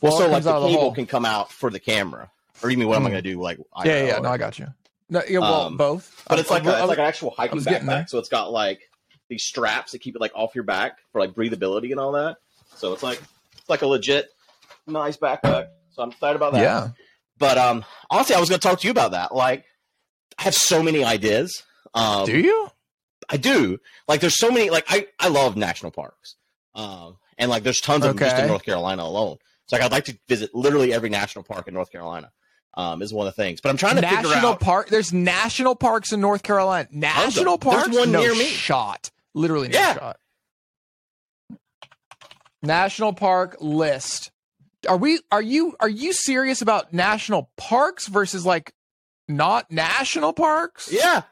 Well, 0.00 0.12
Well, 0.12 0.20
so 0.22 0.28
like 0.28 0.42
the 0.42 0.52
of 0.52 0.70
the 0.70 0.90
can 0.92 1.06
come 1.06 1.24
out 1.24 1.50
for 1.50 1.70
the 1.70 1.80
camera, 1.80 2.30
or 2.62 2.70
you 2.70 2.76
mean 2.76 2.88
what 2.88 2.96
am 2.96 3.02
I 3.02 3.08
Hmm. 3.08 3.12
going 3.14 3.24
to 3.24 3.30
do? 3.32 3.40
Like 3.40 3.58
Yeah, 3.58 3.84
yeah, 4.00 4.04
yeah. 4.06 4.16
or- 4.18 4.22
No, 4.22 4.28
I 4.30 4.36
got 4.36 4.58
you. 4.58 4.66
No, 5.08 5.22
yeah, 5.28 5.38
well, 5.38 5.62
Um, 5.62 5.76
both. 5.76 6.22
But 6.28 6.38
it's 6.38 6.50
like 6.50 6.64
I'm- 6.64 6.74
a, 6.74 6.78
it's 6.78 6.88
like 6.88 6.98
an 6.98 7.04
actual 7.04 7.30
hiking 7.30 7.60
backpack. 7.60 8.08
So 8.08 8.18
it's 8.18 8.28
got 8.28 8.50
like 8.52 8.80
these 9.28 9.44
straps 9.44 9.92
that 9.92 10.00
keep 10.00 10.14
it 10.14 10.20
like 10.20 10.32
off 10.34 10.54
your 10.54 10.64
back 10.64 10.98
for 11.12 11.20
like 11.20 11.32
breathability 11.32 11.90
and 11.90 12.00
all 12.00 12.12
that. 12.12 12.36
So 12.76 12.92
it's 12.92 13.02
like 13.02 13.20
it's 13.56 13.68
like 13.70 13.82
a 13.82 13.86
legit 13.86 14.28
nice 14.86 15.16
backpack. 15.16 15.68
So 15.94 16.02
I'm 16.02 16.10
excited 16.10 16.36
about 16.36 16.52
that. 16.54 16.60
yeah. 16.62 16.88
But 17.38 17.58
um, 17.58 17.84
honestly, 18.10 18.34
I 18.34 18.40
was 18.40 18.48
going 18.48 18.60
to 18.60 18.66
talk 18.68 18.80
to 18.80 18.86
you 18.86 18.90
about 18.90 19.12
that. 19.12 19.34
Like, 19.34 19.64
I 20.38 20.42
have 20.42 20.54
so 20.54 20.82
many 20.82 21.04
ideas. 21.04 21.62
Um, 21.94 22.26
Do 22.26 22.38
you? 22.38 22.68
I 23.28 23.36
do. 23.36 23.78
Like, 24.08 24.20
there's 24.20 24.38
so 24.38 24.50
many. 24.50 24.70
Like, 24.70 24.84
I 24.88 25.06
I 25.18 25.28
love 25.28 25.56
national 25.56 25.92
parks. 25.92 26.36
Um, 26.74 27.16
and 27.38 27.50
like, 27.50 27.62
there's 27.62 27.80
tons 27.80 28.04
of 28.04 28.10
them 28.16 28.18
just 28.18 28.36
in 28.40 28.48
North 28.48 28.64
Carolina 28.64 29.02
alone. 29.02 29.38
So 29.66 29.76
like, 29.76 29.84
I'd 29.84 29.92
like 29.92 30.04
to 30.06 30.18
visit 30.28 30.54
literally 30.54 30.92
every 30.92 31.08
national 31.08 31.44
park 31.44 31.68
in 31.68 31.74
North 31.74 31.90
Carolina. 31.90 32.30
Um, 32.76 33.02
is 33.02 33.12
one 33.14 33.28
of 33.28 33.36
the 33.36 33.40
things. 33.40 33.60
But 33.60 33.68
I'm 33.68 33.76
trying 33.76 33.94
to 33.96 34.02
figure 34.02 34.22
National 34.30 34.50
out. 34.54 34.60
park. 34.60 34.88
There's 34.88 35.12
national 35.12 35.76
parks 35.76 36.12
in 36.12 36.20
North 36.20 36.42
Carolina. 36.42 36.88
National 36.90 37.56
parks. 37.56 37.84
There's 37.84 37.96
one 37.98 38.10
no 38.10 38.18
near 38.20 38.34
me. 38.34 38.46
Shot. 38.46 39.12
Literally 39.32 39.68
no 39.68 39.78
Yeah. 39.78 39.94
shot. 39.94 40.16
National 42.62 43.12
park 43.12 43.56
list. 43.60 44.30
Are 44.86 44.96
we? 44.96 45.20
Are 45.30 45.42
you? 45.42 45.76
Are 45.80 45.88
you 45.88 46.12
serious 46.12 46.62
about 46.62 46.92
national 46.92 47.50
parks 47.56 48.06
versus 48.08 48.44
like 48.46 48.72
not 49.28 49.70
national 49.70 50.32
parks? 50.32 50.88
Yeah. 50.92 51.22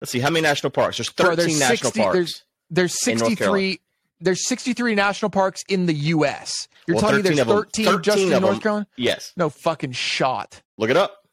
Let's 0.00 0.12
see 0.12 0.20
how 0.20 0.30
many 0.30 0.42
national 0.42 0.70
parks. 0.70 0.98
There's 0.98 1.10
13 1.10 1.26
Bro, 1.26 1.36
there's 1.36 1.58
national 1.58 1.90
60 1.92 2.00
parks. 2.00 2.14
there's- 2.14 2.42
There's 2.70 3.02
63. 3.02 3.80
There's 4.20 4.46
63 4.48 4.94
national 4.94 5.30
parks 5.30 5.62
in 5.68 5.86
the 5.86 5.94
U.S. 5.94 6.68
You're 6.86 6.96
Well, 6.96 7.00
telling 7.02 7.16
me 7.16 7.22
there's 7.22 7.38
of 7.40 7.48
'em- 7.48 7.56
13, 7.56 7.84
just 8.02 8.18
13 8.18 8.32
in 8.32 8.40
North 8.42 8.60
Carolina? 8.62 8.86
Yes. 8.96 9.32
No 9.36 9.48
fucking 9.50 9.92
shot. 9.92 10.62
Look 10.78 10.90
it 10.90 10.96
up. 10.96 11.26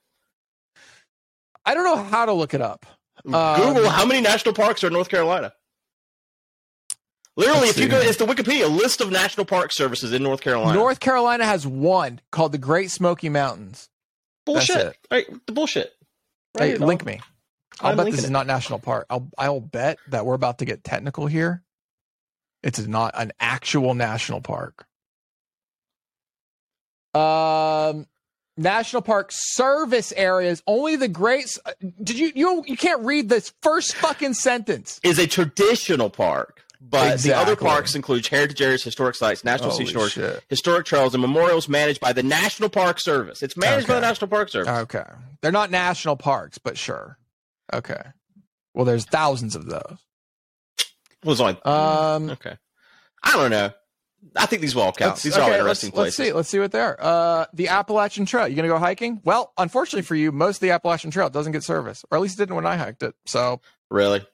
I 1.65 1.73
don't 1.73 1.83
know 1.83 2.01
how 2.03 2.25
to 2.25 2.33
look 2.33 2.53
it 2.53 2.61
up. 2.61 2.85
Um, 3.25 3.61
Google 3.73 3.89
how 3.89 4.05
many 4.05 4.19
national 4.21 4.55
parks 4.55 4.83
are 4.83 4.87
in 4.87 4.93
North 4.93 5.09
Carolina. 5.09 5.53
Literally, 7.37 7.67
Let's 7.67 7.71
if 7.71 7.77
you 7.77 7.83
see. 7.85 7.89
go, 7.89 7.99
it's 7.99 8.17
the 8.17 8.25
Wikipedia 8.25 8.69
list 8.69 8.99
of 9.01 9.09
national 9.11 9.45
park 9.45 9.71
services 9.71 10.11
in 10.11 10.21
North 10.21 10.41
Carolina. 10.41 10.73
North 10.73 10.99
Carolina 10.99 11.45
has 11.45 11.65
one 11.65 12.19
called 12.31 12.51
the 12.51 12.57
Great 12.57 12.91
Smoky 12.91 13.29
Mountains. 13.29 13.89
bullshit. 14.45 14.97
Right, 15.09 15.25
the 15.45 15.53
bullshit. 15.53 15.93
Right, 16.59 16.73
you 16.73 16.79
know. 16.79 16.85
link 16.87 17.05
me. 17.05 17.21
I'll 17.79 17.91
I'm 17.91 17.97
bet 17.97 18.07
this 18.07 18.19
is 18.19 18.25
it. 18.25 18.31
not 18.31 18.47
national 18.47 18.79
park. 18.79 19.05
I'll 19.09 19.29
I'll 19.37 19.61
bet 19.61 19.97
that 20.09 20.25
we're 20.25 20.33
about 20.35 20.59
to 20.59 20.65
get 20.65 20.83
technical 20.83 21.25
here. 21.25 21.63
It's 22.63 22.79
not 22.85 23.13
an 23.15 23.31
actual 23.39 23.93
national 23.93 24.41
park. 24.41 24.85
Um, 27.13 28.07
national 28.57 29.01
park 29.01 29.29
service 29.31 30.11
areas 30.11 30.61
only 30.67 30.95
the 30.95 31.07
great. 31.07 31.57
Did 32.03 32.19
you 32.19 32.31
you 32.35 32.63
you 32.67 32.77
can't 32.77 33.01
read 33.03 33.29
this 33.29 33.53
first 33.63 33.95
fucking 33.95 34.33
sentence? 34.33 34.99
Is 35.03 35.17
a 35.17 35.27
traditional 35.27 36.09
park, 36.09 36.63
but 36.81 37.19
the 37.19 37.33
other 37.33 37.55
parks 37.55 37.93
include 37.95 38.25
heritage 38.27 38.61
areas, 38.61 38.83
historic 38.83 39.15
sites, 39.15 39.43
national 39.43 39.69
Holy 39.71 39.85
seashores, 39.85 40.11
shit. 40.13 40.43
historic 40.49 40.85
trails, 40.85 41.13
and 41.13 41.21
memorials 41.21 41.69
managed 41.69 41.99
by 42.01 42.11
the 42.11 42.23
National 42.23 42.69
Park 42.69 42.99
Service. 42.99 43.41
It's 43.43 43.55
managed 43.55 43.87
by 43.87 43.95
the 43.95 44.01
National 44.01 44.27
Park 44.27 44.49
Service. 44.49 44.67
Okay, 44.69 45.03
they're 45.41 45.51
not 45.51 45.69
national 45.71 46.15
parks, 46.17 46.57
but 46.57 46.77
sure. 46.77 47.17
Okay. 47.73 48.01
Well, 48.73 48.85
there's 48.85 49.05
thousands 49.05 49.55
of 49.55 49.65
those. 49.65 49.97
Well, 51.23 51.33
it's 51.33 51.39
only 51.41 51.61
Um, 51.63 52.29
okay. 52.31 52.57
I 53.23 53.33
don't 53.33 53.51
know. 53.51 53.71
I 54.35 54.45
think 54.45 54.61
these 54.61 54.75
will 54.75 54.83
all 54.83 54.91
count. 54.91 55.17
These 55.17 55.35
are 55.35 55.41
all 55.41 55.49
okay, 55.49 55.57
interesting 55.59 55.89
let's, 55.89 55.97
let's 55.97 56.15
see. 56.15 56.31
Let's 56.31 56.49
see 56.49 56.59
what 56.59 56.71
they 56.71 56.79
are. 56.79 56.95
Uh, 56.99 57.45
the 57.53 57.67
Appalachian 57.69 58.25
Trail. 58.25 58.47
You 58.47 58.55
gonna 58.55 58.67
go 58.67 58.77
hiking? 58.77 59.19
Well, 59.23 59.51
unfortunately 59.57 60.03
for 60.03 60.15
you, 60.15 60.31
most 60.31 60.57
of 60.57 60.61
the 60.61 60.71
Appalachian 60.71 61.11
Trail 61.11 61.29
doesn't 61.29 61.51
get 61.51 61.63
service, 61.63 62.03
or 62.11 62.17
at 62.17 62.21
least 62.21 62.35
it 62.35 62.43
didn't 62.43 62.55
when 62.55 62.65
I 62.65 62.77
hiked 62.77 63.03
it. 63.03 63.15
So 63.25 63.61
Really? 63.89 64.25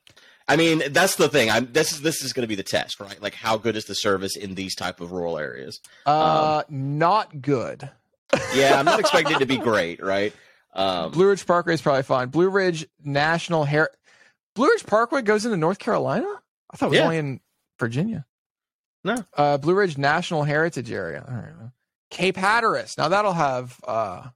I 0.47 0.55
mean, 0.55 0.81
that's 0.91 1.15
the 1.15 1.27
thing. 1.27 1.49
I'm 1.49 1.71
this 1.73 1.91
is 1.91 2.01
this 2.01 2.23
is 2.23 2.31
going 2.33 2.43
to 2.43 2.47
be 2.47 2.55
the 2.55 2.63
test, 2.63 2.99
right? 2.99 3.21
Like, 3.21 3.33
how 3.35 3.57
good 3.57 3.75
is 3.75 3.85
the 3.85 3.95
service 3.95 4.35
in 4.37 4.55
these 4.55 4.75
type 4.75 5.01
of 5.01 5.11
rural 5.11 5.37
areas? 5.37 5.79
uh, 6.05 6.63
not 6.69 7.41
good. 7.41 7.89
Yeah, 8.55 8.79
I'm 8.79 8.85
not 8.85 8.99
expecting 9.01 9.35
it 9.35 9.39
to 9.39 9.45
be 9.45 9.57
great, 9.57 10.01
right? 10.03 10.33
Um, 10.73 11.11
Blue 11.11 11.27
Ridge 11.29 11.45
Parkway 11.45 11.73
is 11.73 11.81
probably 11.81 12.03
fine. 12.03 12.29
Blue 12.29 12.49
Ridge 12.49 12.87
National 13.03 13.63
Hair. 13.65 13.89
Blue 14.55 14.67
Ridge 14.69 14.85
Parkway 14.85 15.21
goes 15.21 15.43
into 15.45 15.57
North 15.57 15.79
Carolina. 15.79 16.27
I 16.71 16.77
thought 16.77 16.87
it 16.87 16.89
was 16.89 16.97
Yeah. 16.99 17.03
only 17.05 17.17
in 17.17 17.39
Virginia. 17.79 18.25
No. 19.03 19.23
Uh, 19.35 19.57
Blue 19.57 19.73
Ridge 19.73 19.97
National 19.97 20.43
Heritage 20.43 20.91
Area. 20.91 21.23
All 21.27 21.35
right. 21.35 21.71
Cape 22.09 22.37
Hatteras. 22.37 22.97
Now 22.97 23.09
that'll 23.09 23.33
have. 23.33 23.77
Uh, 23.85 24.27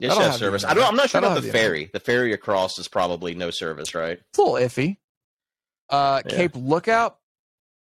should 0.00 0.12
have 0.12 0.34
service. 0.36 0.64
I 0.64 0.74
don't. 0.74 0.84
I'm 0.86 0.96
not 0.96 1.10
sure 1.10 1.20
that'll 1.20 1.36
about 1.36 1.44
the- 1.46 1.52
ferry. 1.52 1.90
The 1.92 2.00
ferry 2.00 2.32
across 2.32 2.78
is 2.78 2.88
probably 2.88 3.34
no 3.34 3.50
service, 3.50 3.94
right? 3.94 4.18
It's 4.30 4.38
a 4.38 4.42
little 4.42 4.54
iffy. 4.56 4.96
Uh, 5.90 6.22
Yeah. 6.26 6.36
Cape 6.36 6.52
Lookout. 6.54 7.18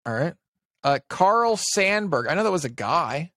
All 0.05 0.13
right. 0.13 0.33
Uh, 0.83 0.99
Carl 1.09 1.57
Sandburg. 1.57 2.27
I 2.29 2.33
know 2.33 2.43
that 2.43 2.51
was 2.51 2.65
a 2.65 2.69
guy. 2.69 3.31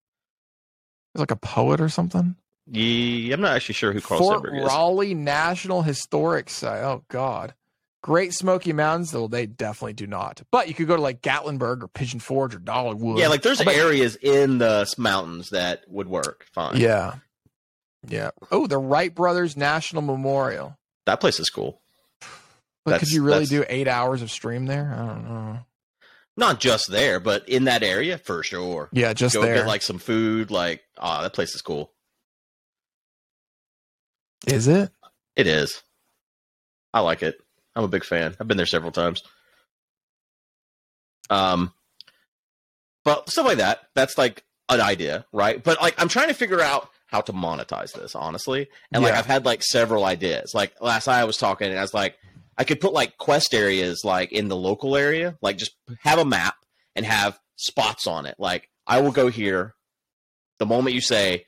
He's 1.13 1.21
like 1.21 1.31
a 1.31 1.37
poet 1.37 1.81
or 1.81 1.89
something. 1.89 2.37
Yeah, 2.67 3.35
I'm 3.35 3.43
not 3.43 3.55
actually 3.55 3.75
sure 3.75 3.93
who 3.93 4.01
Carl 4.01 4.21
Fort 4.21 4.43
Sandburg 4.43 4.59
is. 4.61 4.65
Raleigh 4.67 5.15
National 5.15 5.83
Historic 5.83 6.49
Site. 6.49 6.83
Oh 6.83 7.05
God. 7.09 7.55
Great 8.03 8.35
Smoky 8.35 8.73
Mountains, 8.75 9.13
though 9.13 9.29
they 9.29 9.47
definitely 9.47 9.95
do 9.95 10.07
not. 10.07 10.43
But 10.51 10.69
you 10.69 10.75
could 10.75 10.87
go 10.87 10.97
to 10.97 11.01
like 11.03 11.23
Gatlinburg 11.23 11.83
or 11.83 11.89
Pigeon 11.89 12.21
Forge 12.21 12.55
or 12.55 12.59
Dollywood. 12.59 13.19
Yeah, 13.19 13.29
like 13.29 13.43
there's 13.43 13.63
bet- 13.63 13.75
areas 13.77 14.17
in 14.17 14.59
the 14.59 14.93
mountains 14.99 15.51
that 15.51 15.85
would 15.89 16.07
work 16.09 16.47
fine. 16.53 16.77
Yeah. 16.79 17.15
Yeah. 18.07 18.31
Oh, 18.51 18.67
the 18.67 18.77
Wright 18.79 19.15
Brothers 19.15 19.57
National 19.57 20.03
Memorial. 20.03 20.77
that 21.07 21.21
place 21.21 21.39
is 21.41 21.49
cool. 21.51 21.81
But 22.85 22.99
could 22.99 23.11
you 23.11 23.23
really 23.23 23.47
do 23.47 23.65
eight 23.69 23.89
hours 23.89 24.23
of 24.23 24.31
stream 24.31 24.67
there? 24.67 24.95
I 24.95 25.07
don't 25.07 25.25
know. 25.25 25.59
Not 26.37 26.61
just 26.61 26.91
there, 26.91 27.21
but 27.21 27.49
in 27.49 27.65
that 27.65 27.83
area 27.83 28.19
for 28.19 28.43
sure. 28.43 28.89
Yeah, 28.93 29.13
just 29.13 29.35
Go 29.35 29.43
there. 29.43 29.55
get 29.55 29.67
like 29.67 29.83
some 29.83 29.99
food. 29.99 30.51
Like, 30.51 30.83
ah, 30.99 31.23
that 31.23 31.33
place 31.33 31.55
is 31.55 31.63
cool. 31.63 31.93
Is 34.47 34.69
it? 34.69 34.91
It 35.37 35.47
is. 35.47 35.83
I 36.93 37.01
like 37.01 37.23
it. 37.23 37.39
I'm 37.75 37.85
a 37.85 37.89
big 37.89 38.05
fan. 38.05 38.37
I've 38.39 38.49
been 38.49 38.57
there 38.57 38.67
several 38.67 38.93
times. 38.93 39.23
Um, 41.31 41.73
but 43.05 43.31
stuff 43.31 43.47
like 43.47 43.59
that. 43.59 43.81
That's 43.95 44.19
like 44.19 44.45
an 44.69 44.81
idea, 44.81 45.25
right? 45.33 45.63
But 45.63 45.81
like, 45.81 45.95
I'm 45.99 46.09
trying 46.09 46.29
to 46.29 46.35
figure 46.35 46.61
out 46.61 46.91
how 47.07 47.21
to 47.23 47.33
monetize 47.33 47.93
this, 47.93 48.15
honestly. 48.15 48.69
And 48.93 49.03
like, 49.03 49.15
I've 49.15 49.27
had 49.27 49.45
like 49.45 49.63
several 49.63 50.05
ideas. 50.05 50.53
Like 50.55 50.75
last 50.81 51.07
night, 51.07 51.21
I 51.21 51.25
was 51.25 51.37
talking, 51.37 51.69
and 51.69 51.79
I 51.79 51.83
was 51.83 51.95
like, 51.95 52.17
I 52.57 52.65
could 52.65 52.81
put 52.81 52.93
like 52.93 53.17
quest 53.19 53.55
areas 53.55 54.03
like 54.05 54.33
in 54.33 54.49
the 54.49 54.57
local 54.57 54.97
area, 54.97 55.37
like 55.43 55.57
just 55.59 55.73
have 56.03 56.19
a 56.19 56.25
map 56.25 56.57
and 56.97 57.05
have 57.05 57.39
spots 57.57 58.07
on 58.07 58.27
it. 58.27 58.37
Like, 58.39 58.69
I 58.87 59.01
will 59.01 59.13
go 59.13 59.29
here 59.29 59.75
the 60.59 60.67
moment 60.67 60.95
you 60.95 61.01
say, 61.01 61.47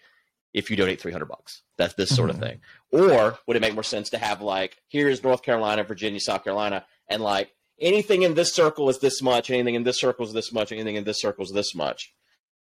if 0.55 0.71
you 0.71 0.77
donate 0.77 1.01
300 1.01 1.27
bucks. 1.27 1.63
That's 1.77 1.95
this 1.95 2.15
sort 2.15 2.31
of 2.31 2.37
Mhm. 2.37 2.41
thing. 2.41 2.61
Or 2.91 3.39
would 3.47 3.57
it 3.57 3.61
make 3.61 3.75
more 3.75 3.83
sense 3.83 4.09
to 4.11 4.19
have 4.19 4.41
like 4.41 4.79
here's 4.89 5.23
North 5.23 5.43
Carolina, 5.43 5.85
Virginia, 5.85 6.19
South 6.19 6.45
Carolina, 6.45 6.87
and 7.09 7.23
like 7.23 7.53
anything 7.79 8.23
in 8.23 8.35
this 8.35 8.55
circle 8.55 8.89
is 8.89 8.99
this 9.01 9.21
much, 9.21 9.51
anything 9.51 9.75
in 9.75 9.85
this 9.85 10.01
circle 10.01 10.25
is 10.27 10.33
this 10.33 10.51
much, 10.53 10.73
anything 10.73 10.97
in 10.97 11.05
this 11.05 11.21
circle 11.21 11.45
is 11.45 11.53
this 11.53 11.75
much. 11.75 12.15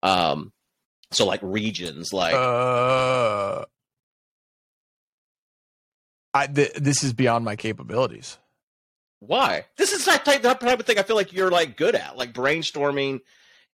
Um, 0.04 0.54
so 1.12 1.26
like 1.26 1.40
regions, 1.42 2.14
like 2.14 2.36
uh, 2.36 3.66
I, 6.34 6.48
th- 6.48 6.74
this 6.76 7.04
is 7.04 7.14
beyond 7.14 7.44
my 7.46 7.56
capabilities. 7.56 8.38
Why? 9.20 9.66
This 9.78 9.92
is 9.92 10.06
that 10.06 10.24
type, 10.26 10.42
type 10.44 10.62
of 10.80 10.86
thing 10.86 10.98
I 11.00 11.04
feel 11.04 11.16
like 11.16 11.34
you're 11.34 11.50
like 11.52 11.76
good 11.76 11.96
at, 11.96 12.18
like 12.18 12.34
brainstorming. 12.34 13.20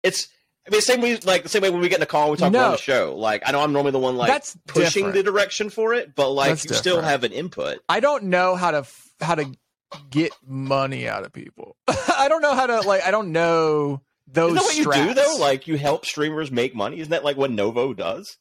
It's 0.01 0.27
I 0.65 0.69
mean, 0.69 0.79
same 0.79 1.01
way 1.01 1.17
like 1.17 1.43
the 1.43 1.49
same 1.49 1.61
way 1.61 1.69
when 1.69 1.81
we 1.81 1.89
get 1.89 1.97
in 1.99 2.03
a 2.03 2.05
call, 2.05 2.31
we 2.31 2.37
talk 2.37 2.53
No. 2.53 2.59
about 2.59 2.71
the 2.77 2.81
show. 2.83 3.15
Like 3.17 3.43
I 3.45 3.51
know 3.51 3.59
I'm 3.61 3.73
normally 3.73 3.91
the 3.91 3.99
one 3.99 4.15
like 4.15 4.29
That's 4.29 4.55
pushing 4.67 5.07
different. 5.07 5.15
the 5.15 5.23
direction 5.23 5.69
for 5.69 5.93
it, 5.93 6.15
but 6.15 6.29
like 6.29 6.49
That's 6.51 6.65
you 6.65 6.73
still 6.75 7.01
have 7.01 7.25
an 7.25 7.33
input. 7.33 7.79
I 7.89 7.99
don't 7.99 8.25
know 8.25 8.55
how 8.55 8.71
to 8.71 8.77
f- 8.77 9.11
how 9.19 9.35
to 9.35 9.51
get 10.09 10.31
money 10.47 11.05
out 11.09 11.23
of 11.25 11.33
people. 11.33 11.75
I 11.89 12.27
don't 12.29 12.41
know 12.41 12.55
how 12.55 12.67
to 12.67 12.79
like. 12.81 13.03
I 13.03 13.11
don't 13.11 13.33
know 13.33 14.01
those. 14.27 14.55
Isn't 14.55 14.55
that 14.55 14.87
what 14.89 14.99
you 14.99 15.07
do 15.09 15.13
though? 15.13 15.35
Like 15.39 15.67
you 15.67 15.77
help 15.77 16.05
streamers 16.05 16.49
make 16.49 16.73
money. 16.73 16.99
Isn't 17.01 17.11
that 17.11 17.25
like 17.25 17.35
what 17.35 17.51
Novo 17.51 17.93
does? 17.93 18.37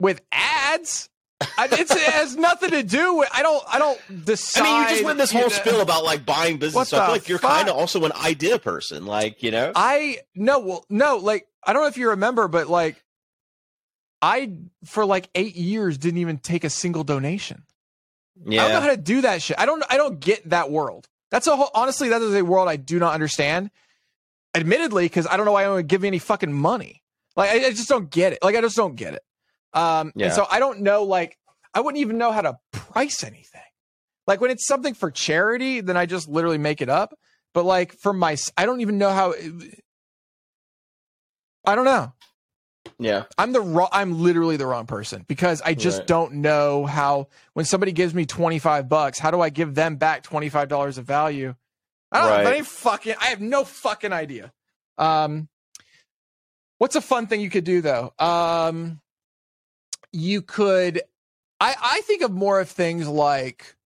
with 0.00 0.20
ads. 0.30 1.08
I, 1.40 1.68
it's, 1.70 1.94
it 1.94 2.02
has 2.02 2.36
nothing 2.36 2.70
to 2.70 2.82
do 2.82 3.14
with. 3.14 3.28
I 3.32 3.42
don't. 3.42 3.62
I 3.72 3.78
don't 3.78 4.24
decide. 4.24 4.62
I 4.62 4.64
mean, 4.64 4.82
you 4.82 4.88
just 4.88 5.04
went 5.04 5.18
this 5.18 5.32
you 5.32 5.38
whole 5.38 5.48
know- 5.48 5.54
spill 5.54 5.80
about 5.80 6.04
like 6.04 6.26
buying 6.26 6.58
business. 6.58 6.74
What 6.74 6.88
So 6.88 6.98
I 6.98 7.06
feel 7.06 7.12
like 7.14 7.28
you're 7.28 7.38
kind 7.38 7.68
of 7.68 7.76
also 7.76 8.04
an 8.04 8.12
idea 8.12 8.58
person, 8.58 9.06
like 9.06 9.42
you 9.42 9.52
know. 9.52 9.72
I 9.74 10.18
no. 10.34 10.58
Well, 10.58 10.84
no. 10.90 11.18
Like 11.18 11.46
I 11.64 11.72
don't 11.72 11.82
know 11.82 11.88
if 11.88 11.96
you 11.96 12.10
remember, 12.10 12.48
but 12.48 12.68
like 12.68 13.04
I 14.20 14.52
for 14.84 15.06
like 15.06 15.30
eight 15.36 15.54
years 15.54 15.96
didn't 15.96 16.18
even 16.18 16.38
take 16.38 16.64
a 16.64 16.70
single 16.70 17.04
donation. 17.04 17.62
Yeah. 18.44 18.62
I 18.62 18.64
don't 18.64 18.74
know 18.74 18.80
how 18.88 18.94
to 18.94 19.00
do 19.00 19.20
that 19.20 19.40
shit. 19.40 19.58
I 19.60 19.66
don't. 19.66 19.84
I 19.88 19.96
don't 19.96 20.18
get 20.18 20.48
that 20.50 20.70
world. 20.72 21.08
That's 21.30 21.46
a 21.46 21.54
whole. 21.54 21.70
Honestly, 21.72 22.08
that 22.08 22.20
is 22.20 22.34
a 22.34 22.42
world 22.44 22.68
I 22.68 22.76
do 22.76 22.98
not 22.98 23.14
understand. 23.14 23.70
Admittedly, 24.56 25.04
because 25.04 25.26
I 25.26 25.36
don't 25.36 25.46
know 25.46 25.52
why 25.52 25.64
I 25.64 25.70
would 25.70 25.86
give 25.86 26.02
me 26.02 26.08
any 26.08 26.18
fucking 26.18 26.52
money. 26.52 27.02
Like 27.36 27.50
I, 27.50 27.66
I 27.66 27.70
just 27.70 27.88
don't 27.88 28.10
get 28.10 28.32
it. 28.32 28.40
Like 28.42 28.56
I 28.56 28.60
just 28.60 28.76
don't 28.76 28.96
get 28.96 29.14
it. 29.14 29.22
Um, 29.72 30.12
Yeah. 30.14 30.26
and 30.26 30.34
so 30.34 30.46
I 30.50 30.58
don't 30.58 30.80
know. 30.80 31.04
Like 31.04 31.38
I 31.74 31.80
wouldn't 31.80 32.00
even 32.00 32.18
know 32.18 32.32
how 32.32 32.40
to 32.42 32.58
price 32.72 33.22
anything. 33.24 33.60
Like 34.26 34.40
when 34.40 34.50
it's 34.50 34.66
something 34.66 34.94
for 34.94 35.10
charity, 35.10 35.80
then 35.80 35.96
I 35.96 36.06
just 36.06 36.28
literally 36.28 36.58
make 36.58 36.80
it 36.82 36.88
up. 36.88 37.14
But 37.54 37.64
like 37.64 37.92
for 37.94 38.12
my, 38.12 38.36
I 38.56 38.66
don't 38.66 38.80
even 38.80 38.98
know 38.98 39.10
how. 39.10 39.34
I 41.66 41.74
don't 41.74 41.84
know. 41.84 42.12
yeah, 42.98 43.24
I'm 43.36 43.52
the 43.52 43.60
wrong. 43.60 43.88
I'm 43.92 44.22
literally 44.22 44.56
the 44.56 44.66
wrong 44.66 44.86
person 44.86 45.24
because 45.28 45.60
I 45.62 45.74
just 45.74 45.98
Right. 45.98 46.06
don't 46.06 46.32
know 46.34 46.86
how. 46.86 47.28
When 47.54 47.64
somebody 47.64 47.92
gives 47.92 48.14
me 48.14 48.26
25 48.26 48.88
bucks, 48.88 49.18
how 49.18 49.30
do 49.30 49.40
I 49.40 49.50
give 49.50 49.74
them 49.74 49.96
back 49.96 50.22
25 50.22 50.68
dollars 50.68 50.98
of 50.98 51.04
value? 51.04 51.54
I 52.12 52.20
don't 52.20 52.28
have 52.38 52.46
any 52.46 52.62
fucking. 52.62 53.14
I 53.20 53.26
have 53.26 53.40
no 53.40 53.64
fucking 53.64 54.12
idea. 54.12 54.52
Um, 54.96 55.48
what's 56.78 56.96
a 56.96 57.00
fun 57.02 57.26
thing 57.26 57.40
you 57.40 57.50
could 57.50 57.64
do 57.64 57.80
though? 57.80 58.12
Um, 58.18 59.00
you 60.12 60.42
could. 60.42 61.02
I 61.60 61.74
I 61.80 62.00
think 62.02 62.22
of 62.22 62.30
more 62.30 62.60
of 62.60 62.68
things 62.68 63.08
like 63.08 63.76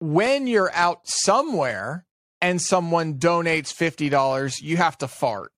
when 0.00 0.46
you're 0.46 0.72
out 0.74 1.00
somewhere 1.04 2.06
and 2.40 2.60
someone 2.60 3.14
donates 3.14 3.72
fifty 3.72 4.08
dollars, 4.08 4.60
you 4.60 4.76
have 4.76 4.98
to 4.98 5.08
fart. 5.08 5.52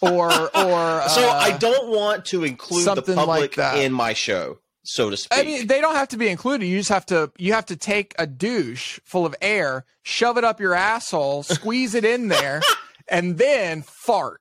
Or 0.00 0.30
or 0.30 0.30
So 1.08 1.22
I 1.22 1.52
uh, 1.54 1.58
don't 1.58 1.88
want 1.88 2.26
to 2.26 2.44
include 2.44 2.80
the 2.80 2.84
something 2.84 3.16
like 3.16 3.26
public 3.26 3.54
that. 3.56 3.78
in 3.78 3.92
my 3.92 4.12
show, 4.12 4.58
so 4.84 5.10
to 5.10 5.16
speak. 5.16 5.38
I 5.38 5.42
mean, 5.42 5.66
they 5.66 5.80
don't 5.80 5.96
have 5.96 6.08
to 6.08 6.16
be 6.16 6.28
included. 6.28 6.66
You 6.66 6.78
just 6.78 6.90
have 6.90 7.06
to 7.06 7.32
you 7.38 7.52
have 7.54 7.66
to 7.66 7.76
take 7.76 8.14
a 8.18 8.26
douche 8.26 8.98
full 9.04 9.26
of 9.26 9.34
air, 9.40 9.84
shove 10.02 10.36
it 10.38 10.44
up 10.44 10.60
your 10.60 10.74
asshole, 10.74 11.42
squeeze 11.42 11.94
it 11.94 12.04
in 12.04 12.28
there, 12.28 12.62
and 13.08 13.38
then 13.38 13.82
fart 13.82 14.40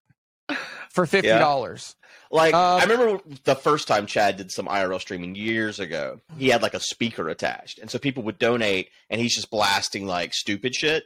for 0.89 1.05
fifty 1.05 1.30
dollars. 1.30 1.95
Like 2.36 2.53
Um, 2.53 2.79
I 2.81 2.83
remember 2.83 3.21
the 3.45 3.55
first 3.55 3.88
time 3.88 4.05
Chad 4.05 4.38
did 4.38 4.51
some 4.51 4.67
IRL 4.67 4.99
streaming 4.99 5.36
years 5.36 5.79
ago. 5.79 6.19
He 6.38 6.49
had 6.49 6.61
like 6.61 6.73
a 6.73 6.79
speaker 6.79 7.29
attached, 7.29 7.79
and 7.79 7.89
so 7.89 7.97
people 7.97 8.23
would 8.23 8.38
donate, 8.38 8.89
and 9.09 9.19
he's 9.21 9.33
just 9.36 9.49
blasting 9.49 10.05
like 10.05 10.33
stupid 10.33 10.75
shit. 10.75 11.05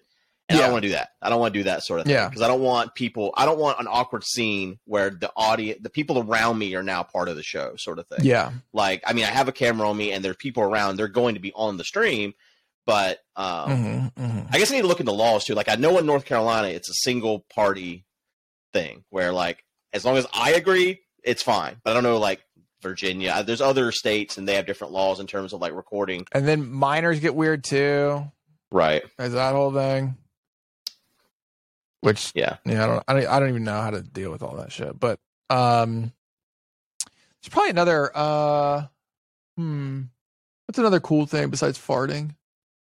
And 0.50 0.58
I 0.58 0.64
don't 0.64 0.72
want 0.72 0.82
to 0.82 0.88
do 0.90 0.94
that. 0.94 1.10
I 1.22 1.30
don't 1.30 1.40
want 1.40 1.54
to 1.54 1.60
do 1.60 1.64
that 1.66 1.84
sort 1.84 2.00
of 2.00 2.08
thing 2.08 2.16
Yeah. 2.16 2.28
because 2.28 2.42
I 2.42 2.48
don't 2.48 2.62
want 2.64 2.96
people. 2.96 3.32
I 3.38 3.46
don't 3.46 3.60
want 3.60 3.80
an 3.80 3.86
awkward 3.88 4.24
scene 4.24 4.80
where 4.86 5.12
the 5.12 5.32
audience, 5.38 5.80
the 5.84 5.92
people 5.92 6.18
around 6.18 6.58
me, 6.58 6.74
are 6.74 6.82
now 6.82 7.04
part 7.04 7.30
of 7.30 7.36
the 7.36 7.44
show, 7.44 7.76
sort 7.78 8.00
of 8.00 8.08
thing. 8.08 8.26
Yeah, 8.26 8.54
Like, 8.74 9.04
I 9.06 9.14
mean, 9.14 9.26
I 9.26 9.28
have 9.28 9.48
a 9.48 9.52
camera 9.52 9.88
on 9.88 9.96
me, 9.96 10.12
and 10.12 10.26
there's 10.26 10.38
people 10.38 10.64
around. 10.64 10.96
They're 10.98 11.08
going 11.08 11.36
to 11.36 11.40
be 11.40 11.54
on 11.54 11.78
the 11.78 11.84
stream, 11.84 12.34
but 12.84 13.20
um, 13.36 13.70
Mhm, 13.70 14.14
mhm. 14.16 14.48
I 14.52 14.58
guess 14.58 14.72
I 14.72 14.76
need 14.76 14.82
to 14.82 14.88
look 14.88 15.00
into 15.00 15.12
laws 15.12 15.44
too. 15.46 15.54
Like 15.54 15.70
I 15.70 15.76
know 15.76 16.00
in 16.00 16.08
North 16.08 16.26
Carolina, 16.26 16.70
it's 16.70 16.90
a 16.90 16.96
single 16.96 17.46
party 17.54 18.06
thing 18.74 19.04
where 19.12 19.32
like 19.32 19.64
as 19.94 20.04
long 20.04 20.18
as 20.18 20.26
I 20.34 20.54
agree, 20.54 21.02
it's 21.24 21.44
fine. 21.44 21.78
But 21.84 21.92
I 21.92 21.94
don't 21.96 22.04
know 22.04 22.18
like 22.18 22.42
Virginia. 22.82 23.44
There's 23.46 23.62
other 23.62 23.92
states 23.92 24.38
and 24.38 24.48
they 24.48 24.56
have 24.56 24.66
different 24.66 24.94
laws 24.94 25.20
in 25.20 25.28
terms 25.28 25.54
of 25.54 25.62
like 25.62 25.74
recording. 25.74 26.26
and 26.32 26.48
then 26.48 26.70
minors 26.72 27.20
get 27.20 27.36
weird 27.36 27.64
too. 27.64 28.24
Right. 28.72 29.04
There's 29.18 29.34
that 29.34 29.54
whole 29.54 29.74
thing. 29.74 30.16
Which 32.02 32.32
Yeah. 32.34 32.58
yeah, 32.66 32.84
I 32.84 32.88
don't, 32.88 33.04
I 33.08 33.14
don't 33.14 33.28
I 33.28 33.40
don't 33.40 33.50
even 33.50 33.64
know 33.66 33.82
how 33.82 33.90
to 33.90 34.02
deal 34.02 34.32
with 34.32 34.42
all 34.42 34.56
that 34.58 34.72
shit. 34.72 34.98
But 34.98 35.20
um, 35.50 36.14
there's 37.42 37.50
probably 37.50 37.72
another 37.72 38.10
uh, 38.16 38.84
hmm, 39.58 40.04
what's 40.66 40.80
another 40.80 41.02
cool 41.02 41.26
thing 41.26 41.50
besides 41.50 41.78
farting? 41.78 42.36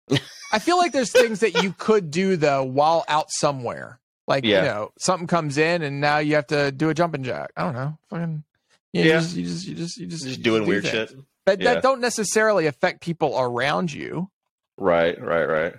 I 0.53 0.59
feel 0.59 0.77
like 0.79 0.93
there's 0.93 1.12
things 1.12 1.41
that 1.41 1.62
you 1.62 1.72
could 1.79 2.11
do 2.11 2.37
though 2.37 2.64
while 2.64 3.05
out 3.09 3.31
somewhere. 3.31 4.01
Like 4.27 4.45
Yeah. 4.45 4.59
you 4.62 4.68
know, 4.68 4.93
something 4.99 5.27
comes 5.27 5.57
in 5.59 5.83
and 5.83 6.01
now 6.01 6.18
you 6.18 6.35
have 6.35 6.47
to 6.49 6.72
do 6.72 6.89
a 6.91 6.95
jumping 6.95 7.22
jack. 7.22 7.51
I 7.57 7.62
don't 7.64 7.74
know, 7.74 7.99
fucking. 8.11 8.45
You 8.93 9.05
know, 9.05 9.09
Yeah. 9.11 9.14
You 9.14 9.20
just, 9.20 9.37
you 9.37 9.45
just, 9.45 9.66
you 9.66 9.74
just, 9.77 9.97
you 9.99 10.07
just, 10.07 10.24
Just 10.24 10.43
doing 10.43 10.62
do 10.62 10.68
weird 10.68 10.83
things. 10.85 11.11
shit. 11.11 11.18
That 11.47 11.61
Yeah. 11.61 11.74
that 11.74 11.83
don't 11.83 12.01
necessarily 12.01 12.66
affect 12.66 13.01
people 13.03 13.39
around 13.39 13.93
you. 13.93 14.31
Right. 14.77 15.20
Right. 15.20 15.45
Right. 15.45 15.74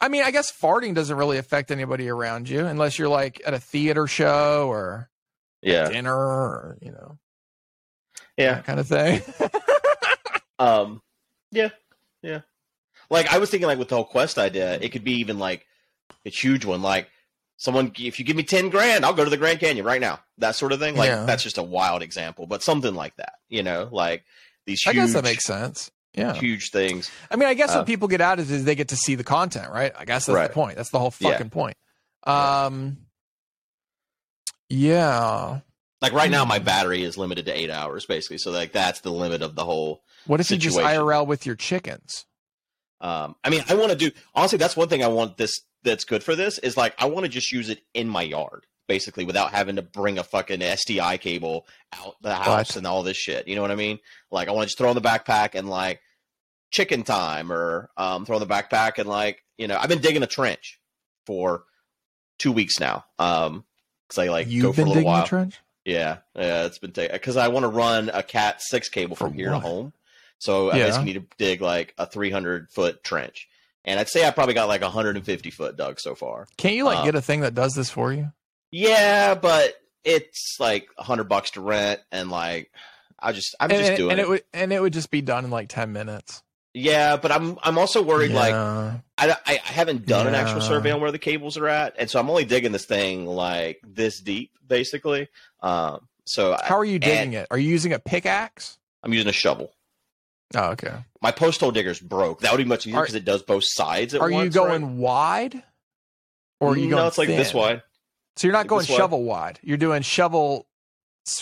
I 0.00 0.08
mean, 0.08 0.22
I 0.24 0.30
guess 0.30 0.52
farting 0.52 0.94
doesn't 0.94 1.16
really 1.16 1.38
affect 1.38 1.70
anybody 1.70 2.08
around 2.08 2.48
you 2.50 2.66
unless 2.66 2.98
you're 2.98 3.08
like 3.08 3.40
at 3.46 3.54
a 3.54 3.58
theater 3.58 4.06
show 4.06 4.68
or 4.68 5.08
Yeah. 5.62 5.88
dinner 5.88 6.14
or 6.14 6.76
you 6.82 6.92
know 6.92 7.18
Yeah. 8.36 8.60
kind 8.60 8.78
of 8.80 8.86
thing. 8.88 9.22
Um. 10.58 11.02
Yeah. 11.52 11.68
Yeah. 12.22 12.40
Like 13.10 13.32
I 13.32 13.38
was 13.38 13.50
thinking, 13.50 13.66
like 13.66 13.78
with 13.78 13.88
the 13.88 13.94
whole 13.96 14.04
quest 14.04 14.38
idea, 14.38 14.78
it 14.80 14.90
could 14.90 15.04
be 15.04 15.12
even 15.20 15.38
like 15.38 15.66
a 16.24 16.30
huge 16.30 16.64
one. 16.64 16.82
Like 16.82 17.10
someone, 17.56 17.92
if 17.98 18.18
you 18.18 18.24
give 18.24 18.36
me 18.36 18.42
ten 18.42 18.68
grand, 18.70 19.04
I'll 19.04 19.12
go 19.14 19.24
to 19.24 19.30
the 19.30 19.36
Grand 19.36 19.60
Canyon 19.60 19.84
right 19.84 20.00
now. 20.00 20.20
That 20.38 20.54
sort 20.56 20.72
of 20.72 20.78
thing. 20.78 20.96
Like 20.96 21.08
Yeah. 21.08 21.24
that's 21.24 21.42
just 21.42 21.58
a 21.58 21.62
wild 21.62 22.02
example, 22.02 22.46
but 22.46 22.62
something 22.62 22.94
like 22.94 23.16
that. 23.16 23.34
You 23.48 23.62
know, 23.62 23.88
like 23.90 24.24
these 24.66 24.82
I 24.86 24.92
guess 24.92 25.12
that 25.14 25.24
makes 25.24 25.44
sense. 25.44 25.90
Yeah. 26.14 26.32
huge 26.34 26.70
things. 26.70 27.10
I 27.30 27.36
mean, 27.36 27.46
I 27.48 27.52
guess 27.54 27.70
Uh, 27.72 27.78
what 27.78 27.86
people 27.86 28.08
get 28.08 28.22
out 28.22 28.38
is, 28.40 28.50
is 28.50 28.64
they 28.64 28.74
get 28.74 28.88
to 28.88 28.96
see 28.96 29.16
the 29.16 29.24
content, 29.24 29.70
right? 29.70 29.92
I 29.98 30.06
guess 30.06 30.24
that's 30.26 30.34
Right. 30.34 30.48
the 30.48 30.54
point. 30.54 30.76
That's 30.76 30.88
the 30.90 30.98
whole 30.98 31.12
Yeah. 31.20 31.32
fucking 31.32 31.50
point. 31.50 31.76
Um. 32.24 32.96
Yeah. 34.68 35.60
Like 36.02 36.12
right 36.12 36.30
now, 36.30 36.44
Hmm. 36.44 36.48
my 36.50 36.58
battery 36.58 37.02
is 37.02 37.16
limited 37.16 37.46
to 37.46 37.52
eight 37.52 37.70
hours, 37.70 38.06
basically. 38.06 38.38
So 38.38 38.50
like 38.50 38.72
that's 38.72 39.00
the 39.00 39.10
limit 39.10 39.42
of 39.42 39.54
the 39.54 39.64
whole. 39.64 40.02
What 40.26 40.40
if 40.40 40.50
you 40.50 40.56
just 40.56 40.76
Situation. 40.76 41.00
IRL 41.02 41.26
with 41.26 41.46
your 41.46 41.54
chickens? 41.54 42.24
Um, 43.00 43.36
I 43.44 43.50
mean, 43.50 43.62
I 43.68 43.74
want 43.74 43.90
to 43.90 43.96
do 43.96 44.10
honestly. 44.34 44.58
That's 44.58 44.76
one 44.76 44.88
thing 44.88 45.04
I 45.04 45.08
want 45.08 45.36
this 45.36 45.60
that's 45.82 46.04
good 46.04 46.22
for 46.24 46.34
this 46.34 46.58
is 46.58 46.76
like 46.76 46.94
I 46.98 47.06
want 47.06 47.24
to 47.24 47.28
just 47.30 47.52
use 47.52 47.68
it 47.68 47.82
in 47.94 48.08
my 48.08 48.22
yard, 48.22 48.64
basically, 48.88 49.24
without 49.24 49.52
having 49.52 49.76
to 49.76 49.82
bring 49.82 50.18
a 50.18 50.24
fucking 50.24 50.60
SDI 50.60 51.20
cable 51.20 51.66
out 51.94 52.14
the 52.22 52.34
house 52.34 52.70
What? 52.70 52.76
and 52.76 52.86
all 52.86 53.02
this 53.02 53.16
shit. 53.16 53.46
You 53.48 53.54
know 53.54 53.62
what 53.62 53.70
I 53.70 53.76
mean? 53.76 53.98
Like 54.30 54.48
I 54.48 54.52
want 54.52 54.62
to 54.62 54.66
just 54.68 54.78
throw 54.78 54.88
in 54.90 54.94
the 54.94 55.00
backpack 55.02 55.54
and 55.54 55.68
like 55.68 56.00
chicken 56.70 57.02
time, 57.02 57.52
or 57.52 57.90
um, 57.96 58.24
throw 58.24 58.36
in 58.38 58.46
the 58.46 58.52
backpack 58.52 58.98
and 58.98 59.08
like 59.08 59.44
you 59.58 59.68
know 59.68 59.76
I've 59.78 59.88
been 59.88 60.00
digging 60.00 60.22
a 60.22 60.26
trench 60.26 60.80
for 61.26 61.64
two 62.38 62.52
weeks 62.52 62.80
now. 62.80 63.04
Um, 63.18 63.64
because 64.08 64.18
I 64.24 64.28
like 64.28 64.46
You've 64.48 64.62
for 64.62 64.68
a 64.68 64.72
been 64.72 64.88
little 64.88 64.94
digging 64.94 65.06
while. 65.12 65.24
a 65.24 65.26
trench. 65.26 65.58
Yeah, 65.84 66.18
yeah, 66.34 66.64
it's 66.64 66.78
been 66.78 66.92
taking 66.92 67.12
because 67.14 67.36
I 67.36 67.48
want 67.48 67.64
to 67.64 67.68
run 67.68 68.08
a 68.12 68.22
Cat 68.22 68.60
six 68.62 68.88
cable 68.88 69.14
For 69.16 69.26
from 69.28 69.34
here 69.34 69.50
what? 69.52 69.60
to 69.60 69.66
home. 69.68 69.92
So 70.38 70.70
I 70.70 70.76
Yeah. 70.78 70.86
basically 70.86 71.06
need 71.12 71.30
to 71.30 71.36
dig 71.38 71.60
like 71.60 71.94
a 71.98 72.06
three 72.06 72.30
hundred 72.30 72.68
foot 72.70 73.02
trench, 73.02 73.48
and 73.84 73.98
I'd 73.98 74.08
say 74.08 74.26
I 74.26 74.30
probably 74.30 74.54
got 74.54 74.68
like 74.68 74.82
a 74.82 74.90
hundred 74.90 75.16
and 75.16 75.24
fifty 75.24 75.50
foot 75.50 75.76
dug 75.76 75.98
so 76.00 76.14
far. 76.14 76.46
Can't 76.56 76.74
you 76.74 76.84
like 76.84 76.98
Uh, 76.98 77.04
get 77.04 77.14
a 77.14 77.22
thing 77.22 77.40
that 77.40 77.54
does 77.54 77.74
this 77.74 77.90
for 77.90 78.12
you? 78.12 78.32
Yeah, 78.70 79.34
but 79.34 79.74
it's 80.04 80.58
like 80.60 80.88
a 80.98 81.02
hundred 81.02 81.24
bucks 81.28 81.50
to 81.52 81.60
rent, 81.60 82.00
and 82.12 82.30
like 82.30 82.70
I 83.18 83.32
just 83.32 83.54
I'm 83.60 83.70
and, 83.70 83.78
just 83.80 83.96
doing 83.96 84.10
and 84.12 84.20
it. 84.20 84.24
it 84.24 84.28
would 84.28 84.44
and 84.52 84.72
it 84.72 84.80
would 84.80 84.92
just 84.92 85.10
be 85.10 85.22
done 85.22 85.44
in 85.44 85.50
like 85.50 85.68
ten 85.68 85.92
minutes. 85.92 86.42
Yeah, 86.74 87.16
but 87.16 87.32
I'm 87.32 87.58
I'm 87.62 87.78
also 87.78 88.02
worried 88.02 88.32
like 88.32 88.52
Yeah. 88.52 88.98
I, 89.16 89.30
I, 89.30 89.38
I 89.46 89.72
haven't 89.72 90.04
done 90.04 90.26
an 90.26 90.34
actual 90.34 90.60
survey 90.60 90.90
on 90.90 91.00
where 91.00 91.10
the 91.10 91.18
cables 91.18 91.56
are 91.56 91.66
at, 91.68 91.94
and 91.98 92.10
so 92.10 92.20
I'm 92.20 92.28
only 92.28 92.44
digging 92.44 92.72
this 92.72 92.84
thing 92.84 93.24
like 93.24 93.80
this 93.86 94.20
deep, 94.20 94.50
basically. 94.68 95.28
Um, 95.62 96.06
so 96.26 96.52
I, 96.52 96.60
How 96.64 96.76
are 96.76 96.84
you 96.84 96.98
digging 96.98 97.32
it? 97.32 97.46
Are 97.50 97.56
you 97.56 97.70
using 97.70 97.94
a 97.94 97.98
pickaxe? 97.98 98.76
I'm 99.02 99.14
using 99.14 99.28
a 99.28 99.32
shovel. 99.32 99.72
Oh, 100.54 100.70
okay. 100.70 100.94
My 101.20 101.32
post 101.32 101.60
hole 101.60 101.72
digger's 101.72 101.98
broke. 102.00 102.40
That 102.40 102.52
would 102.52 102.58
be 102.58 102.64
much 102.64 102.86
easier 102.86 103.00
because 103.00 103.14
it 103.16 103.24
does 103.24 103.42
both 103.42 103.64
sides 103.66 104.14
at 104.14 104.20
Are 104.20 104.30
once. 104.30 104.44
you 104.44 104.50
going 104.60 104.82
right? 104.84 104.92
wide, 104.96 105.62
or 106.60 106.72
are 106.72 106.76
you 106.76 106.88
going? 106.88 107.02
No, 107.02 107.06
it's 107.08 107.18
like 107.18 107.28
this 107.28 107.52
wide. 107.52 107.82
So 108.36 108.46
you're 108.46 108.52
not 108.52 108.60
like 108.60 108.66
going 108.68 108.80
this 108.82 108.90
wide. 108.90 108.96
shovel 108.96 109.22
wide. 109.24 109.58
You're 109.62 109.76
doing 109.76 110.02
shovel. 110.02 110.66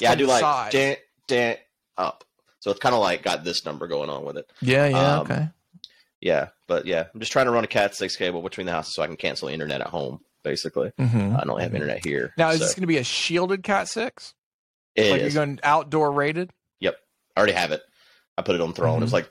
Yeah, 0.00 0.12
I 0.12 0.14
do 0.14 0.26
like 0.26 0.70
dent, 0.70 0.98
dent, 1.26 1.58
up. 1.98 2.24
So 2.60 2.70
it's 2.70 2.80
kind 2.80 2.94
of 2.94 3.00
like 3.02 3.22
got 3.22 3.44
this 3.44 3.66
number 3.66 3.86
going 3.86 4.08
on 4.08 4.24
with 4.24 4.38
it. 4.38 4.50
Yeah, 4.62 4.86
yeah, 4.86 5.14
Um, 5.16 5.20
okay. 5.22 5.48
Yeah, 6.22 6.48
but 6.66 6.86
yeah, 6.86 7.04
I'm 7.12 7.20
just 7.20 7.32
trying 7.32 7.44
to 7.46 7.50
run 7.52 7.64
a 7.64 7.66
Cat 7.66 7.94
six 7.94 8.16
cable 8.16 8.40
between 8.40 8.64
the 8.66 8.72
houses 8.72 8.94
so 8.94 9.02
I 9.02 9.06
can 9.06 9.16
cancel 9.16 9.48
the 9.48 9.52
internet 9.54 9.82
at 9.82 9.88
home. 9.88 10.20
Basically, 10.42 10.92
hmm 10.98 11.36
I 11.36 11.44
don't 11.44 11.60
have 11.60 11.74
internet 11.74 12.04
here. 12.04 12.32
Now, 12.38 12.50
is 12.50 12.58
so 12.60 12.64
this 12.64 12.74
going 12.74 12.82
to 12.82 12.86
be 12.86 12.96
a 12.98 13.04
shielded 13.04 13.62
Cat 13.62 13.88
six? 13.88 14.32
it 14.94 15.10
Like 15.10 15.20
is. 15.22 15.34
you're 15.34 15.44
going 15.44 15.60
outdoor 15.62 16.12
rated? 16.12 16.50
Yep, 16.80 16.96
I 17.36 17.40
already 17.40 17.52
have 17.54 17.72
it. 17.72 17.82
I 18.38 18.42
put 18.42 18.54
it 18.54 18.60
on 18.60 18.72
Throne. 18.72 18.98
It 18.98 19.04
was 19.04 19.12
like 19.12 19.30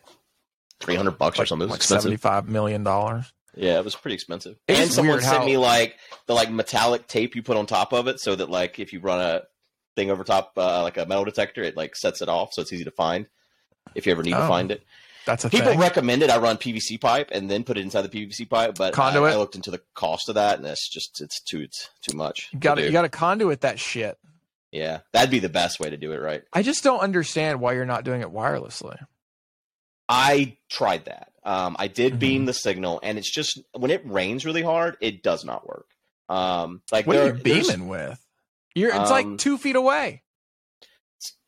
three 0.79 0.95
hundred 0.95 1.17
bucks 1.17 1.39
or 1.39 1.45
something. 1.45 1.63
It 1.63 1.71
was 1.71 1.71
like 1.71 1.79
expensive. 1.79 2.03
seventy 2.03 2.17
five 2.17 2.47
million 2.49 2.83
dollars. 2.83 3.31
Yeah, 3.55 3.77
it 3.77 3.85
was 3.85 3.95
pretty 3.95 4.15
expensive. 4.15 4.57
And 4.67 4.89
someone 4.91 5.21
sent 5.21 5.37
how- 5.39 5.45
me 5.45 5.57
like 5.57 5.95
the 6.25 6.33
like 6.33 6.49
metallic 6.51 7.07
tape 7.07 7.35
you 7.35 7.43
put 7.43 7.57
on 7.57 7.65
top 7.65 7.93
of 7.93 8.07
it, 8.07 8.19
so 8.19 8.35
that 8.35 8.49
like 8.49 8.79
if 8.79 8.93
you 8.93 8.99
run 8.99 9.19
a 9.19 9.41
thing 9.95 10.09
over 10.09 10.23
top, 10.23 10.53
uh, 10.57 10.81
like 10.81 10.97
a 10.97 11.05
metal 11.05 11.23
detector, 11.25 11.61
it 11.61 11.77
like 11.77 11.95
sets 11.95 12.21
it 12.21 12.29
off, 12.29 12.53
so 12.53 12.61
it's 12.61 12.73
easy 12.73 12.83
to 12.85 12.91
find 12.91 13.27
if 13.93 14.05
you 14.07 14.11
ever 14.11 14.23
need 14.23 14.33
Oh, 14.33 14.41
to 14.41 14.47
find 14.47 14.71
it. 14.71 14.83
That's 15.25 15.45
a 15.45 15.49
People 15.49 15.69
thing. 15.71 15.79
recommended 15.79 16.29
I 16.29 16.37
run 16.39 16.57
PVC 16.57 16.99
pipe 16.99 17.29
and 17.31 17.49
then 17.49 17.63
put 17.63 17.77
it 17.77 17.81
inside 17.81 18.01
the 18.01 18.09
PVC 18.09 18.49
pipe, 18.49 18.75
but 18.77 18.93
Conduit? 18.93 19.31
I 19.31 19.37
looked 19.37 19.55
into 19.55 19.71
the 19.71 19.79
cost 19.93 20.27
of 20.29 20.35
that, 20.35 20.57
and 20.57 20.67
it's 20.67 20.89
just 20.89 21.21
it's 21.21 21.39
too 21.41 21.61
it's 21.61 21.89
too 22.01 22.17
much. 22.17 22.49
you 22.51 22.59
got 22.59 22.75
to 22.75 22.83
you 22.83 22.91
got 22.91 23.03
to 23.03 23.09
conduit 23.09 23.61
that 23.61 23.79
shit. 23.79 24.17
Yeah, 24.74 25.01
that'd 25.11 25.30
be 25.30 25.38
the 25.39 25.49
best 25.49 25.80
way 25.80 25.91
to 25.91 25.97
do 25.97 26.11
it, 26.13 26.17
right? 26.19 26.43
I 26.51 26.63
just 26.63 26.84
don't 26.84 26.99
understand 27.01 27.59
why 27.61 27.74
you're 27.74 27.86
not 27.86 28.03
doing 28.03 28.21
it 28.21 28.30
wirelessly. 28.34 28.97
I 30.09 30.57
tried 30.67 31.05
that. 31.05 31.32
Um, 31.43 31.76
I 31.78 31.88
did 31.88 32.13
Mhm. 32.15 32.19
beam 32.19 32.45
the 32.45 32.53
signal, 32.53 32.99
and 33.03 33.19
it's 33.19 33.32
just 33.32 33.59
when 33.74 33.91
it 33.91 34.01
rains 34.03 34.45
really 34.45 34.63
hard, 34.63 34.97
it 34.99 35.21
does 35.21 35.45
not 35.45 35.67
work. 35.67 35.88
Um, 36.28 36.82
like 36.91 37.05
What 37.05 37.17
are 37.17 37.28
you 37.28 37.34
beaming 37.34 37.88
with? 37.88 38.19
You're 38.74 38.89
it's 38.89 39.11
Um, 39.11 39.32
like 39.32 39.38
two 39.38 39.59
feet 39.59 39.76
away. 39.76 40.24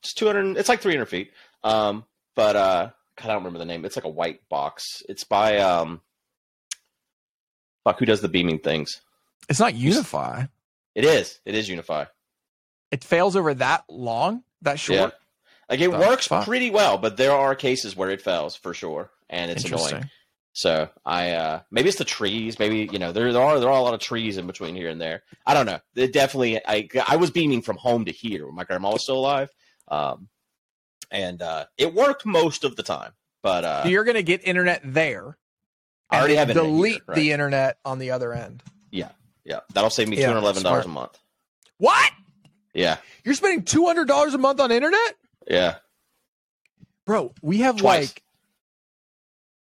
It's 0.03 0.13
two 0.13 0.27
hundred. 0.27 0.57
It's 0.57 0.69
like 0.69 0.81
three 0.81 0.93
hundred 0.93 1.07
feet. 1.07 1.33
Um, 1.63 2.05
but 2.35 2.55
uh, 2.55 2.91
God, 3.15 3.23
I 3.23 3.27
don't 3.27 3.37
remember 3.37 3.57
the 3.59 3.65
name. 3.65 3.85
It's 3.85 3.95
like 3.95 4.05
a 4.05 4.09
white 4.09 4.47
box. 4.49 5.01
It's 5.09 5.23
by 5.23 5.57
um, 5.57 6.01
fuck, 7.83 7.97
who 7.97 8.05
does 8.05 8.21
the 8.21 8.27
beaming 8.29 8.59
things? 8.59 9.01
It's 9.49 9.59
not 9.59 9.73
UniFi. 9.73 10.47
It 10.93 11.05
is. 11.05 11.39
It 11.45 11.55
is 11.55 11.67
UniFi. 11.69 12.07
It 12.91 13.03
fails 13.03 13.35
over 13.35 13.53
that 13.55 13.83
long, 13.89 14.43
that 14.61 14.79
short. 14.79 14.97
Yeah. 14.97 15.09
Like 15.69 15.79
it 15.79 15.91
works 15.91 16.27
pretty 16.27 16.69
well, 16.69 16.97
but 16.97 17.17
there 17.17 17.31
are 17.31 17.55
cases 17.55 17.95
where 17.95 18.09
it 18.11 18.21
fails 18.21 18.55
for 18.55 18.73
sure, 18.73 19.09
and 19.29 19.49
it's 19.49 19.65
annoying. 19.65 20.09
So 20.53 20.89
I 21.05 21.31
uh 21.31 21.61
maybe 21.71 21.89
it's 21.89 21.97
the 21.97 22.05
trees, 22.05 22.59
maybe 22.59 22.87
you 22.91 22.99
know 22.99 23.11
there, 23.11 23.33
there 23.33 23.41
are 23.41 23.59
there 23.59 23.69
are 23.69 23.77
a 23.77 23.81
lot 23.81 23.93
of 23.95 23.99
trees 23.99 24.37
in 24.37 24.45
between 24.47 24.75
here 24.75 24.89
and 24.89 25.01
there. 25.01 25.23
I 25.45 25.53
don't 25.53 25.65
know. 25.65 25.79
It 25.95 26.13
definitely 26.13 26.61
I 26.65 26.87
I 27.07 27.15
was 27.17 27.31
beaming 27.31 27.61
from 27.61 27.77
home 27.77 28.05
to 28.05 28.11
here 28.11 28.45
when 28.45 28.55
my 28.55 28.63
grandma 28.63 28.91
was 28.91 29.03
still 29.03 29.17
alive, 29.17 29.49
um, 29.89 30.29
and 31.11 31.41
uh 31.41 31.65
it 31.77 31.93
worked 31.93 32.25
most 32.25 32.63
of 32.63 32.75
the 32.75 32.83
time. 32.83 33.11
But 33.41 33.65
uh, 33.65 33.83
So 33.83 33.89
you're 33.89 34.05
gonna 34.05 34.21
get 34.21 34.47
internet 34.47 34.81
there. 34.83 35.37
I 36.11 36.19
already 36.19 36.35
have 36.35 36.53
delete 36.53 36.93
here, 36.93 37.01
right. 37.07 37.15
the 37.15 37.31
internet 37.31 37.79
on 37.83 37.97
the 37.97 38.11
other 38.11 38.33
end. 38.33 38.61
yeah, 38.91 39.09
yeah. 39.43 39.61
that'll 39.73 39.89
save 39.89 40.07
me 40.07 40.15
two 40.17 40.25
hundred 40.25 40.39
eleven 40.39 40.61
dollars 40.63 40.83
smart. 40.83 40.85
a 40.85 40.89
month. 41.01 41.19
What? 41.79 42.11
Yeah, 42.75 42.97
You're 43.23 43.33
spending 43.35 43.63
two 43.63 43.85
hundred 43.85 44.07
dollars 44.07 44.33
a 44.33 44.37
month 44.37 44.59
on 44.59 44.71
internet, 44.71 45.15
yeah. 45.47 45.75
bro? 47.05 47.33
We 47.41 47.59
have 47.59 47.77
Twice. 47.77 48.09
like 48.09 48.21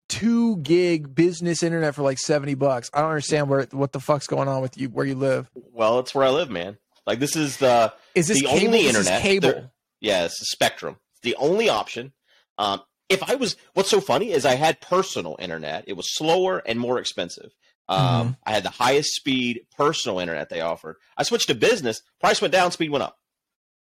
two 0.10 0.58
gig 0.58 1.14
business 1.14 1.64
internet 1.64 1.96
for 1.96 2.02
like 2.04 2.18
seventy 2.18 2.54
bucks. 2.54 2.90
I 2.94 3.02
don't 3.02 3.10
understand 3.10 3.50
where 3.50 3.68
what 3.72 3.92
the 3.92 4.00
fuck's 4.00 4.28
going 4.28 4.48
on 4.48 4.62
with 4.62 4.78
you 4.78 4.90
where 4.90 5.06
you 5.06 5.16
live. 5.16 5.50
Well, 5.74 6.00
it's 6.00 6.14
where 6.16 6.26
I 6.26 6.30
live, 6.30 6.50
man. 6.50 6.78
Like 7.06 7.20
this 7.20 7.36
is 7.36 7.58
the 7.58 7.94
Is 8.16 8.28
this 8.28 8.40
The 8.42 8.48
cable? 8.48 8.66
only 8.68 8.88
internet 8.88 9.22
cable. 9.22 9.50
there- 9.50 9.72
yeah, 10.00 10.26
it's 10.26 10.42
a 10.42 10.46
Spectrum. 10.46 10.96
It's 11.14 11.22
the 11.22 11.36
only 11.36 11.70
option. 11.70 12.14
Um, 12.58 12.82
if 13.08 13.22
I 13.30 13.36
was, 13.36 13.56
what's 13.74 13.90
so 13.90 14.02
funny 14.02 14.32
is 14.32 14.46
I 14.46 14.56
had 14.56 14.82
personal 14.82 15.36
internet. 15.38 15.84
It 15.86 15.94
was 15.94 16.16
slower 16.16 16.62
and 16.66 16.80
more 16.80 16.98
expensive. 16.98 17.52
Um, 17.92 18.00
Mm-hmm. 18.00 18.32
I 18.46 18.52
had 18.52 18.64
the 18.64 18.70
highest 18.70 19.16
speed 19.16 19.62
personal 19.78 20.20
internet 20.20 20.50
they 20.50 20.62
offered. 20.62 20.96
I 21.18 21.24
switched 21.24 21.48
to 21.48 21.56
business. 21.56 22.02
Price 22.20 22.42
went 22.42 22.52
down, 22.54 22.72
speed 22.72 22.90
went 22.90 23.04
up. 23.04 23.18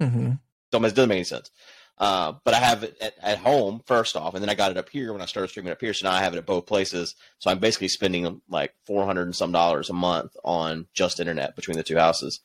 Mm-hmm. 0.01 0.31
Don't 0.71 0.85
it 0.85 0.95
doesn't 0.95 1.09
make 1.09 1.17
any 1.17 1.23
sense. 1.23 1.51
Uh, 1.97 2.33
but 2.43 2.55
I 2.55 2.57
have 2.57 2.83
it 2.83 2.97
at, 2.99 3.13
at 3.21 3.37
home 3.37 3.81
first 3.85 4.15
off, 4.15 4.33
and 4.33 4.41
then 4.41 4.49
I 4.49 4.55
got 4.55 4.71
it 4.71 4.77
up 4.77 4.89
here 4.89 5.13
when 5.13 5.21
I 5.21 5.25
started 5.25 5.49
streaming 5.49 5.71
up 5.71 5.79
here. 5.79 5.93
So 5.93 6.07
now 6.09 6.15
I 6.15 6.19
have 6.21 6.33
it 6.33 6.37
at 6.39 6.47
both 6.47 6.65
places. 6.65 7.13
So 7.37 7.51
I'm 7.51 7.59
basically 7.59 7.89
spending 7.89 8.41
like 8.49 8.73
four 8.87 9.05
hundred 9.05 9.23
and 9.23 9.35
some 9.35 9.51
dollars 9.51 9.91
a 9.91 9.93
month 9.93 10.35
on 10.43 10.87
just 10.95 11.19
internet 11.19 11.55
between 11.55 11.77
the 11.77 11.83
two 11.83 11.97
houses. 11.97 12.39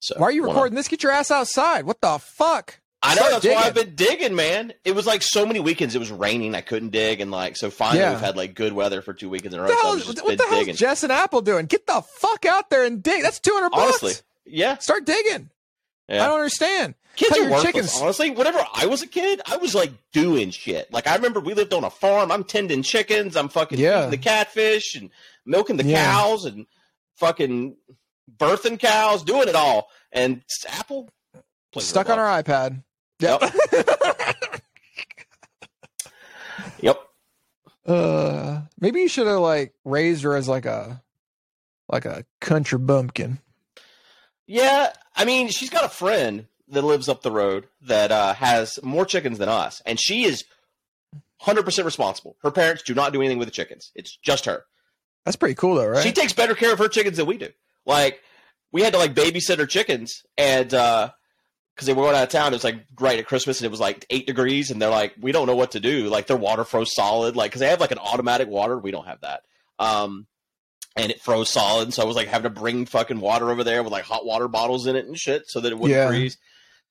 So 0.00 0.16
Why 0.18 0.26
are 0.26 0.32
you 0.32 0.42
wanna- 0.42 0.52
recording 0.54 0.74
this? 0.76 0.88
Get 0.88 1.02
your 1.02 1.12
ass 1.12 1.30
outside. 1.30 1.86
What 1.86 2.02
the 2.02 2.18
fuck? 2.18 2.80
I 3.04 3.14
know 3.16 3.30
that's 3.30 3.44
why 3.44 3.54
I've 3.64 3.74
been 3.74 3.94
digging, 3.96 4.36
man. 4.36 4.72
It 4.84 4.94
was 4.94 5.06
like 5.06 5.22
so 5.22 5.44
many 5.44 5.58
weekends. 5.58 5.94
It 5.96 5.98
was 5.98 6.10
raining. 6.12 6.54
I 6.54 6.60
couldn't 6.60 6.90
dig, 6.90 7.20
and 7.20 7.30
like 7.32 7.56
so 7.56 7.68
finally 7.70 7.98
Yeah. 8.00 8.12
we've 8.12 8.20
had 8.20 8.36
like 8.36 8.54
good 8.54 8.72
weather 8.72 9.02
for 9.02 9.12
two 9.12 9.28
weekends 9.28 9.54
in 9.54 9.60
a 9.60 9.62
row. 9.64 9.68
What 9.68 9.74
the 9.76 9.80
So 9.82 9.86
hell, 9.88 9.96
just 10.14 10.24
what 10.24 10.38
the 10.38 10.46
digging. 10.50 10.76
Jess 10.76 11.02
and 11.02 11.10
Apple 11.10 11.40
doing? 11.40 11.66
Get 11.66 11.86
the 11.86 12.00
fuck 12.18 12.44
out 12.46 12.70
there 12.70 12.84
and 12.84 13.02
dig. 13.02 13.22
That's 13.22 13.40
two 13.40 13.52
hundred 13.54 13.70
bucks. 13.70 14.02
Honestly, 14.02 14.12
yeah, 14.46 14.78
Start 14.78 15.04
digging. 15.04 15.50
yeah. 16.08 16.22
I 16.24 16.26
don't 16.28 16.36
understand. 16.36 16.94
Kids 17.16 17.36
are 17.36 17.42
worthless. 17.42 17.62
chickens- 17.62 18.00
Honestly, 18.00 18.30
whenever 18.30 18.64
I 18.72 18.86
was 18.86 19.02
a 19.02 19.06
kid, 19.06 19.42
I 19.46 19.56
was 19.58 19.74
like 19.74 19.90
doing 20.12 20.50
shit. 20.50 20.90
Like 20.92 21.06
I 21.08 21.14
remember 21.16 21.40
we 21.40 21.54
lived 21.54 21.74
on 21.74 21.84
a 21.84 21.90
farm. 21.90 22.30
I'm 22.32 22.44
tending 22.44 22.82
chickens. 22.82 23.36
I'm 23.36 23.48
fucking 23.48 23.78
Yeah. 23.78 23.96
feeding 24.06 24.10
the 24.12 24.16
catfish 24.18 24.94
and 24.94 25.10
milking 25.44 25.76
the 25.76 25.84
Yeah. 25.84 26.04
cows 26.04 26.44
and 26.46 26.66
fucking 27.16 27.76
birthing 28.38 28.78
cows, 28.78 29.22
doing 29.24 29.48
it 29.48 29.54
all. 29.56 29.90
And 30.12 30.42
Apple 30.68 31.10
Stuck 31.78 32.08
on 32.10 32.18
our 32.18 32.42
iPad. 32.42 32.82
Yep. 33.22 33.42
Yep. 36.80 37.00
uh, 37.86 38.62
maybe 38.80 39.00
you 39.00 39.08
should 39.08 39.28
have 39.28 39.38
like 39.38 39.72
raised 39.84 40.24
her 40.24 40.34
as 40.34 40.48
like 40.48 40.66
a 40.66 41.00
like 41.88 42.04
a 42.04 42.24
country 42.40 42.78
bumpkin. 42.78 43.38
Yeah, 44.46 44.92
I 45.14 45.24
mean, 45.24 45.48
she's 45.48 45.70
got 45.70 45.84
a 45.84 45.88
friend 45.88 46.46
that 46.68 46.82
lives 46.82 47.08
up 47.08 47.22
the 47.22 47.30
road 47.30 47.68
that 47.82 48.10
uh, 48.10 48.34
has 48.34 48.80
more 48.82 49.04
chickens 49.04 49.38
than 49.38 49.48
us, 49.48 49.80
and 49.86 49.98
she 50.00 50.24
is 50.24 50.44
100% 51.42 51.84
responsible. 51.84 52.36
Her 52.42 52.50
parents 52.50 52.82
do 52.82 52.94
not 52.94 53.12
do 53.12 53.20
anything 53.20 53.38
with 53.38 53.46
the 53.48 53.52
chickens. 53.52 53.92
It's 53.94 54.16
just 54.16 54.46
her. 54.46 54.64
That's 55.24 55.36
pretty 55.36 55.54
cool 55.54 55.76
though, 55.76 55.86
right? 55.86 56.02
She 56.02 56.12
takes 56.12 56.32
better 56.32 56.54
care 56.54 56.72
of 56.72 56.78
her 56.80 56.88
chickens 56.88 57.16
than 57.18 57.26
we 57.26 57.38
do. 57.38 57.50
Like, 57.86 58.20
we 58.72 58.82
had 58.82 58.92
to 58.94 58.98
like 58.98 59.14
babysit 59.14 59.58
her 59.58 59.66
chickens, 59.66 60.22
and 60.36 60.72
uh, 60.74 61.10
because 61.74 61.86
they 61.86 61.92
were 61.94 62.02
going 62.02 62.16
out 62.16 62.22
of 62.24 62.28
town, 62.28 62.52
it 62.52 62.56
was 62.56 62.64
like 62.64 62.84
right 63.00 63.18
at 63.18 63.26
Christmas, 63.26 63.60
and 63.60 63.66
it 63.66 63.70
was 63.70 63.80
like 63.80 64.04
eight 64.10 64.26
degrees, 64.26 64.70
and 64.70 64.80
they're 64.80 64.90
like, 64.90 65.14
we 65.20 65.32
don't 65.32 65.46
know 65.46 65.56
what 65.56 65.72
to 65.72 65.80
do. 65.80 66.08
Like, 66.08 66.26
their 66.26 66.36
water 66.36 66.64
froze 66.64 66.94
solid, 66.94 67.36
like 67.36 67.50
because 67.50 67.60
they 67.60 67.68
have 67.68 67.80
like 67.80 67.92
an 67.92 67.98
automatic 67.98 68.48
water, 68.48 68.78
we 68.78 68.90
don't 68.90 69.06
have 69.06 69.20
that. 69.22 69.42
Um, 69.78 70.26
and 70.96 71.10
it 71.10 71.20
froze 71.22 71.48
solid, 71.50 71.94
so 71.94 72.02
I 72.02 72.06
was 72.06 72.16
like 72.16 72.28
having 72.28 72.52
to 72.52 72.60
bring 72.60 72.84
fucking 72.86 73.20
water 73.20 73.50
over 73.50 73.64
there 73.64 73.82
with 73.82 73.92
like 73.92 74.04
hot 74.04 74.26
water 74.26 74.48
bottles 74.48 74.86
in 74.86 74.96
it 74.96 75.06
and 75.06 75.16
shit, 75.18 75.44
so 75.48 75.60
that 75.60 75.72
it 75.72 75.78
wouldn't 75.78 75.96
Yeah. 75.96 76.08
freeze. 76.08 76.36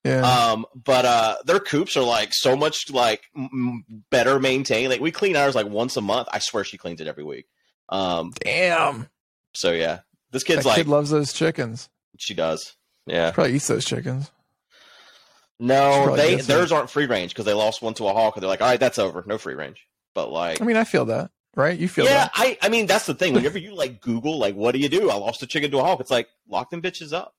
yeah. 0.04 0.22
Um, 0.52 0.66
but 0.74 1.06
uh, 1.06 1.36
their 1.46 1.60
coops 1.60 1.96
are 1.96 2.04
like 2.04 2.34
so 2.34 2.56
much 2.56 2.90
like 2.90 3.22
m- 3.38 3.84
better 4.10 4.40
maintained. 4.40 4.90
Like 4.90 5.02
we 5.02 5.12
clean 5.12 5.36
ours 5.36 5.54
like 5.54 5.68
once 5.68 5.96
a 5.98 6.02
month. 6.02 6.28
I 6.32 6.40
swear 6.40 6.64
she 6.64 6.80
cleans 6.80 7.00
it 7.02 7.08
every 7.08 7.24
week. 7.24 7.46
Um, 7.90 8.32
Damn. 8.44 9.08
so 9.54 9.72
yeah, 9.72 10.00
this 10.32 10.44
That 10.44 10.48
kid's 10.48 10.66
like 10.66 10.78
kid 10.78 10.88
loves 10.88 11.12
those 11.12 11.32
chickens. 11.34 11.88
she 12.18 12.34
does. 12.34 12.76
Yeah. 13.06 13.30
Probably 13.30 13.54
eats 13.56 13.68
those 13.68 13.86
chickens. 13.86 14.32
No, 15.62 16.16
they 16.16 16.36
theirs 16.36 16.72
aren't 16.72 16.90
free 16.90 17.06
range 17.06 17.32
because 17.32 17.46
they 17.46 17.54
lost 17.54 17.82
one 17.82 17.94
to 17.96 18.08
a 18.08 18.14
hawk. 18.14 18.36
And 18.36 18.42
they're 18.44 18.50
like, 18.50 18.62
all 18.62 18.68
right, 18.68 18.80
that's 18.80 18.98
over, 19.00 19.24
no 19.28 19.38
free 19.38 19.54
range. 19.54 19.88
But 20.16 20.32
like, 20.32 20.60
I 20.62 20.66
mean, 20.66 20.76
I 20.76 20.84
feel 20.84 21.06
that, 21.06 21.32
right? 21.56 21.78
You 21.78 21.88
feel 21.88 22.06
that 22.06 22.12
yeah, 22.12 22.18
that. 22.26 22.32
I 22.36 22.58
I 22.64 22.70
mean 22.70 22.88
that's 22.88 23.06
the 23.06 23.14
thing. 23.14 23.34
Whenever 23.34 23.58
you 23.60 23.76
like 23.76 24.02
Google 24.02 24.40
like, 24.40 24.56
what 24.56 24.72
do 24.74 24.80
you 24.80 24.90
do? 24.90 25.10
I 25.10 25.16
lost 25.16 25.44
a 25.44 25.48
chicken 25.48 25.72
to 25.72 25.78
a 25.80 25.84
hawk. 25.84 26.00
It's 26.02 26.12
like 26.12 26.28
lock 26.50 26.70
them 26.72 26.82
bitches 26.82 27.14
up. 27.14 27.36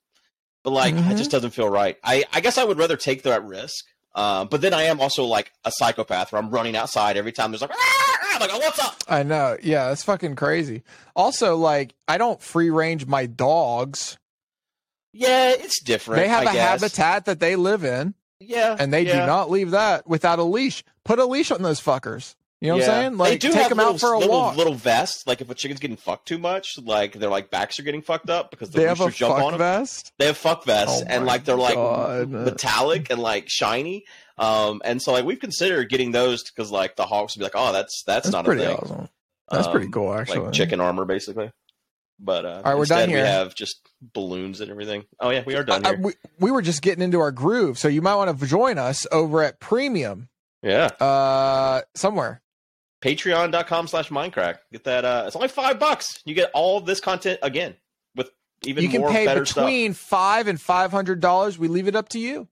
But 0.62 0.70
like, 0.70 0.94
Mhm. 0.94 1.10
it 1.10 1.16
just 1.16 1.30
doesn't 1.32 1.50
feel 1.50 1.68
right. 1.68 1.98
I 2.04 2.24
I 2.32 2.40
guess 2.40 2.56
I 2.58 2.64
would 2.64 2.78
rather 2.78 2.96
take 2.96 3.22
that 3.24 3.44
risk. 3.44 3.84
Um, 4.14 4.46
but 4.48 4.60
then 4.60 4.72
I 4.74 4.82
am 4.84 5.00
also 5.00 5.24
like 5.24 5.50
a 5.64 5.72
psychopath 5.72 6.30
where 6.32 6.40
I'm 6.40 6.50
running 6.50 6.76
outside 6.76 7.16
every 7.16 7.32
time 7.32 7.50
there's 7.50 7.62
like, 7.62 7.70
ah! 7.72 8.18
I'm 8.34 8.40
like, 8.40 8.50
oh, 8.52 8.58
what's 8.58 8.78
up? 8.78 8.96
I 9.08 9.22
know. 9.22 9.56
Yeah, 9.62 9.88
that's 9.88 10.02
fucking 10.04 10.36
crazy. 10.36 10.82
Also, 11.16 11.56
like, 11.56 11.94
I 12.08 12.18
don't 12.18 12.40
free 12.40 12.70
range 12.70 13.06
my 13.06 13.26
dogs. 13.26 14.18
Yeah, 15.12 15.50
it's 15.50 15.82
different. 15.82 16.22
They 16.22 16.28
have 16.28 16.44
a 16.44 16.48
a 16.48 16.50
habitat 16.52 17.26
that 17.26 17.38
they 17.40 17.56
live 17.56 17.84
in, 17.84 18.14
Yeah, 18.40 18.76
and 18.78 18.92
they 18.92 19.02
yeah. 19.06 19.20
do 19.20 19.26
not 19.26 19.50
leave 19.50 19.72
that 19.72 20.06
without 20.06 20.38
a 20.38 20.42
leash. 20.44 20.84
Put 21.04 21.18
a 21.18 21.24
leash 21.26 21.50
on 21.50 21.62
those 21.62 21.80
fuckers. 21.80 22.34
You 22.60 22.68
know 22.68 22.74
what 22.76 22.84
I'm 22.84 22.88
saying? 22.90 23.16
Like, 23.18 23.30
they 23.30 23.38
do 23.38 23.52
take 23.52 23.68
them 23.70 23.78
little, 23.78 23.94
out 23.94 24.00
for 24.00 24.12
a 24.12 24.18
little, 24.20 24.34
walk. 24.36 24.56
Little 24.56 24.74
vests, 24.74 25.26
like 25.26 25.40
if 25.40 25.50
a 25.50 25.54
chicken's 25.54 25.80
getting 25.80 25.96
fucked 25.96 26.28
too 26.28 26.38
much, 26.38 26.78
like 26.78 27.14
their 27.14 27.28
like 27.28 27.50
backs 27.50 27.80
are 27.80 27.82
getting 27.82 28.02
fucked 28.02 28.30
up 28.30 28.52
because 28.52 28.70
the 28.70 28.78
they 28.78 28.86
have 28.86 29.00
a 29.00 29.10
jump 29.10 29.34
on 29.34 29.40
fuck 29.40 29.50
them. 29.50 29.58
vest. 29.58 30.12
They 30.18 30.26
have 30.26 30.36
fuck 30.36 30.64
vests 30.64 31.02
Oh 31.02 31.06
and 31.08 31.26
like 31.26 31.44
they're 31.44 31.56
like 31.56 31.74
God. 31.74 32.28
metallic 32.30 33.10
and 33.10 33.20
like 33.20 33.46
shiny. 33.48 34.04
Um, 34.38 34.80
and 34.84 35.02
so 35.02 35.10
like 35.12 35.24
we've 35.24 35.40
considered 35.40 35.88
getting 35.88 36.12
those 36.12 36.44
because 36.44 36.70
like 36.70 36.94
the 36.94 37.04
hawks 37.04 37.34
would 37.36 37.40
be 37.40 37.44
like, 37.44 37.52
oh, 37.56 37.72
that's 37.72 38.04
that's, 38.06 38.30
That's 38.30 38.32
not 38.32 38.48
a 38.48 38.56
thing. 38.56 38.76
awesome. 38.76 39.08
That's 39.50 39.66
pretty 39.66 39.86
Um, 39.86 39.92
cool, 39.92 40.14
actually. 40.14 40.38
Like 40.38 40.52
chicken 40.52 40.80
armor, 40.80 41.04
basically. 41.04 41.50
But 42.24 42.44
uh, 42.46 42.62
right, 42.64 42.76
we're 42.76 42.84
done 42.84 43.00
instead 43.02 43.08
we 43.08 43.26
have 43.26 43.54
just 43.54 43.80
balloons 44.00 44.60
and 44.60 44.70
everything. 44.70 45.04
Oh 45.18 45.30
yeah, 45.30 45.42
we 45.44 45.56
are 45.56 45.64
done 45.64 45.84
I- 45.84 45.90
I- 45.90 45.94
we, 45.94 46.12
we 46.38 46.50
were 46.52 46.62
just 46.62 46.80
getting 46.80 47.02
into 47.02 47.18
our 47.18 47.32
groove, 47.32 47.78
so 47.78 47.88
you 47.88 48.00
might 48.00 48.14
want 48.14 48.38
to 48.38 48.46
join 48.46 48.78
us 48.78 49.06
over 49.10 49.42
at 49.42 49.58
Premium. 49.58 50.28
Yeah. 50.62 50.86
Uh, 51.00 51.82
somewhere. 51.96 52.40
Patreon.com 53.02 53.88
slash 53.88 54.10
Minecraft. 54.10 54.58
Get 54.72 54.84
that. 54.84 55.04
Uh, 55.04 55.24
it's 55.26 55.34
only 55.34 55.48
five 55.48 55.80
bucks. 55.80 56.22
You 56.24 56.34
get 56.34 56.50
all 56.54 56.80
this 56.80 57.00
content 57.00 57.40
again 57.42 57.74
with 58.14 58.30
even 58.64 58.84
you 58.84 58.90
can 58.90 59.00
more 59.00 59.10
pay 59.10 59.26
better 59.26 59.44
stuff. 59.44 59.64
between 59.66 59.92
five 59.92 60.46
and 60.46 60.60
five 60.60 60.92
hundred 60.92 61.18
dollars. 61.20 61.58
We 61.58 61.66
leave 61.66 61.88
it 61.88 61.96
up 61.96 62.10
to 62.10 62.20
you. 62.20 62.46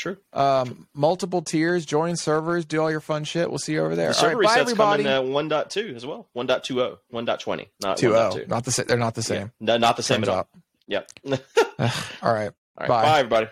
True. 0.00 0.16
Um, 0.32 0.88
multiple 0.94 1.42
tiers, 1.42 1.84
join 1.84 2.16
servers, 2.16 2.64
do 2.64 2.80
all 2.80 2.90
your 2.90 3.00
fun 3.00 3.24
shit. 3.24 3.50
We'll 3.50 3.58
see 3.58 3.74
you 3.74 3.84
over 3.84 3.94
there. 3.94 4.12
The 4.12 4.14
All 4.16 4.20
server 4.20 4.36
right, 4.38 4.48
resets 4.48 4.60
everybody. 4.60 5.04
coming 5.04 5.30
uh, 5.34 5.38
1.2 5.38 5.94
as 5.94 6.06
well. 6.06 6.26
1.20, 6.34 6.96
1.20, 7.12 7.68
not 7.82 7.98
Two 7.98 8.16
oh, 8.16 8.30
1.2. 8.34 8.48
not 8.48 8.64
the 8.64 8.72
same. 8.72 8.86
They're 8.86 8.96
not 8.96 9.14
the 9.14 9.20
Yeah. 9.20 9.24
same. 9.40 9.52
No, 9.60 9.76
not 9.76 9.98
the 9.98 10.02
same 10.02 10.16
Turns 10.22 10.28
at 10.28 10.32
all. 10.32 10.38
out. 10.38 10.48
Yep. 10.86 11.10
All 11.28 11.36
right. 11.38 11.90
all 12.22 12.32
right. 12.32 12.52
Bye. 12.76 12.86
Bye 12.88 13.18
everybody. 13.20 13.46